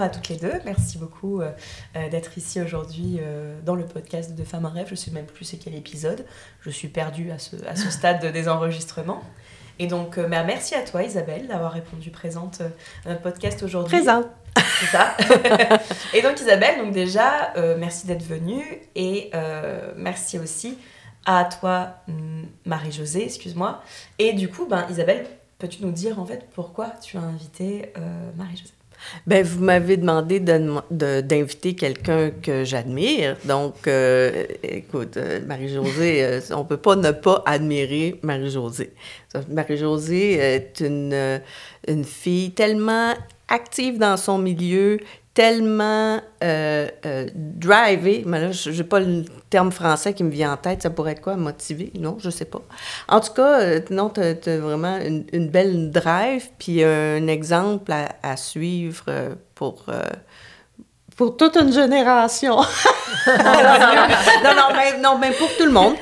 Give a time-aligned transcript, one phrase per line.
[0.00, 0.52] À toutes les deux.
[0.64, 1.50] Merci beaucoup euh,
[1.96, 4.86] euh, d'être ici aujourd'hui euh, dans le podcast de Femmes en rêve.
[4.86, 6.24] Je ne sais même plus c'est quel épisode.
[6.60, 9.22] Je suis perdue à ce, à ce stade des enregistrements.
[9.78, 12.60] Et donc, bah, merci à toi Isabelle d'avoir répondu présente
[13.06, 13.96] à notre podcast aujourd'hui.
[13.96, 14.24] Présent.
[14.56, 15.16] C'est ça.
[16.14, 18.62] et donc Isabelle, donc déjà, merci d'être venue
[18.94, 19.30] et
[19.96, 20.76] merci aussi
[21.24, 21.94] à toi
[22.66, 23.82] Marie-Josée, excuse-moi.
[24.18, 25.24] Et du coup, ben, Isabelle,
[25.58, 27.94] peux-tu nous dire en fait pourquoi tu as invité
[28.36, 28.74] Marie-Josée?
[29.26, 33.36] Ben, vous m'avez demandé d'inviter quelqu'un que j'admire.
[33.44, 38.92] Donc, euh, écoute, euh, Marie-Josée, euh, on ne peut pas ne pas admirer Marie-Josée.
[39.48, 41.40] Marie-Josée est une,
[41.86, 43.14] une fille tellement
[43.48, 44.98] active dans son milieu,
[45.40, 50.52] tellement euh, euh, drivé, mais là, je n'ai pas le terme français qui me vient
[50.52, 51.90] en tête, ça pourrait être quoi, motivé?
[51.98, 52.60] Non, je sais pas.
[53.08, 57.90] En tout cas, euh, non, tu as, vraiment une, belle drive, puis un exemple
[58.22, 59.06] à, suivre
[59.54, 59.86] pour
[61.16, 62.56] pour toute une génération.
[63.26, 65.94] non, non, mais, non, mais pour tout le monde.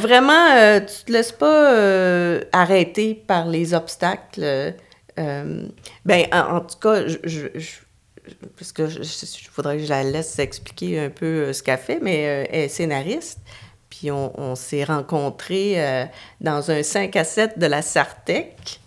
[0.00, 4.74] vraiment, tu te laisses pas arrêter par les obstacles.
[5.16, 7.46] ben, en, tout cas, je,
[8.56, 9.00] parce que je,
[9.54, 12.60] voudrais que je la laisse expliquer un peu euh, ce qu'elle fait, mais euh, elle
[12.60, 13.38] est scénariste.
[13.90, 16.06] Puis on, s'est rencontrés euh,
[16.40, 18.80] dans un 5 à 7 de la Sartec,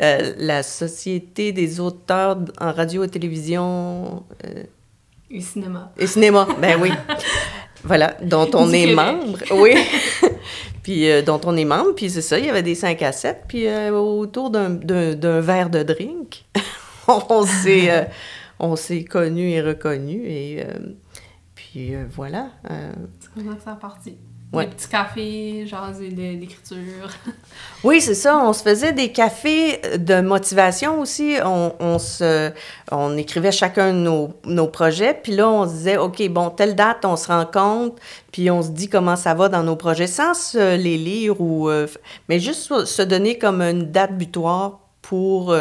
[0.00, 4.24] la Société des auteurs en radio et télévision.
[5.30, 5.92] et cinéma.
[5.98, 6.90] Et cinéma, ben oui.
[7.84, 9.38] voilà, dont on est membre.
[9.52, 9.74] Oui.
[10.82, 11.94] puis dont on est membre.
[11.94, 13.44] Puis c'est ça, il y avait des 5 à 7.
[13.46, 16.46] Puis autour d'un verre de drink,
[17.06, 18.08] on s'est
[18.60, 20.22] on s'est connus et reconnus.
[20.24, 20.94] Et euh,
[21.54, 22.50] puis euh, voilà.
[22.70, 22.92] Euh.
[23.18, 24.16] c'est comme ça que ça a parti.
[24.52, 24.66] Ouais.
[24.66, 27.08] Des petits cafés, genre d'écriture.
[27.84, 28.36] oui, c'est ça.
[28.36, 31.36] On se faisait des cafés de motivation aussi.
[31.44, 32.50] On, on se,
[32.90, 35.14] on écrivait chacun nos, nos, projets.
[35.14, 38.02] Puis là, on se disait, OK, bon, telle date, on se rencontre.
[38.32, 41.70] Puis on se dit comment ça va dans nos projets sans se les lire ou...
[42.28, 45.54] mais juste se donner comme une date butoir pour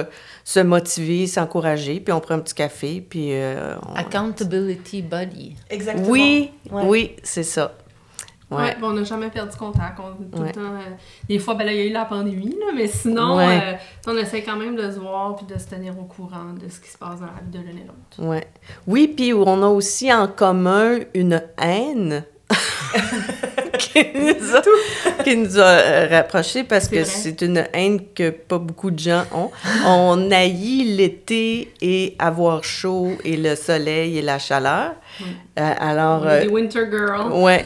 [0.44, 3.34] se motiver, s'encourager, puis on prend un petit café, puis...
[3.34, 5.56] Euh, Accountability buddy.
[5.70, 6.08] Exactement.
[6.10, 7.74] Oui, oui, c'est ça.
[8.52, 8.76] Ouais.
[8.82, 9.98] on n'a jamais perdu contact.
[9.98, 10.96] tout le temps, euh,
[11.28, 13.74] des fois, ben là, il y a eu la pandémie, là, mais sinon, euh,
[14.08, 16.80] on essaie quand même de se voir puis de se tenir au courant de ce
[16.80, 18.28] qui se passe dans la vie de l'un et l'autre.
[18.28, 18.48] Ouais.
[18.88, 22.24] Oui, puis on a aussi en commun une haine
[23.80, 28.60] qui, nous a, qui nous a euh, rapprochés parce que c'est une haine que pas
[28.60, 29.50] beaucoup de gens ont.
[29.86, 34.94] On haït l'été et avoir chaud et le soleil et la chaleur.
[35.60, 37.32] Euh, alors, des euh, winter girls.
[37.34, 37.66] Ouais.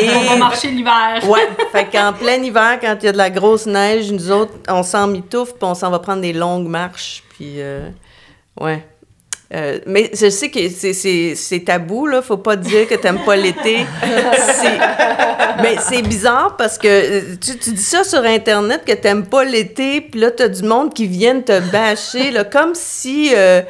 [0.00, 1.20] et, on va marcher l'hiver.
[1.28, 1.48] ouais.
[1.72, 4.82] Fait qu'en plein hiver, quand il y a de la grosse neige, nous autres, on
[4.82, 7.22] s'en mitouffe puis on s'en va prendre des longues marches.
[7.36, 7.58] Puis,
[8.60, 8.84] ouais.
[9.54, 12.22] Euh, mais je sais que c'est tabou, là.
[12.22, 13.86] Faut pas dire que t'aimes pas l'été.
[15.62, 19.44] mais c'est bizarre parce que euh, tu, tu, dis ça sur Internet que t'aimes pas
[19.44, 23.62] l'été, puis là, t'as du monde qui vient te bâcher, là, comme si euh,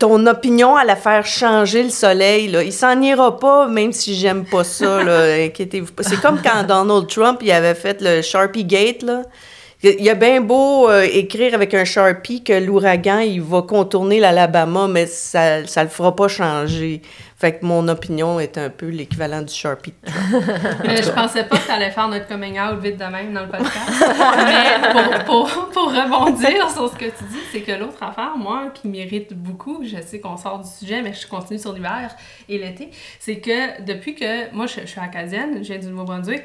[0.00, 2.64] ton opinion allait faire changer le soleil, là.
[2.64, 4.98] Il s'en ira pas, même si j'aime pas ça.
[4.98, 6.02] Inquiétez-vous pas.
[6.02, 9.22] C'est comme quand Donald Trump, il avait fait le Sharpie Gate, là
[9.86, 14.18] Il y a bien beau euh, écrire avec un Sharpie que l'ouragan, il va contourner
[14.18, 17.02] l'Alabama, mais ça ne le fera pas changer.
[17.36, 19.92] Fait que mon opinion est un peu l'équivalent du Sharpie.
[20.86, 23.42] mais je pensais pas que tu allais faire notre coming out vite de même dans
[23.42, 23.76] le podcast.
[24.46, 25.50] mais pour,
[25.92, 30.00] rebondir sur ce que tu dis, c'est que l'autre affaire, moi, qui m'irrite beaucoup, je
[30.00, 32.10] sais qu'on sort du sujet, mais je continue sur l'hiver
[32.48, 32.88] et l'été,
[33.18, 36.44] c'est que depuis que moi, je, je suis acadienne, je viens du Nouveau-Brunswick,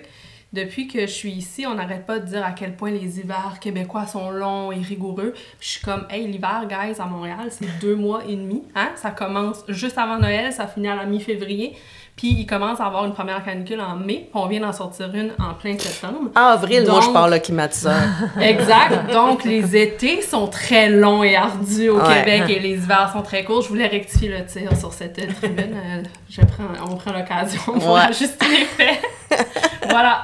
[0.51, 3.60] depuis que je suis ici, on n'arrête pas de dire à quel point les hivers
[3.60, 5.34] québécois sont longs et rigoureux.
[5.60, 8.63] je suis comme, hey, l'hiver, guys, à Montréal, c'est deux mois et demi.
[8.74, 8.90] Hein?
[8.96, 11.78] Ça commence juste avant Noël, ça finit à la mi-février.
[12.19, 15.10] Puis il commence à avoir une première canicule en mai, puis on vient d'en sortir
[15.13, 16.30] une en plein septembre.
[16.36, 17.95] En avril, moi, je parle le climatiseur.
[18.42, 19.10] exact.
[19.13, 23.45] Donc, les étés sont très longs et ardus au Québec et les hivers sont très
[23.45, 23.62] courts.
[23.62, 25.74] Je voulais rectifier le tir sur cette tribune.
[25.74, 29.01] Euh, je prends, on prend l'occasion pour ajuster les faits.
[29.89, 30.22] voilà.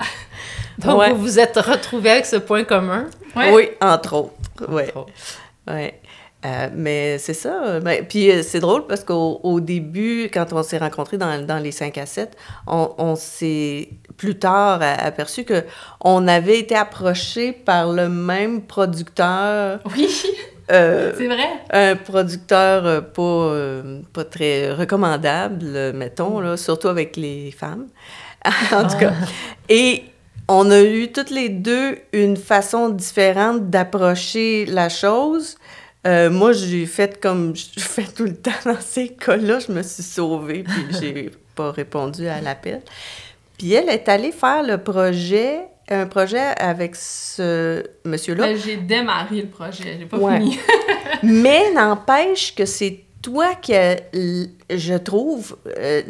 [0.79, 3.05] Donc, vous vous êtes retrouvés avec ce point commun?
[3.37, 4.69] Oui, entre autres.
[4.69, 4.93] Ouais.
[5.65, 6.01] Ouais.
[6.45, 7.79] Euh, mais c'est ça.
[7.79, 11.71] Ben, puis euh, c'est drôle parce qu'au début, quand on s'est rencontrés dans, dans, les
[11.71, 12.37] 5 à 7,
[12.67, 15.63] on, on s'est plus tard aperçu que
[16.01, 19.79] on avait été approchés par le même producteur.
[19.95, 20.09] Oui.
[20.71, 21.47] Euh, c'est vrai.
[21.69, 23.55] Un producteur pas,
[24.13, 27.85] pas très recommandable, mettons, là, surtout avec les femmes.
[28.71, 29.13] en tout cas.
[29.69, 30.05] Et
[30.47, 35.57] on a eu toutes les deux une façon différente d'approcher la chose.
[36.05, 39.59] Euh, moi, j'ai fait comme je fais tout le temps dans ces cas-là.
[39.59, 42.81] Je me suis sauvée, puis j'ai pas répondu à l'appel.
[43.57, 45.59] Puis elle est allée faire le projet,
[45.89, 48.47] un projet avec ce monsieur-là.
[48.47, 50.59] Ben, j'ai démarré le projet, j'ai pas fini.
[51.23, 53.73] Mais n'empêche que c'est toi qui,
[54.69, 56.01] je trouve, euh,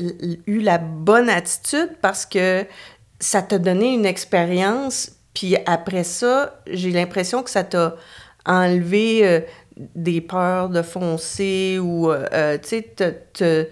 [0.48, 2.66] eu la bonne attitude parce que
[3.20, 7.96] ça t'a donné une expérience, puis après ça, j'ai l'impression que ça t'a
[8.46, 9.40] enlevé euh,
[9.78, 13.68] des peurs de foncer ou, euh, euh, tu sais,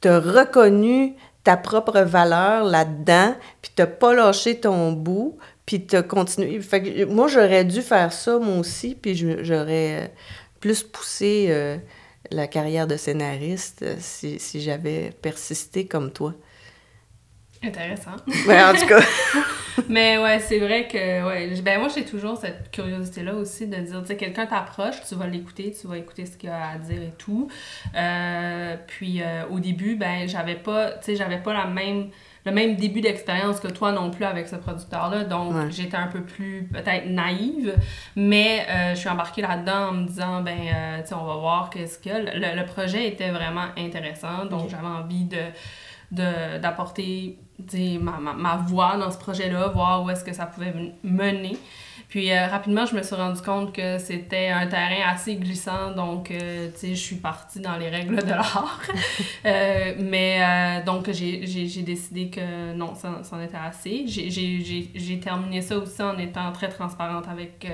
[0.00, 1.14] t'as reconnu
[1.44, 6.60] ta propre valeur là-dedans, puis t'as pas lâché ton bout, puis t'as continué.
[7.08, 10.12] Moi, j'aurais dû faire ça, moi aussi, puis j'aurais
[10.60, 11.78] plus poussé
[12.30, 16.34] la carrière de scénariste si, si j'avais persisté comme toi.
[17.66, 18.16] Intéressant.
[18.46, 19.00] Mais en tout cas.
[19.88, 24.00] Mais ouais, c'est vrai que, ouais, ben moi j'ai toujours cette curiosité-là aussi de dire,
[24.00, 27.02] tu sais, quelqu'un t'approche, tu vas l'écouter, tu vas écouter ce qu'il a à dire
[27.02, 27.48] et tout.
[27.94, 32.08] Euh, puis euh, au début, ben j'avais pas, tu sais, j'avais pas la même
[32.44, 35.24] le même début d'expérience que toi non plus avec ce producteur-là.
[35.24, 37.74] Donc, j'étais un peu plus peut-être naïve,
[38.14, 40.56] mais euh, je suis embarquée là-dedans en me disant, ben,
[41.02, 42.08] tu sais, on va voir qu'est-ce que...
[42.08, 45.38] Le, le, projet était vraiment intéressant, donc j'avais envie de
[46.12, 47.36] d'apporter
[48.00, 51.58] ma, ma, ma, voix dans ce projet-là, voir où est-ce que ça pouvait mener.
[52.08, 56.30] Puis euh, rapidement, je me suis rendu compte que c'était un terrain assez glissant, donc
[56.30, 58.80] euh, tu sais, je suis partie dans les règles de l'art.
[59.44, 64.04] euh, mais donc, j'ai décidé que non, ça, en était assez.
[64.06, 67.66] J'ai terminé ça aussi en étant très transparente avec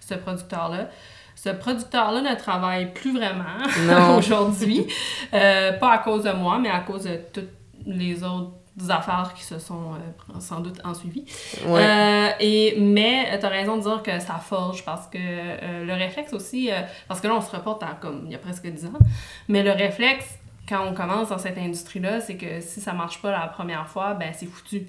[0.00, 0.90] ce producteur-là.
[1.34, 4.86] Ce producteur-là ne travaille plus vraiment aujourd'hui,
[5.30, 7.50] pas à cause de moi, mais à cause de toutes
[7.86, 8.57] les autres
[8.90, 11.24] affaires qui se sont euh, sans doute en suivi.
[11.66, 15.92] Euh, et, mais tu as raison de dire que ça forge parce que euh, le
[15.92, 16.70] réflexe aussi,
[17.06, 18.98] parce que là on se reporte à comme il y a presque 10 ans,
[19.48, 20.38] mais le réflexe
[20.68, 24.12] quand on commence dans cette industrie-là, c'est que si ça marche pas la première fois,
[24.12, 24.86] ben c'est foutu.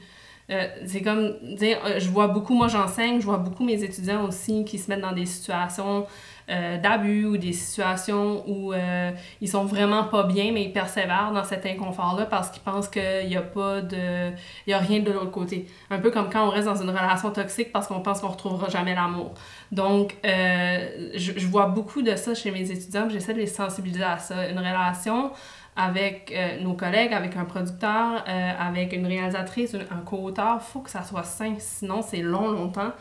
[0.49, 4.89] c'est comme je vois beaucoup, moi j'enseigne, je vois beaucoup mes étudiants aussi qui se
[4.89, 6.05] mettent dans des situations
[6.49, 11.31] euh, d'abus ou des situations où euh, ils sont vraiment pas bien, mais ils persévèrent
[11.31, 14.31] dans cet inconfort-là parce qu'ils pensent qu'il n'y a pas de...
[14.65, 15.67] Il y a rien de l'autre côté.
[15.91, 18.67] Un peu comme quand on reste dans une relation toxique parce qu'on pense qu'on retrouvera
[18.67, 19.35] jamais l'amour.
[19.71, 24.17] Donc, euh, je, vois beaucoup de ça chez mes étudiants, j'essaie de les sensibiliser à
[24.17, 24.49] ça.
[24.49, 25.31] Une relation
[25.75, 31.03] avec nos collègues, avec un producteur, avec une réalisatrice, un co-auteur, il faut que ça
[31.03, 32.91] soit sain, sinon c'est long, longtemps.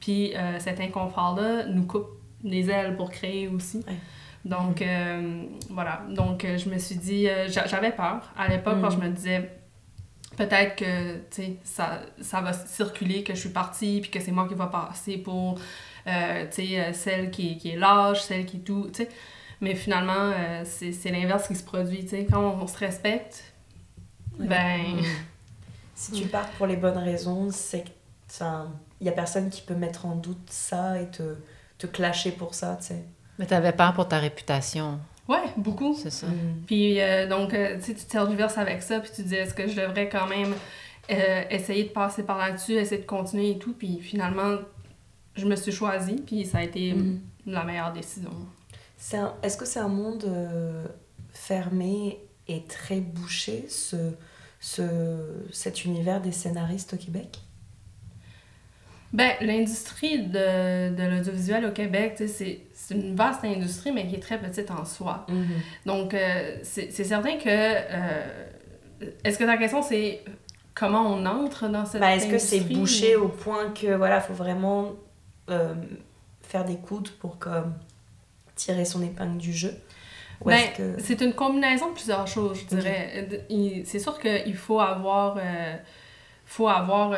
[0.00, 3.84] Puis cet inconfort-là nous coupe les ailes pour créer aussi.
[4.44, 6.02] Donc, euh, voilà.
[6.10, 9.50] Donc, euh, je me suis dit, euh, j'avais peur à l'époque quand je me disais,
[10.36, 14.32] peut-être que, tu sais, ça, ça va circuler, que je suis partie, puis que c'est
[14.32, 15.58] moi qui va passer pour,
[16.04, 16.10] tu
[16.50, 19.08] sais, celle qui, qui est lâche, celle qui est tout, tu sais.
[19.60, 20.32] Mais finalement,
[20.64, 22.26] c'est l'inverse qui se produit, tu sais.
[22.30, 23.54] Quand on, se respecte,
[24.38, 24.80] ben...
[25.96, 28.44] Si tu pars pour les bonnes raisons, c'est que,
[29.00, 31.36] il y a personne qui peut mettre en doute ça et te
[31.78, 33.04] te clasher pour ça, tu sais.
[33.38, 34.98] Mais t'avais peur pour ta réputation.
[35.28, 35.94] Ouais, beaucoup.
[35.94, 36.26] C'est ça.
[36.26, 36.62] Mm.
[36.66, 39.54] Puis euh, donc, euh, tu sais, tu te avec ça, puis tu te dis, est-ce
[39.54, 40.54] que je devrais quand même
[41.10, 43.74] euh, essayer de passer par là-dessus, essayer de continuer et tout.
[43.74, 44.56] Puis finalement,
[45.34, 47.20] je me suis choisie, puis ça a été Mhm.
[47.46, 48.30] la meilleure décision.
[49.42, 50.86] Est-ce que c'est un monde euh,
[51.32, 54.12] fermé et très bouché, ce,
[54.60, 57.38] ce, cet univers des scénaristes au Québec?
[59.14, 64.20] Ben, l'industrie de, de l'audiovisuel au Québec, c'est c'est une vaste industrie, mais qui est
[64.20, 65.24] très petite en soi.
[65.86, 67.46] Donc, euh, c'est c'est certain que...
[67.48, 68.44] euh,
[69.22, 70.20] Est-ce que ta question, c'est
[70.74, 74.20] comment on entre dans cette Bah, Est-ce que c'est bouché ou- au point que voilà,
[74.20, 74.92] faut vraiment
[75.48, 75.72] euh,
[76.42, 77.72] faire des coudes pour comme,
[78.56, 79.72] tirer son épingle du jeu?
[80.44, 80.96] Ben, est-ce que...
[80.98, 83.28] C'est une combinaison de plusieurs choses, je dirais.
[83.84, 85.38] C'est sûr qu'il faut avoir,
[86.44, 87.14] faut avoir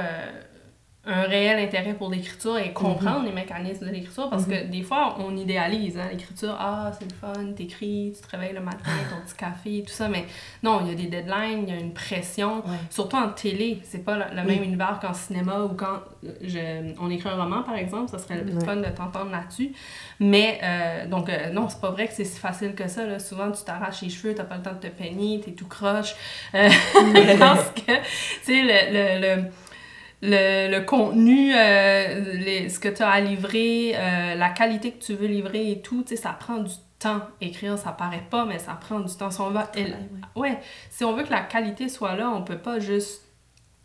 [1.07, 5.17] un réel intérêt pour l'écriture et comprendre les mécanismes de l'écriture parce que des fois,
[5.21, 6.57] on idéalise hein, l'écriture.
[6.59, 10.09] Ah, c'est le fun, t'écris, tu te réveilles le matin, ton petit café, tout ça.
[10.09, 10.25] Mais
[10.63, 12.57] non, il y a des deadlines, il y a une pression.
[12.59, 12.77] Ouais.
[12.91, 14.55] Surtout en télé, c'est pas le, Oui.
[14.57, 16.01] même univers qu'en cinéma ou quand
[16.43, 18.65] je, on écrit un roman, par exemple, ça serait le Ouais.
[18.65, 19.73] fun de t'entendre là-dessus.
[20.19, 23.07] Mais, euh, donc, euh, non, c'est pas vrai que c'est si facile que ça.
[23.07, 23.19] Là.
[23.19, 26.15] Souvent, tu t'arraches les cheveux, t'as pas le temps de te peigner, t'es tout croche.
[26.55, 26.69] Euh,
[27.39, 29.43] parce que, tu sais, le, le, le,
[30.23, 35.03] le, le contenu, euh, les- ce que tu as à livrer, euh, la qualité que
[35.05, 37.21] tu veux livrer et tout, tu sais, ça prend du temps.
[37.41, 39.31] Écrire, ça paraît pas, mais ça prend du temps.
[39.31, 39.71] Si on, va,
[40.35, 40.59] Ouais,
[40.91, 43.23] si on veut que la qualité soit là, on peut pas juste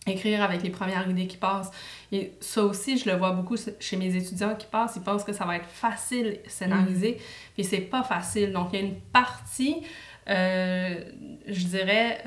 [0.08, 1.70] écrire avec les premières idées qui passent.
[2.12, 5.34] Et ça aussi, je le vois beaucoup chez mes étudiants qui passent, ils pensent que
[5.34, 7.20] ça va être facile scénariser,
[7.54, 8.52] puis c'est pas facile.
[8.54, 9.84] Donc, il y a une partie,
[10.30, 10.96] euh,
[11.48, 12.20] je dirais,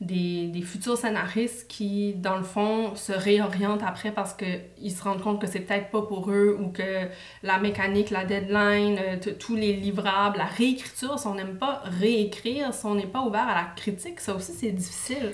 [0.00, 5.22] des, des futurs scénaristes qui, dans le fond, se réorientent après parce qu'ils se rendent
[5.22, 7.08] compte que c'est peut-être pas pour eux ou que
[7.42, 12.74] la mécanique, la deadline, euh, tous les livrables, la réécriture, si on n'aime pas réécrire,
[12.74, 15.32] si on n'est pas ouvert à la critique, ça aussi, c'est difficile.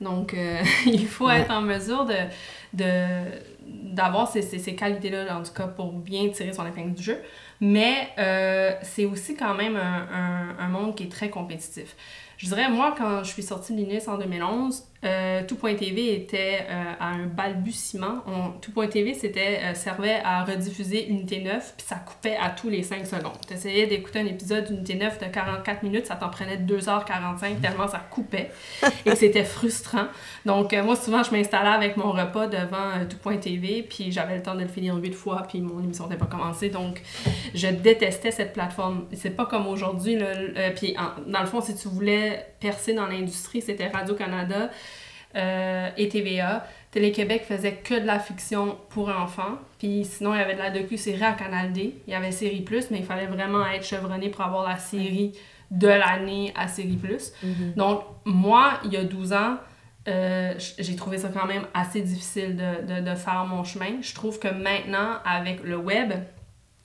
[0.00, 1.40] Donc, euh, il faut Ouais.
[1.40, 2.14] être en mesure de,
[2.72, 3.04] de,
[3.66, 7.18] d'avoir ces, ces, ces qualités-là, en tout cas, pour bien tirer son épingle du jeu.
[7.60, 11.96] Mais euh, c'est aussi quand même un, un, un monde qui est très compétitif.
[12.38, 16.92] Je dirais, moi, quand je suis sortie de l'UNIS en 2011, euh, Tout.tv était euh,
[16.98, 18.24] à un balbutiement.
[18.60, 23.38] Tout.tv, euh, servait à rediffuser Unité 9, puis ça coupait à tous les 5 secondes.
[23.46, 27.88] Tu essayais d'écouter un épisode d'Unité 9 de 44 minutes, ça t'en prenait 2h45 tellement
[27.88, 28.50] ça coupait
[29.04, 30.06] et c'était frustrant.
[30.44, 34.54] Donc, euh, moi, souvent, je m'installais avec mon repas devant Tout.tv, puis j'avais le temps
[34.54, 36.70] de le finir huit fois, puis mon émission n'était pas commencée.
[36.70, 37.02] Donc,
[37.54, 39.06] je détestais cette plateforme.
[39.12, 40.18] C'est pas comme aujourd'hui.
[40.76, 44.70] puis, dans le fond, si tu voulais percer dans l'industrie, c'était Radio-Canada
[45.36, 46.66] euh, et TVA.
[46.90, 49.58] Télé-Québec faisait que de la fiction pour enfants.
[49.78, 51.94] Puis sinon, il y avait de la docu-série à Canal D.
[52.06, 55.32] Il y avait Série Plus, mais il fallait vraiment être chevronné pour avoir la série
[55.70, 57.32] de l'année à Série Plus.
[57.76, 59.56] Donc, moi, il y a 12 ans,
[60.08, 64.00] euh, j'ai trouvé ça quand même assez difficile de, de, de faire mon chemin.
[64.00, 66.12] Je trouve que maintenant, avec le web,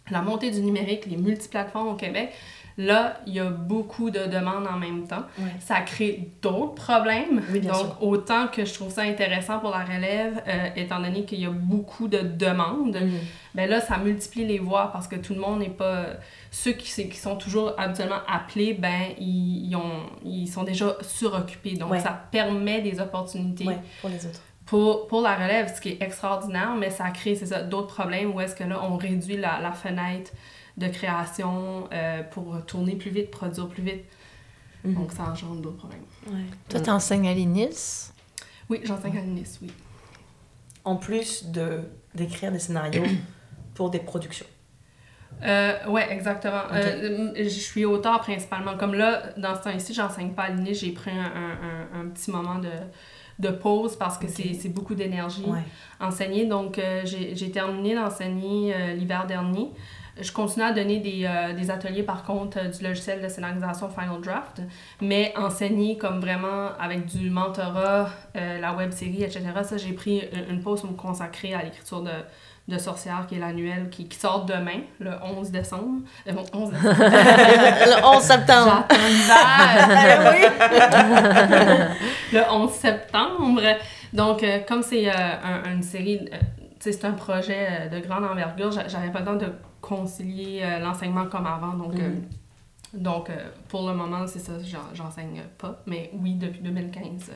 [0.09, 2.33] la montée du numérique, les multiplateformes au Québec,
[2.77, 5.23] là, il y a beaucoup de demandes en même temps.
[5.39, 5.51] Ouais.
[5.59, 7.41] Ça crée d'autres problèmes.
[7.51, 7.97] Oui, bien Donc, sûr.
[8.01, 11.49] autant que je trouve ça intéressant pour la relève, euh, étant donné qu'il y a
[11.51, 13.19] beaucoup de demandes, Mhm.
[13.55, 16.05] ben là, ça multiplie les voix parce que tout le monde n'est pas...
[16.49, 21.73] Ceux qui, qui sont toujours habituellement appelés, ben, ils, ils ont, ils sont déjà suroccupés.
[21.75, 21.99] Donc, Ouais.
[21.99, 24.41] ça permet des opportunités Ouais, pour les autres.
[24.65, 28.33] pour, pour la relève, ce qui est extraordinaire, mais ça crée, c'est ça, d'autres problèmes
[28.33, 30.31] où est-ce que là, on réduit la, la fenêtre
[30.77, 34.03] de création euh, pour tourner plus vite, produire plus vite.
[34.83, 34.95] Mhm.
[34.95, 36.01] Donc, ça engendre d'autres problèmes.
[36.27, 36.45] Ouais.
[36.69, 38.11] Toi, t'enseignes à l'INIS?
[38.69, 39.71] Oui, j'enseigne à l'UNIS, oui.
[40.83, 41.81] En plus de
[42.15, 43.03] d'écrire des scénarios
[43.75, 44.45] pour des productions.
[45.43, 46.63] Euh, ouais, exactement.
[46.73, 48.77] Euh, je suis auteur principalement.
[48.77, 52.07] Comme là, dans ce temps-ci, j'enseigne pas à l'UNIS, j'ai pris un, un, un, un
[52.09, 52.69] petit moment de,
[53.39, 55.45] de pause parce que c'est c'est beaucoup d'énergie.
[55.45, 55.59] Ouais.
[55.99, 56.45] enseigner.
[56.45, 59.69] Donc, euh, j'ai j'ai terminé d'enseigner euh, l'hiver dernier.
[60.19, 63.89] Je continue à donner des, euh, des ateliers, par contre, euh, du logiciel de scénarisation
[63.89, 64.61] Final Draft,
[64.99, 69.41] mais enseigner comme vraiment avec du mentorat, euh, la web série, etc.
[69.63, 72.11] Ça, j'ai pris une une pause pour me consacrer à l'écriture de,
[72.67, 76.01] de Sorcière, qui est l'annuel, qui, qui sort demain, le 11 décembre.
[76.27, 76.95] Euh, bon, 11 décembre.
[77.85, 78.85] Le 11 septembre.
[82.33, 83.61] Le 11 septembre.
[84.13, 86.37] Donc, euh, comme c'est euh, un- une série, euh,
[86.79, 89.51] c'est un projet euh, de grande envergure, j'a- j'avais pas le temps de
[89.81, 91.73] concilier euh, l'enseignement comme avant.
[91.73, 92.09] Donc, euh,
[92.93, 93.01] Mhm.
[93.01, 95.81] donc euh, pour le moment, c'est ça, j'en- j'enseigne pas.
[95.87, 97.33] Mais oui, depuis 2015, euh,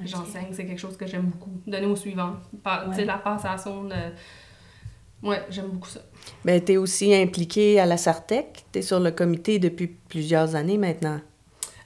[0.00, 0.06] Ok.
[0.06, 0.48] j'enseigne.
[0.52, 1.60] C'est quelque chose que j'aime beaucoup.
[1.66, 2.34] Donner au suivant.
[2.62, 3.04] Pa- Tu sais, Ouais.
[3.06, 3.94] la passation de...
[5.22, 6.00] Ouais, j'aime beaucoup ça.
[6.44, 8.66] Ben, tu es aussi impliquée à la Sartec.
[8.72, 11.18] Tu es sur le comité depuis plusieurs années maintenant.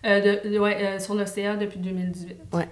[0.04, 2.36] Euh, de, de- ouais, euh, sur le CA depuis 2018.
[2.52, 2.68] Ouais.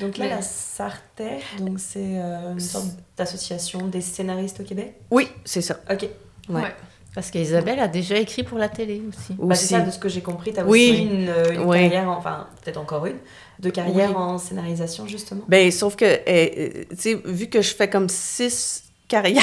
[0.00, 4.94] Donc là, Mais- la Sartec, donc c'est euh, une sorte d'association des scénaristes au Québec?
[5.10, 5.80] Oui, c'est ça.
[5.90, 6.06] Ok.
[6.48, 6.60] Ouais.
[6.62, 6.74] Ouais.
[7.14, 9.34] Parce qu'Isabelle a déjà écrit pour la télé aussi.
[9.38, 10.90] Bah, c'est ça, de ce que j'ai compris, t'as Oui.
[10.92, 11.80] aussi une, une Oui.
[11.82, 13.18] carrière, en- enfin peut-être encore une,
[13.58, 14.16] de carrière Oui.
[14.16, 15.42] en scénarisation justement?
[15.46, 19.42] Ben, sauf que, euh, euh, tu sais, vu que je fais comme six carrières,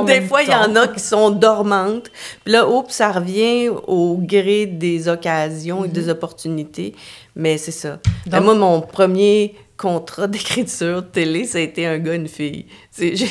[0.00, 2.10] En des fois, il y en a qui sont dormantes.
[2.44, 6.94] Puis là, oups, ça revient au gré des occasions et des opportunités.
[7.36, 7.98] Mais c'est ça.
[8.26, 12.66] Ben, Donc- moi, mon premier contrat d'écriture télé, ça a été un gars, une fille.
[12.98, 13.28] J'ai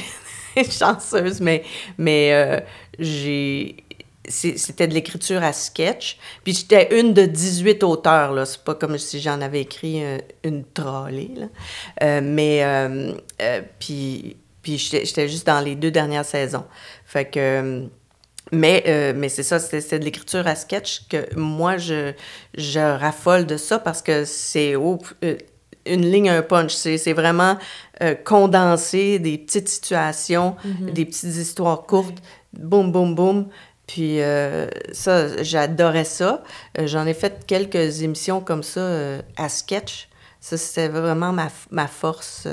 [0.69, 1.63] chanceuse, mais,
[1.97, 2.59] mais euh,
[2.99, 3.77] j'ai...
[4.27, 6.17] C'était de l'écriture à sketch.
[6.43, 8.45] Puis j'étais une de 18 auteurs, là.
[8.45, 11.45] C'est pas comme si j'en avais écrit euh, une trollée, là.
[12.03, 12.63] Euh, mais...
[12.63, 16.65] euh, euh, puis puis j'étais juste dans les deux dernières saisons.
[17.05, 17.39] Fait que...
[17.39, 17.87] euh,
[18.51, 22.11] mais, euh, mais c'est ça, c'était de l'écriture à sketch que moi, je,
[22.55, 24.99] je raffole de ça parce que c'est oh,
[25.85, 26.73] une ligne, un punch.
[26.73, 27.57] C'est c'est vraiment
[28.01, 32.17] euh, condensé des petites situations, des petites histoires courtes,
[32.51, 33.47] boum, boum, boum.
[33.87, 36.43] Puis euh, ça, j'adorais ça.
[36.77, 40.09] J'en ai fait quelques émissions comme ça à sketch.
[40.41, 42.47] Ça, c'était vraiment ma, ma force.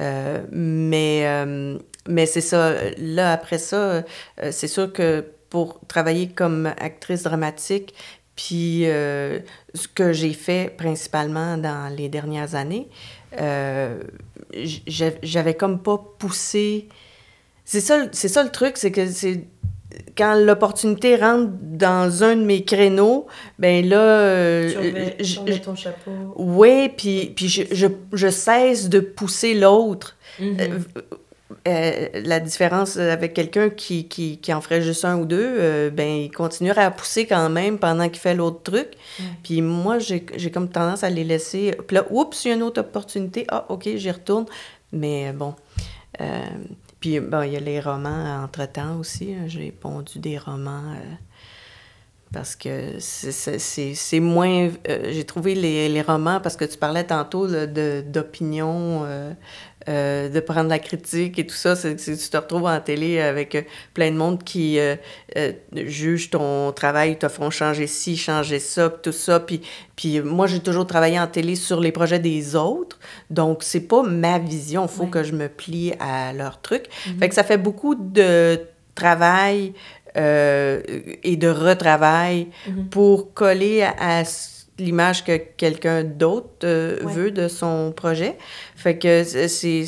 [0.00, 2.74] Euh, mais euh, mais c'est ça.
[2.98, 4.02] Là, après ça, euh,
[4.50, 7.94] c'est sûr que pour travailler comme actrice dramatique,
[8.34, 12.88] puis ce que j'ai fait principalement dans les dernières années,
[14.52, 16.88] j'a- j'avais comme pas poussé.
[17.64, 19.44] C'est ça, c'est ça le truc, c'est que c'est
[20.16, 23.26] quand l'opportunité rentre dans un de mes créneaux,
[23.58, 26.10] ben là, euh, Tu remets, remets ton chapeau.
[26.36, 30.16] oui, puis, puis je, je, je cesse de pousser l'autre.
[30.38, 30.56] Mhm.
[30.60, 30.78] Euh,
[31.68, 35.90] euh, la différence avec quelqu'un qui, qui, qui en ferait juste un ou deux, euh,
[35.90, 38.88] ben, il continuerait à pousser quand même pendant qu'il fait l'autre truc.
[39.42, 41.76] Puis moi, j'ai j'ai comme tendance à les laisser.
[41.86, 43.46] Puis là, oups, il y a une autre opportunité.
[43.48, 44.46] Ah, OK, j'y retourne.
[44.92, 45.54] Mais bon.
[47.14, 49.34] Euh, bon, il y a les romans entre-temps aussi.
[49.34, 49.46] hein.
[49.46, 50.92] J'ai pondu des romans.
[50.94, 51.14] euh,
[52.32, 54.68] parce que c'est- moins...
[54.88, 57.46] euh, J'ai trouvé les, les romans, parce que tu parlais tantôt
[58.02, 59.04] d'opinion,
[59.88, 61.76] euh, de prendre la critique et tout ça.
[61.76, 63.62] c'est tu te retrouves en télé avec euh,
[63.94, 64.96] plein de monde qui euh,
[65.36, 69.40] euh, juge ton travail, te font changer ci, changer ça, tout ça.
[69.40, 69.60] Puis,
[69.94, 72.98] puis moi, j'ai toujours travaillé en télé sur les projets des autres.
[73.30, 74.82] Donc, c'est pas ma vision.
[74.86, 75.10] Il faut Ouais.
[75.10, 76.86] que je me plie à leur truc.
[77.18, 78.60] Fait que ça fait beaucoup de
[78.94, 79.72] travail
[80.16, 82.88] et de retravail Mhm.
[82.88, 84.24] pour coller à, à
[84.78, 87.12] l'image que quelqu'un d'autre euh, Ouais.
[87.12, 88.36] veut de son projet.
[88.74, 89.84] Fait que c'est c'est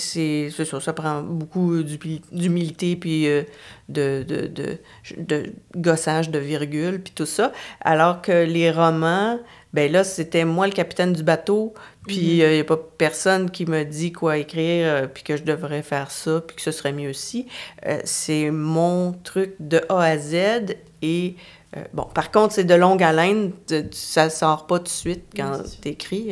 [0.51, 3.43] c'est ça, ça prend beaucoup d'humi- d'humilité puis euh,
[3.89, 4.79] de, de, de,
[5.19, 7.53] de gossage de virgule puis tout ça.
[7.83, 9.39] Alors que les romans,
[9.75, 11.75] ben là, c'était moi le capitaine du bateau,
[12.07, 15.43] puis il n'y a pas personne qui me dit quoi écrire, euh, puis que je
[15.43, 17.47] devrais faire ça, puis que ce serait mieux aussi.
[17.87, 21.37] Euh, c'est mon truc de A à Z et
[21.77, 25.25] euh, bon, par contre, c'est de longue haleine, de- ça sort pas tout de suite
[25.37, 25.81] quand Oui, c'est sûr.
[25.83, 26.31] tu écris.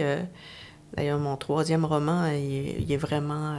[0.97, 3.59] D'ailleurs, mon troisième roman, il est, il est vraiment.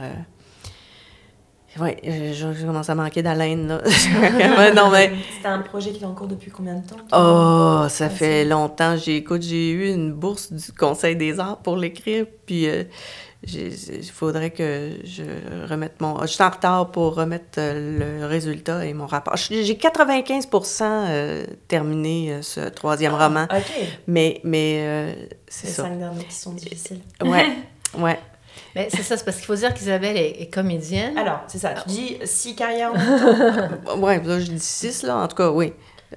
[1.80, 3.80] Oui, je, je commence à manquer d'haleine, là.
[4.74, 5.12] Non, mais.
[5.36, 6.96] C'était un projet qui est en cours depuis combien de temps?
[7.12, 8.96] Oh, ça fait longtemps.
[8.96, 12.84] J'ai, écoute, j'ai eu une bourse du Conseil des arts pour l'écrire, puis euh,
[13.46, 15.22] il faudrait que je
[15.70, 16.20] remette mon...
[16.22, 19.36] Je suis en retard pour remettre euh, le résultat et mon rapport.
[19.36, 23.72] J'ai j'ai 95% euh, terminé euh, ce troisième roman, Ah, Ok.
[24.08, 25.12] mais, mais euh,
[25.46, 25.82] c'est Les ça.
[25.84, 27.00] cinq derniers qui sont difficiles.
[27.24, 27.46] Ouais,
[27.98, 28.18] ouais.
[28.74, 31.16] Mais c'est ça, c'est parce qu'il faut dire qu'Isabelle est, est comédienne.
[31.18, 31.70] Alors, c'est ça.
[31.82, 33.98] Tu dis six carrières en même temps?
[33.98, 35.16] Ouais, je dis six, là.
[35.16, 35.72] En tout cas, oui.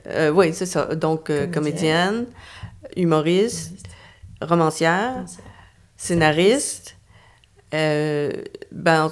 [0.08, 0.86] Euh, oui, c'est ça.
[0.96, 1.54] Donc, euh, Comédienne.
[1.54, 2.26] comédienne,
[2.98, 3.74] humoriste,
[4.42, 5.24] romancière,
[5.98, 6.98] scénariste,
[7.74, 8.32] euh,
[8.72, 9.10] ben,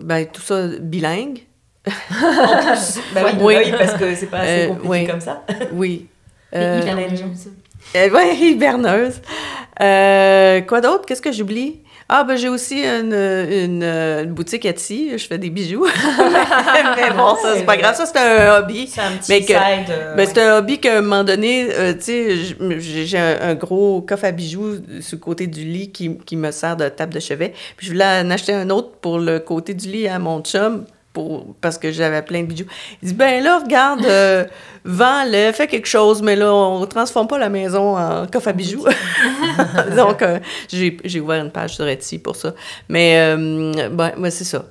[0.00, 1.40] ben, tout ça bilingue.
[1.84, 1.92] Bah
[3.24, 3.56] oui, Oui.
[3.64, 5.06] oui, parce que c'est pas assez Euh, compliqué oui.
[5.06, 5.44] comme ça.
[5.72, 6.08] Oui.
[6.52, 6.80] Et Euh,
[7.96, 9.20] euh, ouais, hiberneuse.
[9.80, 11.04] Euh, quoi d'autre?
[11.06, 11.80] Qu'est-ce que j'oublie?
[12.10, 15.10] Ah, ben j'ai aussi une, une, une boutique Etsy.
[15.18, 15.84] Je fais des bijoux.
[16.96, 17.94] mais bon, ça, c'est pas grave.
[17.94, 18.86] Ça, c'est un hobby.
[18.86, 19.90] C'est un petit Mais que- side.
[19.90, 20.32] euh, Ben, ouais.
[20.34, 22.36] c'est un hobby qu'à un moment donné, euh, tu sais,
[22.78, 26.50] j'ai un, un gros coffre à bijoux sur le côté du lit qui, qui me
[26.50, 27.52] sert de table de chevet.
[27.76, 30.84] Puis je voulais en acheter un autre pour le côté du lit à mon chum.
[31.18, 32.66] Pour, parce que j'avais plein de bijoux.
[33.02, 34.44] Il dit, ben là, regarde, euh,
[34.84, 38.52] vends-le, fais quelque chose, mais là, on ne transforme pas la maison en coffre à
[38.52, 38.84] bijoux.
[39.96, 42.54] Donc, euh, j'ai ouvert une page sur Etsy pour ça.
[42.88, 44.66] Mais, euh, ben, c'est ça.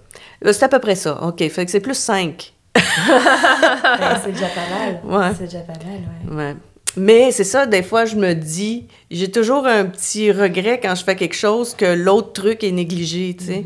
[0.45, 1.21] Euh, C'est à peu près ça.
[1.21, 2.53] OK, fait que c'est plus 5.
[2.75, 2.81] Ouais,
[4.23, 5.01] c'est déjà pas mal.
[5.03, 5.35] Ouais.
[5.37, 5.99] C'est déjà pas mal,
[6.31, 6.43] ouais.
[6.45, 6.55] Ouais.
[6.95, 11.03] mais c'est ça, des fois, je me dis, j'ai toujours un petit regret quand je
[11.03, 13.65] fais quelque chose que l'autre truc est négligé, tu sais.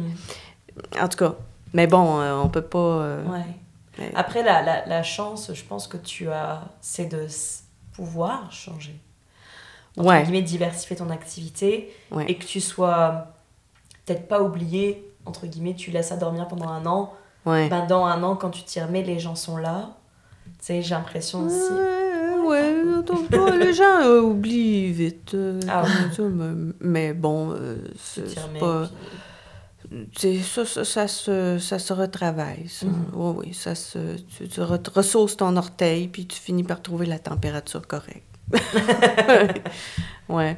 [1.00, 1.36] En tout cas,
[1.73, 2.77] mais bon, euh, on peut pas...
[2.79, 3.45] euh, Ouais.
[3.97, 7.27] mais- Après, la, la, la chance, je pense que tu as, c'est de
[7.93, 8.99] pouvoir changer.
[9.97, 10.23] Entre Ouais.
[10.23, 12.25] guillemets, diversifier ton activité Ouais.
[12.29, 13.27] et que tu sois
[14.05, 17.13] peut-être pas oublié, entre guillemets, tu laisses ça dormir pendant un an.
[17.45, 17.67] Ouais.
[17.69, 19.89] Ben, dans un an, quand tu t'y remets, les gens sont là.
[20.45, 21.71] Tu sais, j'ai l'impression aussi.
[21.73, 25.34] Ouais, ouais, les gens euh, oublient vite.
[25.34, 25.84] euh, Ah
[26.79, 28.84] mais, bon, euh, c'est pas...
[28.88, 28.95] puis-
[30.15, 32.86] Ça, ça, ça, se, ça se retravaille, ça.
[32.86, 33.06] Mhm.
[33.13, 34.15] Oui, oui, ça se...
[34.38, 38.23] Tu, tu re- ressources ton orteil, puis tu finis par trouver la température correcte.
[40.30, 40.58] ouais.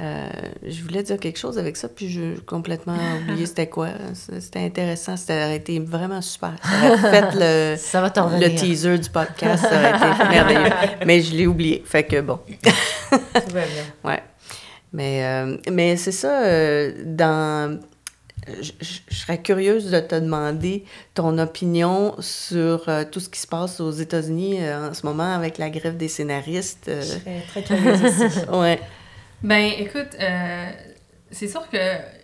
[0.00, 0.28] Euh,
[0.66, 3.90] je voulais dire quelque chose avec ça, puis j'ai complètement oublié c'était quoi.
[4.14, 6.54] C'était intéressant, ça aurait été vraiment super.
[6.62, 10.74] Ça aurait fait le, Ça va le teaser du podcast, ça aurait été merveilleux.
[11.06, 12.40] Mais je l'ai oublié, fait que bon.
[13.10, 13.20] Tout
[13.52, 13.84] va bien.
[14.02, 14.22] Ouais.
[14.92, 17.80] Mais, euh, mais c'est ça, euh, dans...
[18.60, 18.72] Je,
[19.14, 23.90] serais curieuse de te demander ton opinion sur euh, tout ce qui se passe aux
[23.90, 26.88] États-Unis euh, en ce moment avec la grève des scénaristes.
[26.88, 28.38] euh, Je serais très curieuse aussi.
[28.52, 28.80] ouais.
[29.42, 30.70] Ben, écoute, euh,
[31.30, 31.78] c'est sûr que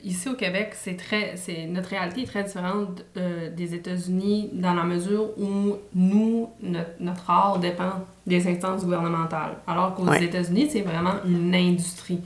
[0.04, 4.74] ici au Québec, c'est très, c'est notre réalité est très différente euh, des États-Unis dans
[4.74, 7.92] la mesure où nous, notre, notre art dépend
[8.26, 10.22] des instances gouvernementales, alors qu'aux Ouais.
[10.24, 12.20] États-Unis, c'est vraiment une industrie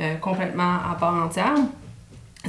[0.00, 1.54] euh, complètement à part entière.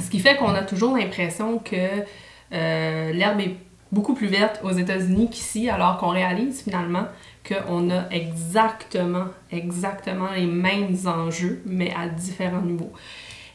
[0.00, 2.04] Ce qui fait qu'on a toujours l'impression que
[2.52, 3.56] euh, l'herbe est
[3.90, 7.04] beaucoup plus verte aux États-Unis qu'ici, alors qu'on réalise finalement
[7.46, 12.92] qu'on a exactement, exactement les mêmes enjeux, mais à différents niveaux.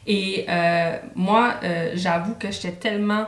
[0.06, 3.26] Et euh, moi, euh, j'avoue que j'étais tellement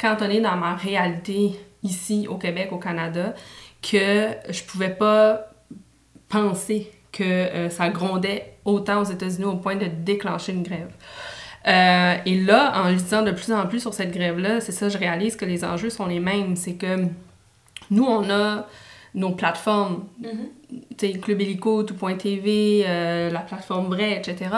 [0.00, 3.34] cantonnée dans ma réalité ici au Québec, au Canada,
[3.82, 5.52] que je pouvais pas
[6.28, 10.90] penser que ça grondait autant aux États-Unis au point de déclencher une grève.
[11.66, 14.98] Euh, et là, en lisant de plus en plus sur cette grève-là, c'est ça, je
[14.98, 16.56] réalise que les enjeux sont les mêmes.
[16.56, 17.04] C'est que
[17.90, 18.66] nous, on a
[19.14, 20.32] nos plateformes, tu
[20.98, 24.50] sais, Club Illico, Tout.tv, euh, la plateforme Vrai, etc.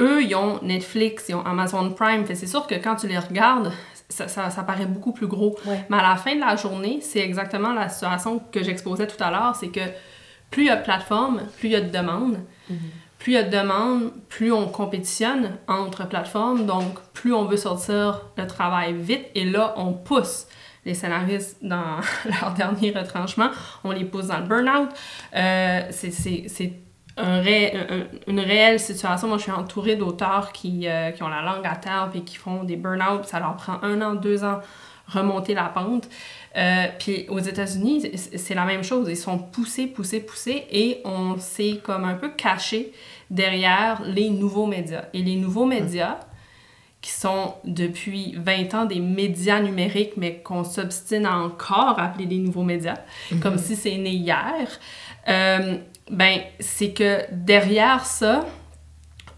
[0.00, 2.24] Eux, ils ont Netflix, ils ont Amazon Prime.
[2.24, 3.70] Fait c'est sûr que quand tu les regardes,
[4.08, 5.56] ça, ça, ça paraît beaucoup plus gros.
[5.66, 5.84] Ouais.
[5.88, 9.30] Mais à la fin de la journée, c'est exactement la situation que j'exposais tout à
[9.30, 9.80] l'heure, c'est que
[10.50, 12.38] plus il y a de plateformes, plus il y a de demandes.
[13.24, 17.56] Plus il y a de demandes, plus on compétitionne entre plateformes, donc plus on veut
[17.56, 19.24] sortir le travail vite.
[19.34, 20.46] Et là, on pousse
[20.84, 23.48] les scénaristes dans leur dernier retranchement,
[23.82, 24.90] on les pousse dans le burn-out.
[25.34, 26.72] Euh, c'est-
[27.16, 29.26] une réelle situation.
[29.28, 32.36] Moi, je suis entourée d'auteurs qui, euh, qui ont la langue à terre et qui
[32.36, 33.24] font des burn-out.
[33.24, 34.60] Ça leur prend un an, deux ans
[35.08, 36.08] remonter la pente.
[36.56, 39.08] Euh, puis aux États-Unis, c'est la même chose.
[39.08, 42.92] Ils sont poussés, poussés, poussés et on s'est comme un peu caché
[43.30, 45.04] derrière les nouveaux médias.
[45.12, 46.18] Et les nouveaux médias,
[47.04, 52.38] qui sont depuis 20 ans des médias numériques, mais qu'on s'obstine à encore appeler des
[52.38, 52.96] nouveaux médias,
[53.42, 54.66] comme si c'est né hier,
[55.28, 55.76] euh,
[56.10, 58.46] ben, c'est que derrière ça,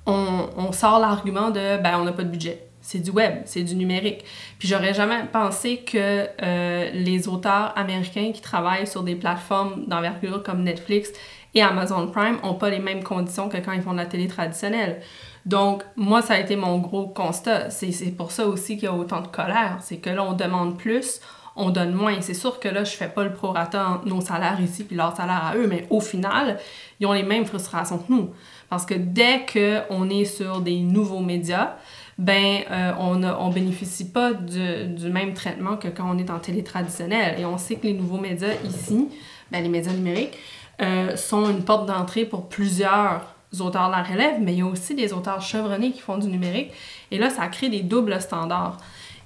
[0.06, 2.62] on, on sort l'argument de ben on n'a pas de budget.
[2.80, 4.24] C'est du web, c'est du numérique.
[4.60, 10.44] Puis j'aurais jamais pensé que euh, les auteurs américains qui travaillent sur des plateformes d'envergure
[10.44, 11.10] comme Netflix
[11.56, 14.28] et Amazon Prime ont pas les mêmes conditions que quand ils font de la télé
[14.28, 15.00] traditionnelle.
[15.46, 17.70] Donc, moi, ça a été mon gros constat.
[17.70, 19.78] C'est pour ça aussi qu'il y a autant de colère.
[19.80, 21.20] C'est que là, on demande plus,
[21.56, 22.20] on donne moins.
[22.20, 25.16] C'est sûr que là, je fais pas le prorata entre nos salaires ici puis leur
[25.16, 26.58] salaire à eux, mais au final,
[27.00, 28.30] ils ont les mêmes frustrations que nous.
[28.68, 31.76] Parce que dès qu'on est sur des nouveaux médias,
[32.18, 36.38] ben, euh, on ne bénéficie pas du, du même traitement que quand on est en
[36.38, 37.40] télé traditionnelle.
[37.40, 39.08] Et on sait que les nouveaux médias ici,
[39.50, 40.36] ben, les médias numériques,
[40.80, 44.66] euh, sont une porte d'entrée pour plusieurs auteurs de la relève, mais il y a
[44.66, 46.70] aussi des auteurs chevronnés qui font du numérique.
[47.10, 48.76] Et là, ça crée des doubles standards.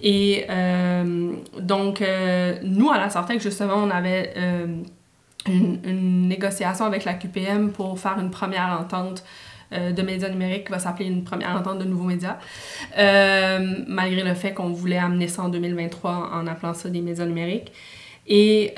[0.01, 4.33] Et euh, donc, euh, nous, à la Sortec, justement, on avait
[5.47, 9.25] une, une négociation avec la QPM pour faire une première entente
[9.73, 12.39] de médias numériques qui va s'appeler une première entente de nouveaux médias,
[12.97, 17.73] malgré le fait qu'on voulait amener ça en 2023 en appelant ça des médias numériques.
[18.27, 18.75] Et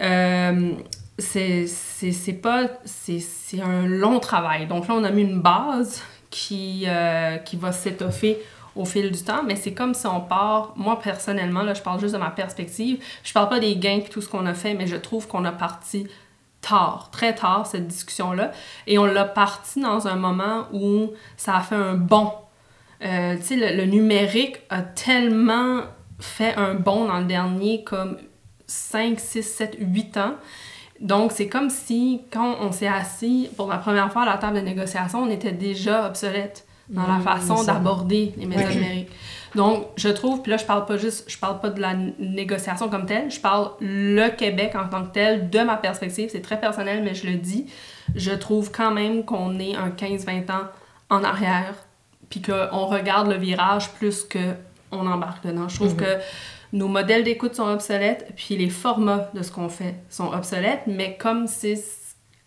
[1.22, 2.68] c'est pas...
[2.84, 4.66] C'est un long travail.
[4.66, 8.42] Donc là, on a mis une base qui, euh, qui va s'étoffer
[8.74, 12.00] au fil du temps, mais c'est comme si on part, moi personnellement, là je parle
[12.00, 14.86] juste de ma perspective, je parle pas des gains tout ce qu'on a fait, mais
[14.86, 16.06] je trouve qu'on a parti
[16.62, 18.52] tard, très tard, cette discussion-là,
[18.86, 22.32] et on l'a parti dans un moment où ça a fait un bond.
[23.04, 25.82] Euh, tu sais, le, le numérique a tellement
[26.18, 28.16] fait un bond dans le dernier comme
[28.66, 30.34] 5, 6, 7, 8 ans.
[31.02, 34.56] Donc, c'est comme si, quand on s'est assis pour la première fois à la table
[34.56, 39.10] de négociation, on était déjà obsolète dans la Mmh, façon d'aborder les médias numériques.
[39.54, 42.88] Donc, je trouve, puis là, je parle pas juste, je parle pas de la négociation
[42.88, 46.58] comme telle, je parle le Québec en tant que tel, de ma perspective, c'est très
[46.58, 47.66] personnel, mais je le dis,
[48.14, 50.64] je trouve quand même qu'on est un 15-20 ans
[51.10, 51.74] en arrière,
[52.30, 54.54] puis qu'on regarde le virage plus que
[54.90, 55.68] on embarque dedans.
[55.68, 56.18] Je trouve que
[56.72, 61.16] nos modèles d'écoute sont obsolètes, puis les formats de ce qu'on fait sont obsolètes, mais
[61.16, 61.82] comme c'est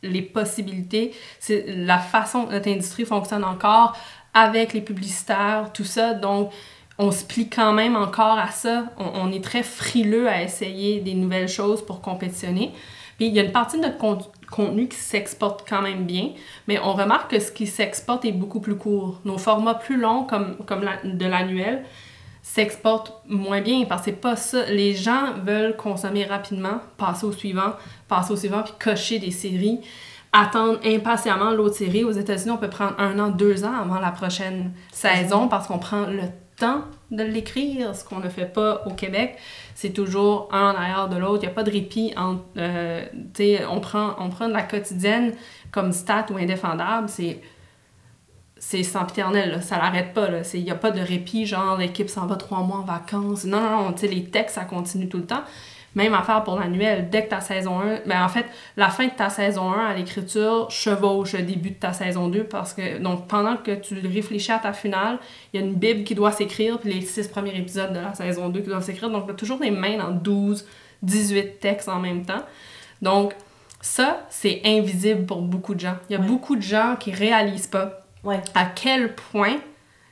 [0.02, 3.96] les possibilités, c'est la façon dont notre industrie fonctionne encore
[4.34, 6.52] avec les publicitaires, tout ça, donc
[6.98, 8.86] on se plie quand même encore à ça.
[8.98, 12.72] On, est très frileux à essayer des nouvelles choses pour compétitionner.
[13.18, 16.30] Puis il y a une partie de notre con- contenu qui s'exporte quand même bien,
[16.68, 19.20] mais on remarque que ce qui s'exporte est beaucoup plus court.
[19.26, 21.84] Nos formats plus longs, comme, comme de l'annuel,
[22.46, 24.66] s'exportent moins bien parce que c'est pas ça.
[24.68, 27.74] Les gens veulent consommer rapidement, passer au suivant,
[28.08, 29.80] passer au suivant, puis cocher des séries,
[30.32, 32.04] attendre impatiemment l'autre série.
[32.04, 35.80] Aux États-Unis, on peut prendre un an, deux ans avant la prochaine saison parce qu'on
[35.80, 36.22] prend le
[36.56, 39.38] temps de l'écrire, ce qu'on ne fait pas au Québec.
[39.74, 41.44] C'est toujours un en arrière de l'autre.
[41.44, 42.44] Il n'y a pas de répit entre.
[42.58, 43.06] euh,
[43.72, 45.34] on prend, on prend de la quotidienne
[45.72, 47.10] comme stat ou indéfendable.
[47.10, 47.42] C'est
[48.58, 49.62] c'est sempiternel, là.
[49.62, 50.28] ça l'arrête pas.
[50.54, 53.44] Il n'y a pas de répit, genre l'équipe s'en va trois mois en vacances.
[53.46, 55.44] Non, non, non, tu sais, les textes, ça continue tout le temps.
[55.94, 57.10] Même affaire pour l'annuel.
[57.10, 59.94] Dès que ta saison 1, ben en fait, la fin de ta saison 1 à
[59.94, 64.52] l'écriture chevauche le début de ta saison 2 parce que, donc, pendant que tu réfléchis
[64.52, 65.20] à ta finale,
[65.54, 68.14] il y a une Bible qui doit s'écrire, puis les six premiers épisodes de la
[68.14, 69.10] saison 2 qui doivent s'écrire.
[69.10, 70.66] Donc, tu as toujours des mains dans 12,
[71.02, 72.44] 18 textes en même temps.
[73.02, 73.34] Donc,
[73.80, 75.96] ça, c'est invisible pour beaucoup de gens.
[76.10, 76.28] Il y a Ouais.
[76.28, 78.42] beaucoup de gens qui réalisent pas Ouais.
[78.54, 79.58] à quel point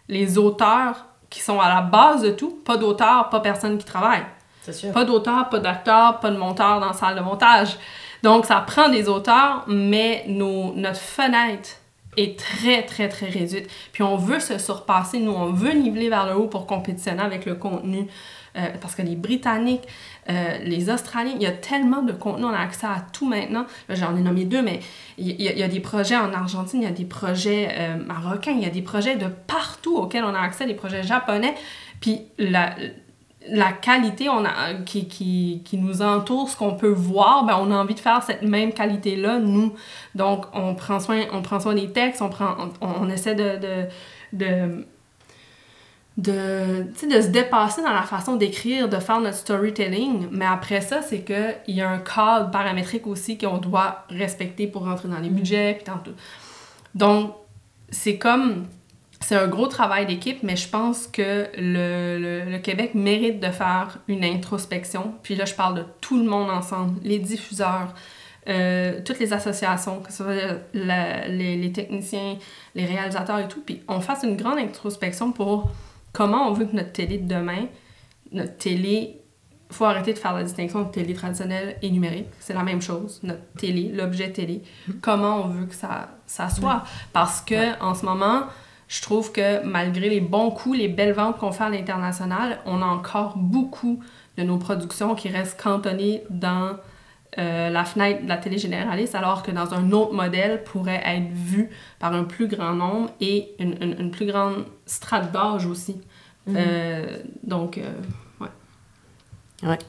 [0.07, 4.23] les auteurs qui sont à la base de tout, pas d'auteurs, pas personne qui travaille.
[4.71, 4.91] Sûr.
[4.91, 7.77] Pas d'auteur, pas d'acteur, pas de monteur dans la salle de montage.
[8.21, 11.69] Donc, ça prend des auteurs, mais nos, notre fenêtre
[12.15, 13.69] est très, très, très réduite.
[13.91, 17.45] Puis on veut se surpasser, nous, on veut niveler vers le haut pour compétitionner avec
[17.45, 18.07] le contenu.
[18.55, 19.87] Euh, parce que les Britanniques,
[20.29, 23.65] euh, les Australiens, il y a tellement de contenu, on a accès à tout maintenant.
[23.89, 24.79] J'en ai nommé deux, mais
[25.17, 28.63] il y, a- des projets en Argentine, il y a des projets euh, marocains, il
[28.63, 31.53] y a des projets de partout auxquels on a accès, des projets japonais.
[31.99, 32.75] Puis la,
[33.81, 37.75] qualité on a, qui, qui, qui nous entoure, ce qu'on peut voir, ben, on a
[37.75, 39.73] envie de faire cette même qualité-là, nous.
[40.15, 43.87] Donc, on prend soin, on prend soin des textes, on, prend, on, essaie de,
[46.17, 50.27] de, de se dépasser dans la façon d'écrire, de faire notre storytelling.
[50.31, 54.85] Mais après ça, c'est qu'il y a un cadre paramétrique aussi qu'on doit respecter pour
[54.85, 55.73] rentrer dans les budgets.
[55.73, 56.13] Puis dans tout.
[56.93, 57.33] Donc,
[57.89, 58.67] c'est comme
[59.21, 63.49] c'est un gros travail d'équipe, mais je pense que le, le, le Québec mérite de
[63.49, 65.13] faire une introspection.
[65.23, 67.93] Puis là, je parle de tout le monde ensemble, les diffuseurs,
[68.49, 70.35] euh, toutes les associations, que ce soit
[70.73, 72.37] la- les, les techniciens,
[72.75, 73.61] les réalisateurs et tout.
[73.65, 75.71] Puis on fasse une grande introspection pour
[76.13, 77.65] comment on veut que notre télé de demain,
[78.31, 79.19] notre télé,
[79.69, 82.27] il faut arrêter de faire la distinction entre télé traditionnelle et numérique.
[82.39, 84.61] C'est la même chose, notre télé, l'objet télé.
[85.01, 86.83] Comment on veut que ça, ça soit.
[87.11, 88.43] Parce que en ce moment,
[88.87, 92.81] je trouve que malgré les bons coups, les belles ventes qu'on fait à l'international, on
[92.81, 94.03] a encore beaucoup
[94.37, 96.77] de nos productions qui restent cantonnées dans
[97.39, 101.31] euh, la fenêtre de la télé généraliste, alors que dans un autre modèle pourrait être
[101.33, 101.69] vu
[101.99, 105.99] par un plus grand nombre et une, une- une plus grande strate d'âge aussi.
[106.49, 107.91] Euh, donc, euh,
[108.41, 109.69] ouais.
[109.69, 109.79] Ouais.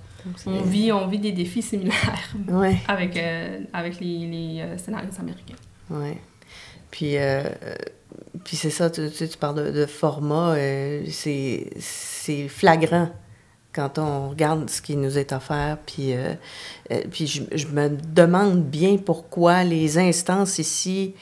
[0.46, 2.76] On vit, on vit des défis similaires Ouais.
[2.88, 3.18] avec,
[3.72, 5.56] avec les, les scénaristes américains.
[5.90, 6.16] Ouais.
[6.90, 7.16] Puis,
[8.44, 10.54] puis c'est ça, tu, tu, parles de, de format,
[11.10, 13.10] c'est, c'est flagrant
[13.74, 15.78] quand on regarde ce qui nous est offert.
[15.86, 16.34] Puis, euh,
[16.92, 21.14] euh, puis je, je me demande bien pourquoi les instances ici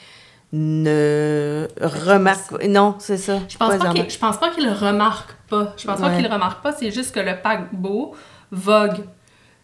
[0.51, 2.63] ne remarquent...
[2.67, 3.39] Non, c'est ça.
[3.49, 5.73] Je pense, Pas qu'il- je pense pas qu'ils le remarquent pas.
[5.77, 8.13] Je pense pas qu'ils le remarquent pas, c'est juste que le paquebot
[8.51, 9.03] vogue.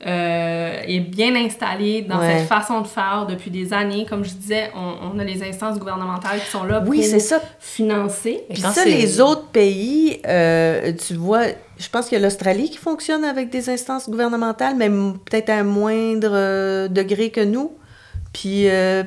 [0.05, 2.37] Euh, est bien installé dans Ouais.
[2.39, 4.05] cette façon de faire depuis des années.
[4.09, 7.41] Comme je disais, on, on a les instances gouvernementales qui sont là Oui, pour ça.
[7.59, 8.43] financer.
[8.49, 11.43] Et Puis ça, les autres pays, euh, tu vois,
[11.77, 15.55] je pense qu'il y a l'Australie qui fonctionne avec des instances gouvernementales, mais peut-être à
[15.57, 17.73] un moindre euh, degré que nous.
[18.33, 19.03] Puis euh,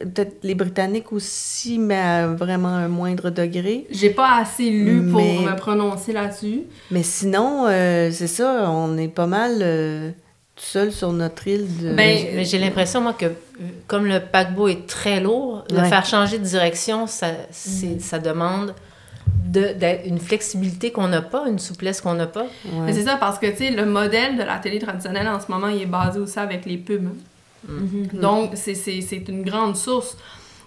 [0.00, 3.86] peut-être les Britanniques aussi, mais à vraiment un moindre degré.
[3.90, 6.62] J'ai pas assez lu pour me prononcer là-dessus.
[6.90, 10.10] Mais sinon, euh, c'est ça, on est pas mal euh,
[10.56, 11.92] tout seul sur notre île de...
[11.94, 13.30] Ben, j'ai l'impression, moi, que euh,
[13.86, 15.88] comme le paquebot est très lourd, le Ouais.
[15.88, 18.74] faire changer de direction, ça, c'est- ça demande
[19.46, 22.42] de, d'être une flexibilité qu'on n'a pas, une souplesse qu'on n'a pas.
[22.64, 22.86] Ouais.
[22.86, 25.50] Mais c'est ça parce que, tu sais, le modèle de la télé traditionnelle en ce
[25.50, 27.08] moment, il est basé aussi avec les pubs.
[27.68, 28.18] Mm.
[28.20, 30.16] Donc, c'est- c'est c'est une grande source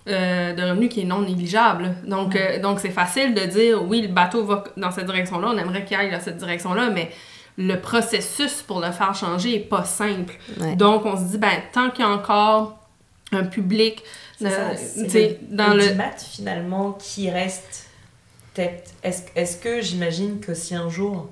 [0.08, 1.94] euh, de revenus qui est non négligeable.
[2.06, 5.58] Donc, euh, donc c'est facile de dire, oui, le bateau va dans cette direction-là, on
[5.58, 7.12] aimerait qu'il aille dans cette direction-là, mais
[7.58, 10.34] le processus pour le faire changer est pas simple.
[10.62, 10.76] Ouais.
[10.78, 12.80] Donc, on se dit, ben, tant qu'il y a encore
[13.34, 14.02] un public,
[14.40, 15.80] C'est euh, ça, dans le...
[15.82, 17.90] l'ultimate, finalement qui reste
[19.04, 21.30] est-ce est-ce que j'imagine que si un jour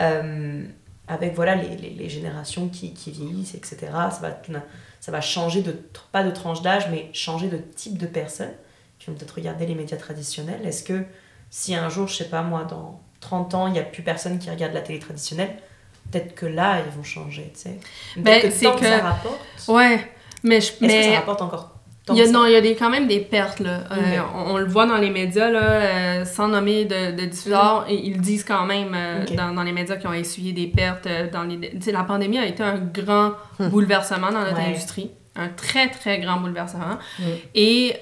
[0.00, 0.62] euh,
[1.08, 4.36] avec voilà les, les, les générations qui, qui vieillissent etc ça va
[5.00, 5.72] ça va changer de
[6.12, 8.52] pas de tranche d'âge mais changer de type de personnes
[8.98, 10.64] qui vont peut-être regarder les médias traditionnels.
[10.64, 11.04] Est-ce que
[11.50, 14.38] si un jour je sais pas moi dans 30 ans il y a plus personne
[14.38, 15.54] qui regarde la télé traditionnelle
[16.10, 17.78] peut-être que là ils vont changer tu sais.
[18.16, 19.38] Ben, que c'est tant que ça que- rapporte.
[19.68, 20.00] Ouais,
[20.42, 20.72] mais je...
[20.72, 21.75] est-ce que ça rapporte encore
[22.12, 23.58] Il y a, non, il y a des, quand même des pertes.
[23.60, 23.80] Là.
[23.90, 27.84] Euh, on, on le voit dans les médias, là, euh, sans nommer de, de diffuseurs,
[27.88, 31.06] ils le disent quand même euh, dans, dans les médias qui ont essuyé des pertes.
[31.06, 34.68] euh, dans les, la pandémie a été un grand bouleversement dans notre Ouais.
[34.70, 35.10] industrie.
[35.38, 36.96] Un très, très grand bouleversement.
[37.54, 37.96] Et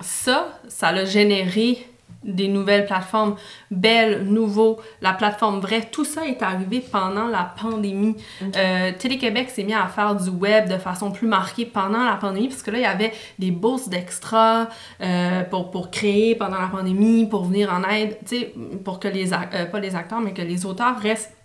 [0.00, 1.78] ça, ça a généré
[2.24, 3.36] des nouvelles plateformes,
[3.70, 8.16] belles, nouveaux, la plateforme vraie, tout ça est arrivé pendant la pandémie.
[8.56, 12.48] Euh, Télé-Québec s'est mis à faire du web de façon plus marquée pendant la pandémie,
[12.48, 14.68] parce que là, il y avait des bourses d'extra
[15.00, 18.54] euh, pour, pour créer pendant la pandémie, pour venir en aide, tu sais,
[18.84, 21.36] pour que les, euh, pas les acteurs, mais que les auteurs restent,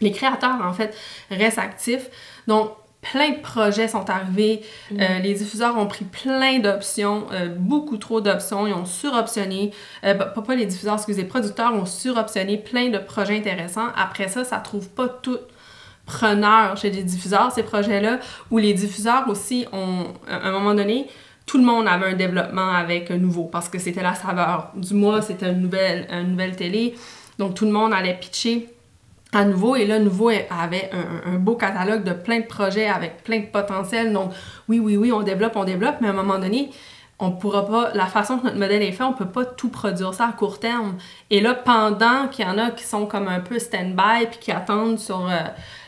[0.00, 0.94] les créateurs, en fait,
[1.30, 2.10] restent actifs.
[2.46, 2.70] Donc,
[3.12, 4.62] plein de projets sont arrivés.
[4.92, 8.66] Euh, les diffuseurs ont pris plein d'options, euh, beaucoup trop d'options.
[8.66, 9.72] Ils ont suroptionné.
[10.04, 13.88] Euh, pas, pas les diffuseurs, excusez, les producteurs ont suroptionné plein de projets intéressants.
[13.96, 15.38] Après ça, ça trouve pas tout
[16.06, 18.18] preneur chez les diffuseurs, ces projets-là,
[18.50, 21.06] où les diffuseurs aussi ont, à un moment donné,
[21.44, 24.94] tout le monde avait un développement avec un nouveau, parce que c'était la saveur du
[24.94, 26.94] mois, c'était une nouvelle, une nouvelle télé.
[27.38, 28.68] Donc, tout le monde allait pitcher
[29.32, 29.76] à nouveau.
[29.76, 30.90] Et là, nouveau avait
[31.26, 34.12] un, beau catalogue de plein de projets avec plein de potentiel.
[34.12, 34.32] Donc,
[34.68, 36.70] oui, oui, oui, on développe, on développe, mais à un moment donné,
[37.20, 40.14] on pourra pas, la façon que notre modèle est fait, on peut pas tout produire
[40.14, 40.96] ça à court terme.
[41.30, 44.52] Et là, pendant qu'il y en a qui sont comme un peu stand-by puis qui
[44.52, 45.36] attendent sur euh,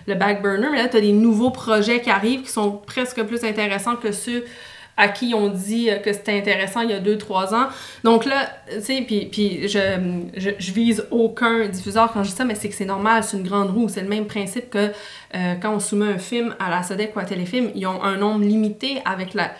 [0.07, 3.23] le back burner, mais là, tu as des nouveaux projets qui arrivent qui sont presque
[3.23, 4.45] plus intéressants que ceux
[5.01, 7.67] à qui on dit euh, que c'était intéressant il y a deux, trois ans.
[8.05, 9.79] Donc là, tu sais, puis, je,
[10.37, 13.37] je, je vise aucun diffuseur quand je dis ça, mais c'est que c'est normal, c'est
[13.37, 13.89] une grande roue.
[13.89, 14.79] C'est le même principe que
[15.35, 18.17] euh, quand on soumet un film à la SODEC ou à Téléfilm, ils ont un
[18.17, 19.51] nombre limité avec la,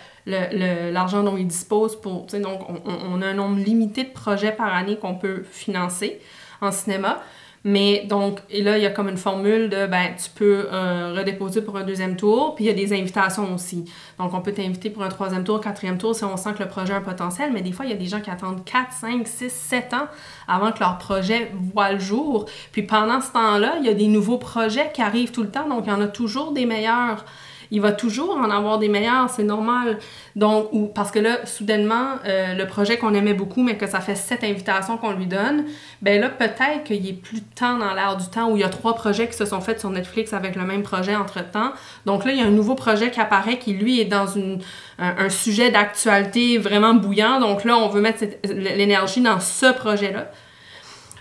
[0.91, 4.51] l'argent dont ils disposent pour, donc on, on- on a un nombre limité de projets
[4.51, 6.19] par année qu'on peut financer
[6.61, 7.21] en cinéma.
[7.63, 11.61] Mais donc, là, il y a comme une formule de, ben, tu peux euh, redéposer
[11.61, 13.85] pour un deuxième tour, puis il y a des invitations aussi.
[14.17, 16.69] Donc, on peut t'inviter pour un troisième tour, quatrième tour, si on sent que le
[16.69, 18.91] projet a un potentiel, mais des fois, il y a des gens qui attendent 4,
[18.91, 20.07] 5, 6, 7 ans
[20.47, 22.45] avant que leur projet voit le jour.
[22.71, 25.69] Puis pendant ce temps-là, il y a des nouveaux projets qui arrivent tout le temps,
[25.69, 27.25] donc il y en a toujours des meilleurs.
[27.71, 29.97] Il va toujours en avoir des meilleurs, c'est normal.
[30.35, 34.01] Donc, ou, parce que là, soudainement, euh, le projet qu'on aimait beaucoup, mais que ça
[34.01, 35.65] fait sept invitations qu'on lui donne,
[36.01, 38.65] ben là, peut-être qu'il ait plus de temps dans l'air du temps où il y
[38.65, 41.71] a trois projets qui se sont faits sur Netflix avec le même projet entre-temps.
[42.05, 44.59] Donc là, il y a un nouveau projet qui apparaît qui, lui, est dans une,
[44.99, 47.39] un, un sujet d'actualité vraiment bouillant.
[47.39, 50.29] Donc là, on veut mettre l'énergie dans ce projet-là.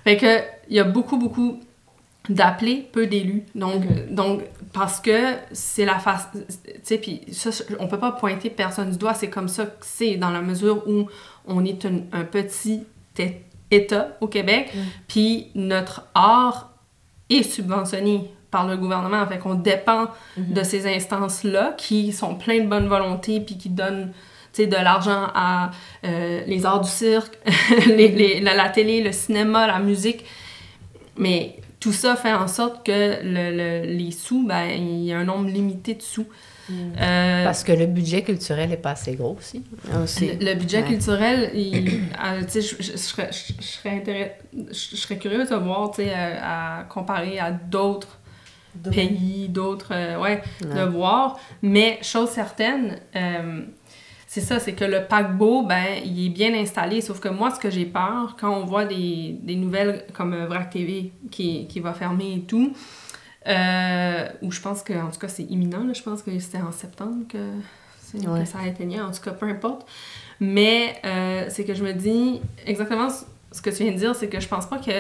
[0.05, 1.61] Fait que, il y a beaucoup, beaucoup
[2.29, 3.45] d'appelés, peu d'élus.
[3.55, 6.29] Donc, donc, parce que c'est la face.
[6.33, 9.73] Tu sais, puis ça, on peut pas pointer personne du doigt, c'est comme ça que
[9.83, 11.07] c'est, dans la mesure où
[11.47, 12.85] on est un, un petit
[13.71, 14.73] État au Québec,
[15.09, 16.71] puis notre art
[17.29, 19.25] est subventionné par le gouvernement.
[19.27, 24.13] Fait qu'on dépend de ces instances-là qui sont pleines de bonne volonté, puis qui donnent
[24.59, 25.71] de l'argent à
[26.05, 27.39] euh, les arts du cirque,
[27.87, 30.25] les- les- la, la télé, le cinéma, la musique.
[31.17, 35.19] Mais tout ça fait en sorte que le, le- les sous, ben, il y a
[35.19, 36.27] un nombre limité de sous.
[36.71, 39.65] Euh, Parce que le budget culturel est pas assez gros aussi.
[40.01, 40.29] Aussi.
[40.39, 40.89] le, le budget Ouais.
[40.89, 41.89] culturel, il-
[42.25, 46.85] euh, sais, je, je- je serais, intéress- je- curieuse de voir, tu sais, euh, à,
[46.89, 48.19] comparer à d'autres
[48.93, 51.41] pays, d'autres, euh, ouais, de voir.
[51.63, 53.63] Mais chose certaine, euh,
[54.33, 57.01] c'est ça, c'est que le paquebot, ben, il est bien installé.
[57.01, 60.47] Sauf que moi, ce que j'ai peur, quand on voit des, des nouvelles comme euh,
[60.47, 62.73] VRAC TV qui, qui va fermer et tout,
[63.49, 66.61] euh, où je pense que, en tout cas, c'est imminent, là, je pense que c'était
[66.63, 67.39] en septembre que,
[68.29, 68.41] Ouais.
[68.41, 69.87] que ça atteignait, en tout cas, peu importe.
[70.41, 74.29] Mais euh, c'est que je me dis, exactement ce- que tu viens de dire, c'est
[74.29, 74.91] que je pense pas que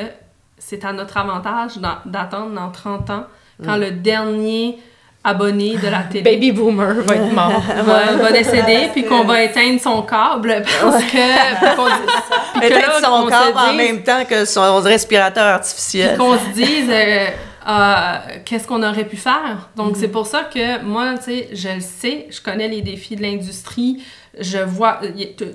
[0.58, 3.26] c'est à notre avantage d'a- d'attendre dans 30 ans
[3.64, 4.78] quand le dernier
[5.22, 7.62] abonné de la télé Baby boomer va être mort.
[7.84, 12.58] va, va décéder, puis qu'on va éteindre son câble parce que...
[12.58, 16.16] Peut-être là, son corps en même temps que son respirateur puis artificiel.
[16.16, 16.90] qu'on se dise...
[16.90, 18.14] euh,
[18.44, 19.68] qu'est-ce qu'on aurait pu faire?
[19.76, 23.16] Donc, c'est pour ça que moi, tu sais, je le sais, je connais les défis
[23.16, 24.02] de l'industrie,
[24.38, 25.00] je vois,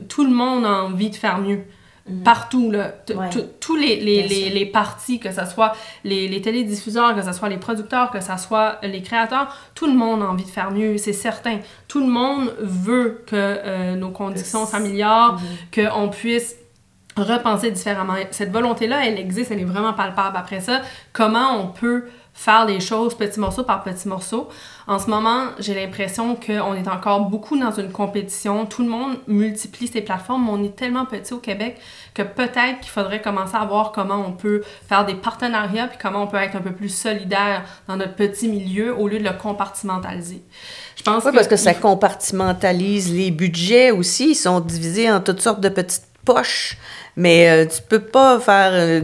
[0.07, 1.63] tout le monde a envie de faire mieux.
[2.07, 2.23] Mhm.
[2.23, 2.93] Partout, là.
[3.59, 7.49] Tous les, les, les, les, partis, que ce soit les, les télédiffuseurs, que ce soit
[7.49, 10.97] les producteurs, que ce soit les créateurs, tout le monde a envie de faire mieux,
[10.97, 11.59] c'est certain.
[11.87, 15.39] Tout le monde veut que euh, nos conditions s'améliorent,
[15.75, 15.89] mhm.
[15.89, 16.55] qu'on puisse
[17.17, 18.13] repenser différemment.
[18.29, 20.37] Cette volonté-là, elle existe, elle est vraiment palpable.
[20.37, 20.81] Après ça,
[21.11, 22.05] comment on peut
[22.35, 24.49] faire les choses petit morceau par petit morceau.
[24.87, 28.65] En ce moment, j'ai l'impression qu'on est encore beaucoup dans une compétition.
[28.65, 31.79] Tout le monde multiplie ses plateformes, mais on est tellement petit au Québec
[32.13, 36.23] que peut-être qu'il faudrait commencer à voir comment on peut faire des partenariats puis comment
[36.23, 39.33] on peut être un peu plus solidaire dans notre petit milieu au lieu de le
[39.33, 40.43] compartimentaliser.
[40.97, 44.31] Je pense oui, parce que ça compartimentalise les budgets aussi.
[44.31, 46.77] Ils sont divisés en toutes sortes de petites poches.
[47.15, 49.01] Mais euh, tu peux pas faire euh,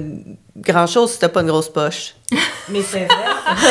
[0.55, 2.15] grand-chose si t'as pas une grosse poche.
[2.69, 3.15] Mais c'est vrai.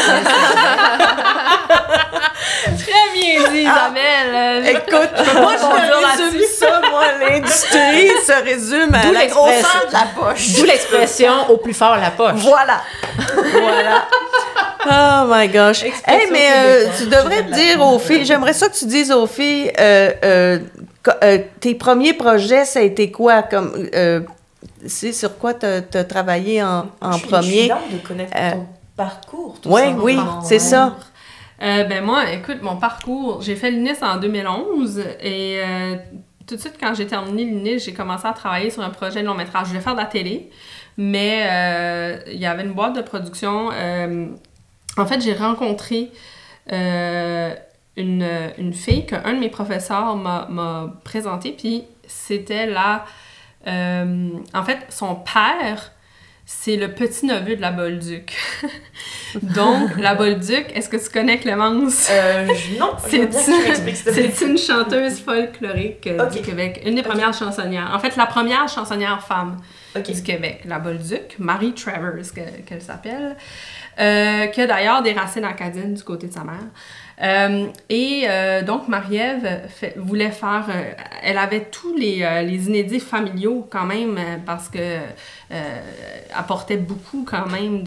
[2.62, 4.66] Très bien dit, ah, Isabelle.
[4.68, 10.55] écoute, moi, je résume ça, moi, l'industrie se résume à la grosseur de la poche.
[10.55, 12.35] D'où l'expression «au plus fort la poche».
[12.37, 12.81] Voilà.
[13.53, 14.07] voilà.
[14.87, 15.85] Oh my gosh.
[15.85, 19.70] Hey, mais euh, tu devrais dire aux filles, j'aimerais ça que tu dises aux filles,
[19.78, 23.43] euh, euh, tes premiers projets, ça a été quoi?
[23.43, 23.89] Comme,
[24.87, 27.68] c'est sur quoi tu as, travaillé en, en je, premier?
[27.68, 28.66] Je suis de connaître ton
[28.97, 29.61] parcours.
[29.61, 30.97] Tout oui, oui, c'est ça.
[31.61, 35.61] ben moi, écoute, mon parcours, j'ai fait l'UNIS en 2011 et
[36.47, 39.26] tout de suite, quand j'ai terminé l'UNIS, j'ai commencé à travailler sur un projet de
[39.26, 39.64] long métrage.
[39.66, 40.51] Je voulais faire de la télé,
[40.97, 43.70] mais il y avait une boîte de production
[44.97, 46.11] en fait, j'ai rencontré
[46.72, 47.55] euh,
[47.97, 48.28] une,
[48.59, 53.05] une, fille qu'un de mes professeurs m'a présentée, puis c'était la...
[53.67, 55.93] Euh, en fait, son père,
[56.47, 58.37] c'est le petit-neveu de la Bolduc.
[59.43, 62.09] Donc, la Bolduc, est-ce que tu connais Clémence?
[62.11, 62.47] Euh,
[62.79, 67.91] non, c'est une, une chanteuse folklorique du Québec, une des premières chansonnières.
[67.95, 69.59] En fait, la première chansonnière femme
[69.95, 72.15] du Québec, la Bolduc, Marie Travers,
[72.67, 73.37] qu'elle s'appelle.
[74.01, 76.55] Euh, qui a d'ailleurs des racines acadiennes du côté de sa mère.
[77.23, 79.62] Euh, et euh, donc, Marie-Ève
[79.97, 80.66] voulait faire.
[81.23, 84.99] elle avait tous les, les, inédits familiaux quand même, parce que
[86.35, 87.83] apportait beaucoup quand même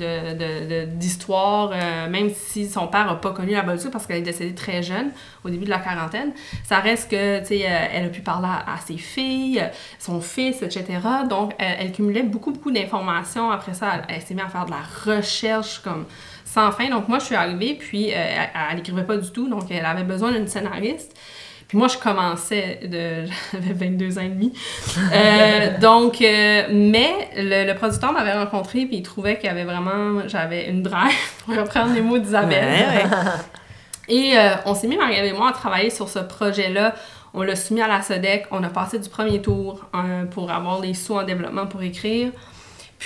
[0.98, 4.22] d'histoires, de, de, même si son père n'a pas connu la Bolduc parce qu'elle est
[4.22, 5.12] décédée très jeune,
[5.44, 6.34] au début de la quarantaine.
[6.64, 9.64] Ça reste que, tu sais, elle a pu parler à, ses filles,
[9.98, 10.86] son fils, etc.
[11.30, 13.50] Donc, elle, cumulait beaucoup, beaucoup d'informations.
[13.50, 16.06] Après ça, elle, elle s'est mise à faire de la recherche comme
[16.54, 16.90] sans fin.
[16.90, 18.16] Donc moi, je suis arrivée, puis euh,
[18.70, 21.18] elle n'écrivait pas du tout, donc elle avait besoin d'une scénariste.
[21.68, 24.54] Puis moi, je commençais, de, j'avais 22 ans et demi.
[25.12, 30.28] Euh, donc, euh, mais le, producteur m'avait rencontré, puis il trouvait qu'il y avait vraiment,
[30.28, 33.10] j'avais une drive, pour reprendre les mots d'Isabelle.
[34.08, 34.34] Et
[34.66, 36.94] on s'est mis, marie et moi, à travailler sur ce projet-là.
[37.34, 39.86] On l'a soumis à la SODEC, on a passé du premier tour
[40.30, 42.32] pour avoir les sous en développement pour écrire.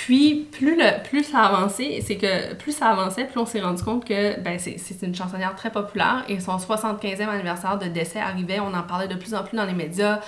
[0.04, 3.82] Puis, plus, le, plus ça avançait, c'est que plus ça avançait, plus on s'est rendu
[3.82, 8.60] compte que ben, c'est, une chansonnière très populaire et son 75e anniversaire de décès arrivait.
[8.60, 10.20] On en parlait de plus en plus dans les médias,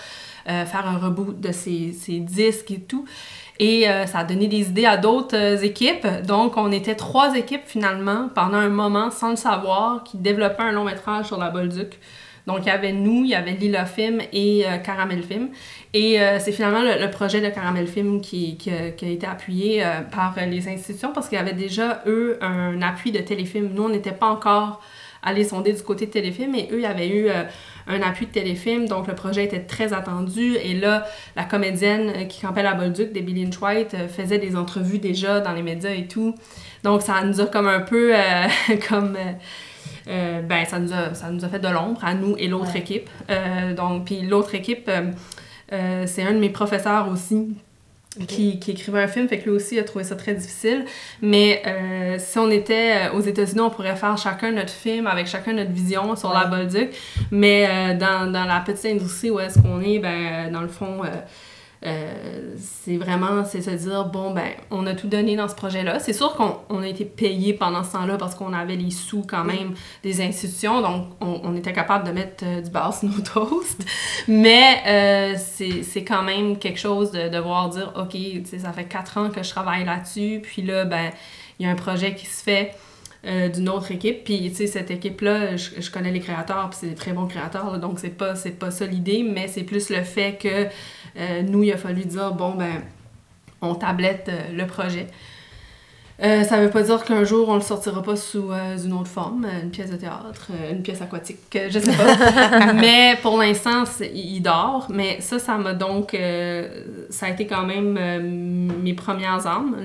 [0.48, 3.04] euh, faire un reboot de ses, disques et tout.
[3.60, 6.06] Et euh, ça a donné des idées à d'autres euh, équipes.
[6.26, 10.72] Donc, on était trois équipes finalement, pendant un moment, sans le savoir, qui développaient un
[10.72, 11.96] long métrage sur la Bolduc.
[12.46, 15.50] Donc, il y avait nous, il y avait Lila Film et Caramel Film.
[15.92, 20.02] Et euh, c'est finalement le, projet de Caramel Film qui, qui, a, été appuyé euh,
[20.02, 23.70] par les institutions parce qu'il y avait déjà, eux, un appui de téléfilm.
[23.74, 24.80] Nous, on n'était pas encore
[25.22, 27.42] allés sonder du côté de téléfilm, mais eux, il y avait eu euh,
[27.88, 30.54] un appui de téléfilm, donc le projet était très attendu.
[30.62, 35.40] Et là, la comédienne qui campait la Bolduc, Debbie Lynch White, faisait des entrevues déjà
[35.40, 36.36] dans les médias et tout.
[36.84, 38.12] Donc, ça nous a comme un peu
[38.88, 39.16] comme...
[40.06, 43.08] ben, ça nous, a, ça nous a fait de l'ombre à nous et l'autre équipe.
[43.76, 44.90] donc, puis l'autre équipe,
[45.72, 47.54] euh, c'est un de mes professeurs aussi
[48.26, 50.84] qui, qui, écrivait un film, fait que lui aussi a trouvé ça très difficile.
[51.22, 55.28] Mais euh, si on était euh, aux États-Unis, on pourrait faire chacun notre film avec
[55.28, 56.90] chacun notre vision sur la Bolduc.
[57.30, 61.02] Mais dans, dans, la petite industrie où est-ce qu'on est, ben, dans le fond,
[61.86, 65.98] euh, c'est vraiment, c'est se dire, bon, ben, on a tout donné dans ce projet-là.
[65.98, 69.44] C'est sûr qu'on a été payé pendant ce temps-là parce qu'on avait les sous quand
[69.44, 73.84] même des institutions, donc on, était capable de mettre euh, du beurre sur nos toasts.
[74.28, 75.36] Mais euh,
[75.82, 78.16] c'est quand même quelque chose de devoir dire, OK,
[78.58, 81.10] ça fait quatre ans que je travaille là-dessus, puis là, ben,
[81.58, 82.74] il y a un projet qui se fait.
[83.24, 84.24] D'une autre équipe.
[84.24, 87.78] Puis, tu sais, cette équipe-là, je, connais les créateurs, puis c'est des très bons créateurs,
[87.78, 90.68] donc c'est pas, pas ça l'idée, mais c'est plus le fait que
[91.16, 92.82] euh, nous, il a fallu dire, bon, ben,
[93.60, 95.06] on tablette euh, le projet.
[96.22, 99.08] Euh, ça veut pas dire qu'un jour on le sortira pas sous euh, une autre
[99.08, 102.72] forme, euh, une pièce de théâtre, une pièce aquatique, je sais pas.
[102.74, 104.86] mais pour l'instant, il dort.
[104.90, 106.12] Mais ça, ça m'a donc.
[106.12, 107.98] euh, ça a été quand même
[108.82, 109.76] mes premières armes.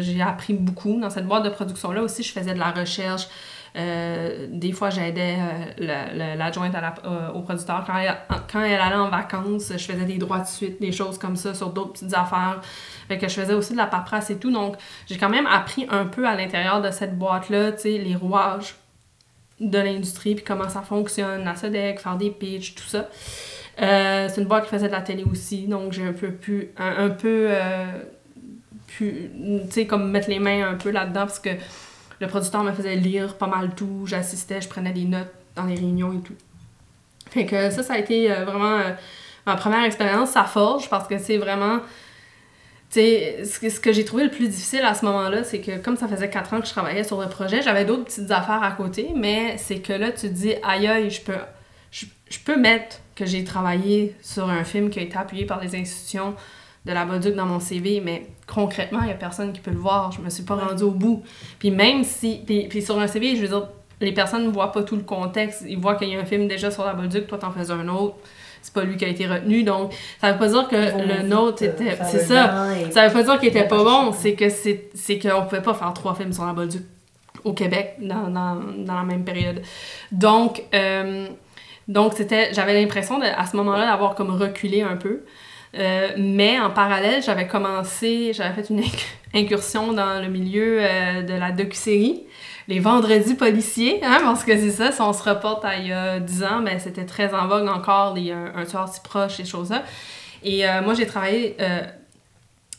[0.00, 2.22] J'ai appris beaucoup dans cette boîte de production-là aussi.
[2.22, 3.28] Je faisais de la recherche.
[3.74, 7.84] Euh, des fois, j'aidais euh, la- la- l'adjointe la- euh, au producteur.
[7.86, 8.14] Quand elle,
[8.52, 11.54] quand elle allait en vacances, je faisais des droits de suite, des choses comme ça
[11.54, 12.60] sur d'autres petites affaires.
[13.08, 14.50] Fait que je faisais aussi de la paperasse et tout.
[14.50, 18.14] Donc, j'ai quand même appris un peu à l'intérieur de cette boîte-là, tu sais, les
[18.14, 18.74] rouages
[19.60, 23.08] de l'industrie, puis comment ça fonctionne, la SODEC, faire des pitchs, tout ça.
[23.80, 26.68] Euh, c'est une boîte qui faisait de la télé aussi, donc j'ai un peu pu,
[26.76, 27.48] un, un peu,
[28.86, 29.30] pu,
[29.66, 31.50] tu sais, comme mettre les mains un peu là-dedans, parce que
[32.22, 35.74] le producteur me faisait lire pas mal tout, j'assistais, je prenais des notes dans les
[35.74, 36.36] réunions et tout.
[37.30, 38.92] Fait que ça, ça a été euh, vraiment euh,
[39.44, 41.80] ma première expérience, ça forge, parce que c'est vraiment...
[42.90, 45.96] Tu sais, ce que, j'ai trouvé le plus difficile à ce moment-là, c'est que comme
[45.96, 48.70] ça faisait quatre ans que je travaillais sur le projet, j'avais d'autres petites affaires à
[48.70, 51.38] côté, mais c'est que là, tu te dis, aïe aïe, je peux,
[51.90, 55.60] je, je peux mettre que j'ai travaillé sur un film qui a été appuyé par
[55.60, 56.36] les institutions
[56.84, 59.78] de la Bolduc dans mon CV, mais concrètement, il n'y a personne qui peut le
[59.78, 60.10] voir.
[60.12, 61.22] Je me suis pas rendue au bout.
[61.58, 62.42] Puis même si...
[62.44, 63.68] Puis, puis sur un CV, je veux dire,
[64.00, 65.64] les personnes ne voient pas tout le contexte.
[65.68, 67.88] Ils voient qu'il y a un film déjà sur la Bolduc, toi, t'en faisais un
[67.88, 68.16] autre.
[68.62, 71.64] C'est pas lui qui a été retenu, donc ça veut pas dire que le nôtre
[71.64, 71.98] euh, était...
[72.04, 72.68] C'est ça.
[72.92, 75.92] Ça veut pas dire qu'il était pas bon, c'est que c'est qu'on pouvait pas faire
[75.92, 76.82] trois films sur la Bolduc
[77.42, 79.62] au Québec dans, dans, dans la même période.
[80.12, 81.26] Donc, euh,
[81.88, 85.22] donc c'était, j'avais l'impression à ce moment-là d'avoir comme reculé un peu.
[85.74, 91.22] Euh, mais en parallèle, j'avais commencé, j'avais fait une inc- incursion dans le milieu euh,
[91.22, 92.24] de la docu-série,
[92.68, 95.92] les vendredis policiers, hein, parce que c'est ça, si on se reporte à il y
[95.92, 99.36] a 10 ans, ben, c'était très en vogue encore, les, un, un tueur si proche,
[99.36, 99.82] ces choses-là.
[100.42, 101.56] Et euh, moi, j'ai travaillé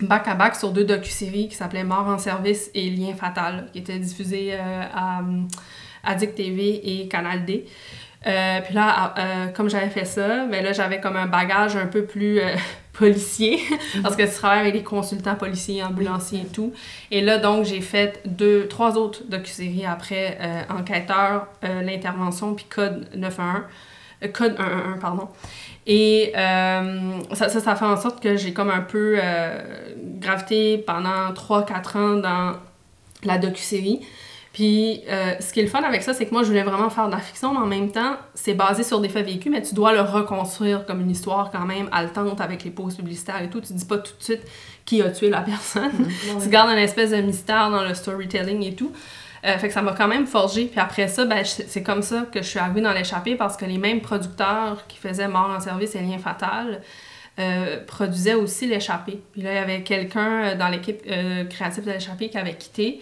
[0.01, 3.79] back à back sur deux docu-séries qui s'appelaient Mort en service et Lien fatal, qui
[3.79, 5.21] étaient diffusées à
[6.03, 7.65] Addict TV et Canal D.
[8.25, 11.87] Euh, puis là, euh, comme j'avais fait ça, ben là, j'avais comme un bagage un
[11.87, 12.55] peu plus euh,
[12.93, 13.59] policier,
[14.01, 16.73] parce que tu travailles avec des consultants policiers, ambulanciers et tout.
[17.11, 20.37] Et là, donc, j'ai fait deux, trois autres docu-séries après,
[20.69, 23.63] Enquêteur, L'Intervention, puis Code 911,
[24.23, 25.27] euh, Code 111, pardon.
[25.87, 29.19] Et ça, ça, ça fait en sorte que j'ai comme un peu
[30.19, 32.53] gravité pendant 3-4 ans dans
[33.23, 34.01] la docu-série.
[34.53, 36.91] Puis euh, ce qui est le fun avec ça, c'est que moi, je voulais vraiment
[36.91, 39.63] faire de la fiction, mais en même temps, c'est basé sur des faits vécus, mais
[39.63, 43.49] tu dois le reconstruire comme une histoire quand même haletante avec les pauses publicitaires et
[43.49, 43.61] tout.
[43.61, 44.43] Tu dis pas tout de suite
[44.85, 45.91] qui a tué la personne.
[46.41, 48.91] tu gardes un espèce de mystère dans le storytelling et tout.
[49.43, 50.65] Euh, fait que ça m'a quand même forgé.
[50.65, 53.65] Puis après ça, ben, c'est comme ça que je suis arrivée dans l'échappée parce que
[53.65, 56.81] les mêmes producteurs qui faisaient Mort en service et Lien fatal
[57.39, 59.19] euh, produisaient aussi l'échappée.
[59.31, 62.53] Puis là, il y avait quelqu'un euh, dans l'équipe euh, créative de l'échappée qui avait
[62.53, 63.01] quitté.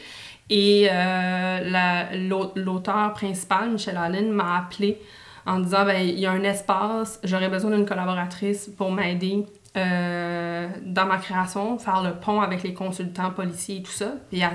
[0.53, 5.01] Et euh, la- l'au- l'auteur principal, Michel Allen, m'a appelé
[5.45, 9.45] en disant ben, il y a un espace, j'aurais besoin d'une collaboratrice pour m'aider
[9.77, 14.11] euh, dans ma création, faire le pont avec les consultants policiers et tout ça.
[14.29, 14.49] Puis elle,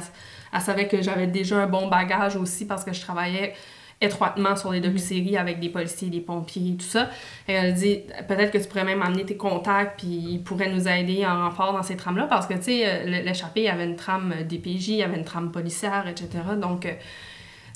[0.53, 3.55] elle savait que j'avais déjà un bon bagage aussi parce que je travaillais
[4.01, 7.09] étroitement sur les docu-séries avec des policiers, des pompiers et tout ça.
[7.49, 10.69] Et elle a dit peut-être que tu pourrais même amener tes contacts puis ils pourraient
[10.71, 13.69] nous aider en renfort dans ces trames-là parce que tu sais, euh, l'échappée, il y
[13.69, 16.29] avait une trame DPJ, il y avait une trame policière, etc.
[16.61, 16.91] Donc, euh,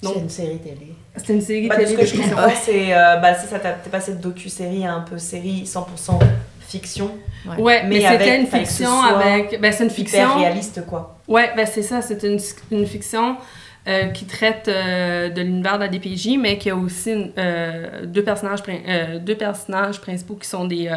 [0.02, 0.94] donc C'est une série télé.
[1.16, 3.72] c'était une série Bah, télé ce que je comprends, c'est euh, bah, c'est ça, t'as-
[3.72, 6.18] t'es passé de docu-série à un peu série 100%
[6.60, 7.10] fiction,
[7.58, 9.60] Ouais, mais, c'était une fiction avec.
[9.60, 10.38] Ben, c'est une hyper fiction.
[10.38, 11.18] réaliste quoi.
[11.26, 12.38] Ouais, ben c'est ça, c'est une,
[12.70, 13.36] une fiction
[13.90, 18.22] euh, qui traite euh, de l'univers de la DPJ, mais qui a aussi euh, deux,
[18.22, 18.60] personnages,
[19.20, 20.88] deux personnages principaux qui sont des,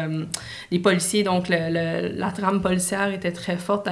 [0.70, 1.24] des policiers.
[1.24, 3.88] Donc, le, la trame policière était très forte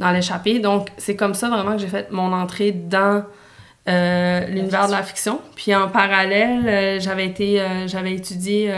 [0.00, 0.58] dans l'échappée.
[0.58, 3.24] Donc, c'est comme ça vraiment que j'ai fait mon entrée dans
[3.86, 5.40] l'univers de la fiction.
[5.54, 8.74] Puis en parallèle, j'avais été, j'avais étudié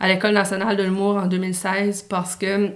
[0.00, 2.70] à l'École nationale de l'humour en 2016 parce que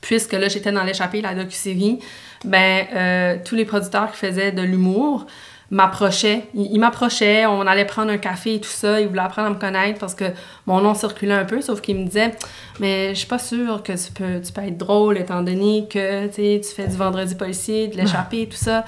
[0.00, 1.98] puisque là j'étais dans l'échappée, la docu-série,
[2.44, 5.26] ben euh, tous les producteurs qui faisaient de l'humour
[5.70, 6.44] m'approchaient.
[6.54, 9.50] Ils, ils m'approchaient, on allait prendre un café et tout ça, ils voulaient apprendre à
[9.50, 10.24] me connaître parce que
[10.66, 12.34] mon nom circulait un peu, sauf qu'ils me disaient
[12.80, 16.26] mais je suis pas sûre que tu peux, tu peux être drôle étant donné que
[16.28, 18.84] tu fais du vendredi policier, de l'échappée, tout ça.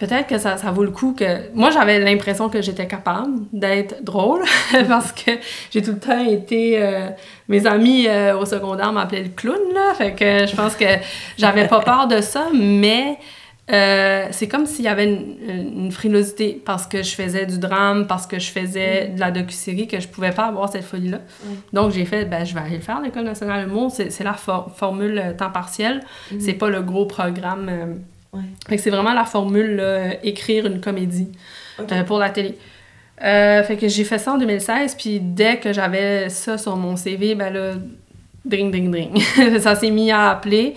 [0.00, 1.52] Peut-être que ça, ça vaut le coup que...
[1.54, 4.42] Moi, j'avais l'impression que j'étais capable d'être drôle
[4.88, 5.32] parce que
[5.70, 6.82] j'ai tout le temps été...
[6.82, 7.08] euh,
[7.48, 9.92] Mes amis euh, au secondaire m'appelaient le clown, là.
[9.94, 10.86] Fait que je pense que
[11.36, 13.18] j'avais pas peur de ça, mais
[13.70, 15.36] euh, c'est comme s'il y avait une,
[15.84, 19.86] une frilosité parce que je faisais du drame, parce que je faisais de la docu-série,
[19.86, 21.18] que je pouvais pas avoir cette folie-là.
[21.74, 23.92] Donc, j'ai fait, ben, je vais aller le faire, l'École nationale de l'humour.
[23.94, 26.00] C'est la for- formule temps partiel.
[26.40, 27.98] C'est pas le gros programme...
[28.32, 28.42] Ouais.
[28.68, 31.28] Fait que c'est vraiment la formule, là, écrire une comédie
[31.80, 32.56] euh, pour la télé.
[33.22, 36.96] Euh, fait que j'ai fait ça en 2016, puis dès que j'avais ça sur mon
[36.96, 37.74] CV, ben là,
[38.44, 39.20] dring, dring, dring.
[39.60, 40.74] ça s'est mis à appeler.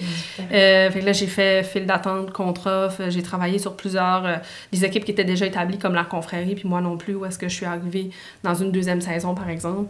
[0.51, 3.09] Euh, fait que là, j'ai fait file d'attente, contre-offre.
[3.09, 4.25] J'ai travaillé sur plusieurs...
[4.25, 4.35] euh,
[4.73, 7.39] des équipes qui étaient déjà établies, comme la confrérie, puis moi non plus, où est-ce
[7.39, 8.09] que je suis arrivée
[8.43, 9.89] dans une deuxième saison, par exemple.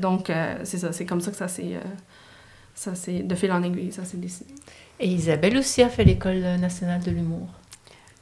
[0.00, 0.32] Donc,
[0.64, 0.90] c'est ça.
[0.92, 1.78] C'est comme ça que ça s'est...
[2.74, 3.20] ça s'est...
[3.20, 4.52] De fil en aiguille, ça s'est décidé.
[5.00, 7.48] Et Isabelle aussi a fait l'École nationale de l'humour.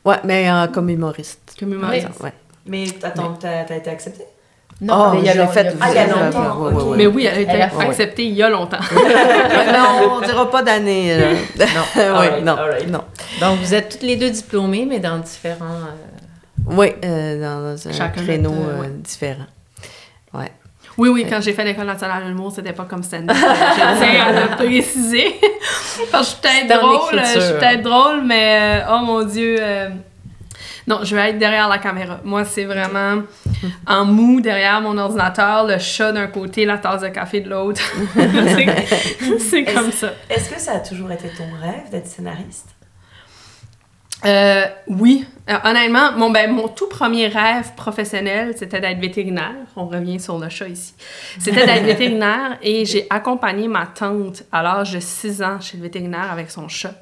[0.05, 1.55] Ouais, mais euh, comme humoriste.
[1.59, 1.77] Comme Oui.
[1.77, 2.09] humoriste.
[2.21, 2.33] Ouais.
[2.67, 3.39] Mais attends,
[3.77, 4.25] été acceptée?
[4.89, 5.73] Oh, mais il fait.
[5.73, 6.91] il y a- Ah, il y a longtemps, ouais, ouais, ok.
[6.91, 6.97] ouais.
[6.97, 8.79] Mais oui, elle a été Elle a fait- acceptée il y a longtemps.
[8.93, 11.17] Mais on, on dira pas d'année.
[11.17, 11.29] là.
[11.31, 12.57] oui, Alright, non,
[12.89, 13.05] non.
[13.41, 15.65] Donc, vous êtes toutes les deux diplômées, mais dans différents...
[15.67, 17.41] euh, Oui, euh,
[17.75, 18.83] dans un Chacun créneau euh, euh,
[20.35, 20.51] ouais.
[20.97, 23.37] Oui, oui, quand j'ai fait l'École nationale de l'humour, c'était pas comme stand-up.
[23.37, 25.35] Je tiens à le préciser.
[26.13, 27.41] Parce que je suis peut-être drôle, l'écriture.
[27.41, 29.57] je suis peut-être drôle, mais euh, oh mon Dieu.
[29.61, 29.89] euh,
[30.87, 32.21] Non, je vais être derrière la caméra.
[32.25, 33.23] Moi, c'est vraiment
[33.87, 37.81] en mou derrière mon ordinateur, le chat d'un côté, la tasse de café de l'autre.
[38.15, 40.09] C'est- c'est comme ça.
[40.29, 42.69] Est-ce que ça a toujours été ton rêve d'être scénariste?
[44.25, 49.53] Euh, oui, Euh, honnêtement, mon, ben, mon tout premier rêve professionnel, c'était d'être vétérinaire.
[49.77, 50.95] On revient sur le chat ici.
[51.39, 55.83] C'était d'être vétérinaire et j'ai accompagné ma tante à l'âge de 6 ans chez le
[55.83, 56.95] vétérinaire avec son chat.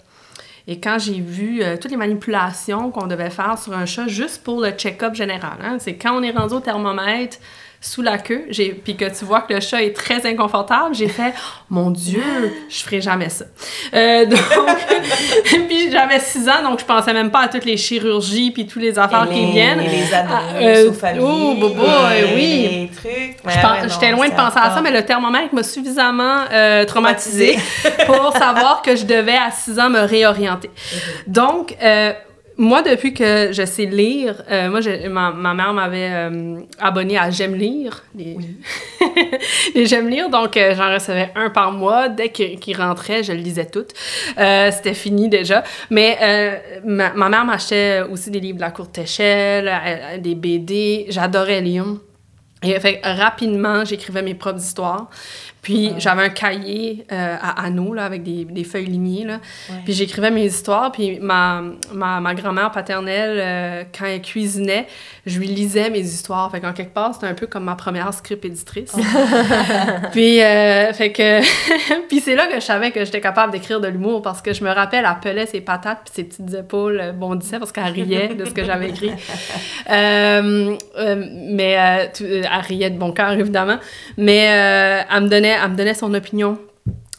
[0.66, 4.42] Et quand j'ai vu euh, toutes les manipulations qu'on devait faire sur un chat juste
[4.42, 7.38] pour le check-up général, hein, c'est quand on est rendu au thermomètre
[7.82, 11.08] sous la queue, j'ai puis que tu vois que le chat est très inconfortable, j'ai
[11.08, 11.34] fait
[11.68, 12.22] mon Dieu,
[12.68, 13.44] je ferai jamais ça.
[13.92, 14.38] Euh, donc,
[15.68, 18.78] puis j'avais 6 ans, donc je pensais même pas à toutes les chirurgies puis tous
[18.78, 19.80] les affaires qui viennent.
[19.80, 22.68] et les Ah, euh, oh, bobo, et euh, oui.
[22.70, 23.36] Les trucs.
[23.90, 27.58] J'étais loin de penser à ça, mais le thermomètre m'a suffisamment euh, traumatisée
[28.06, 30.70] pour savoir que je devais à 6 ans me réorienter.
[31.26, 32.12] Donc, euh,
[32.58, 37.16] moi, depuis que je sais lire, euh, moi, je- ma, ma mère m'avait euh, abonnée
[37.18, 38.36] à J'aime lire, les,
[39.74, 42.08] les J'aime lire, donc euh, j'en recevais un par mois.
[42.08, 43.84] Dès qu'il rentrait, je le lisais tout.
[44.38, 45.64] Euh, C'était fini déjà.
[45.90, 46.18] Mais
[46.84, 49.70] ma, ma mère m'achetait aussi des livres de la courte échelle,
[50.20, 51.06] des BD.
[51.08, 52.00] J'adorais Lyon.
[52.64, 55.10] Et fait, rapidement, j'écrivais mes propres histoires.
[55.62, 59.24] Puis j'avais un cahier euh, à anneaux là, avec des, des feuilles lignées.
[59.24, 59.38] Là.
[59.84, 60.90] Puis j'écrivais mes histoires.
[60.90, 61.62] Puis ma,
[61.94, 64.88] ma, ma grand-mère paternelle, euh, quand elle cuisinait,
[65.24, 66.50] je lui lisais mes histoires.
[66.50, 68.92] Fait qu'en quelque part, c'était un peu comme ma première script éditrice.
[70.12, 71.40] puis euh, fait que
[72.08, 74.64] puis c'est là que je savais que j'étais capable d'écrire de l'humour parce que je
[74.64, 78.44] me rappelle, elle pelait ses patates puis ses petites épaules bondissaient parce qu'elle riait de
[78.46, 79.12] ce que j'avais écrit.
[79.88, 82.10] Mais elle
[82.66, 83.78] riait de bon cœur, évidemment.
[84.16, 86.58] Mais elle, me donnait, elle me donnait son opinion.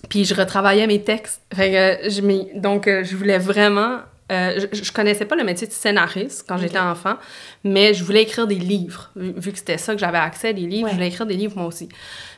[0.09, 1.41] Puis je retravaillais mes textes.
[1.53, 1.75] Fait que,
[2.05, 3.99] euh, je donc, euh, je voulais vraiment...
[4.31, 7.15] euh, je, je connaissais pas le métier de scénariste quand j'étais enfant,
[7.63, 9.11] mais je voulais écrire des livres.
[9.15, 10.89] Vu, vu que c'était ça que j'avais accès à des livres, Ouais.
[10.91, 11.89] je voulais écrire des livres moi aussi.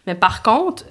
[0.08, 0.86] Mais par contre,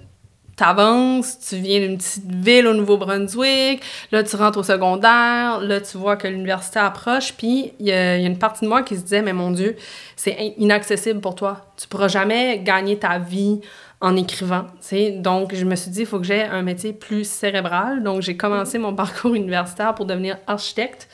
[0.56, 3.82] t'avances, tu viens d'une petite ville au Nouveau-Brunswick,
[4.12, 7.92] là, tu rentres au secondaire, là, tu vois que l'université approche, puis il y, y
[7.92, 9.74] a une partie de moi qui se disait, mais mon Dieu,
[10.14, 11.72] c'est in- inaccessible pour toi.
[11.76, 13.60] Tu pourras jamais gagner ta vie
[14.04, 15.10] en écrivant, tu sais.
[15.12, 18.02] Donc, je me suis dit, il faut que j'ai un métier plus cérébral.
[18.02, 21.08] Donc, j'ai commencé mon parcours universitaire pour devenir architecte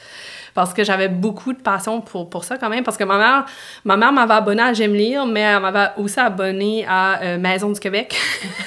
[0.55, 2.83] parce que j'avais beaucoup de passion pour, pour ça quand même.
[2.83, 3.45] Parce que ma mère,
[3.85, 7.71] ma mère m'avait abonné à J'aime lire, mais elle m'avait aussi abonné à euh, Maison
[7.71, 8.17] du Québec.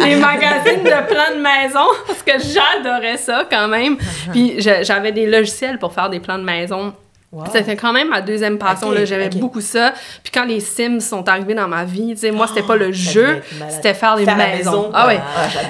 [0.00, 3.96] Les magazines de plans de maison, parce que j'adorais ça quand même.
[4.32, 6.94] Puis j'avais des logiciels pour faire des plans de maison.
[7.34, 7.44] Wow.
[7.52, 8.88] C'était quand même ma deuxième passion.
[8.90, 9.04] Ok, là.
[9.04, 9.38] J'aimais ok.
[9.40, 9.92] beaucoup ça.
[10.22, 12.92] Puis quand les Sims sont arrivés dans ma vie, tu sais, moi, c'était pas le
[12.92, 14.70] Ça jeu, c'était faire la maisons.
[14.70, 15.20] maison, ah ouais.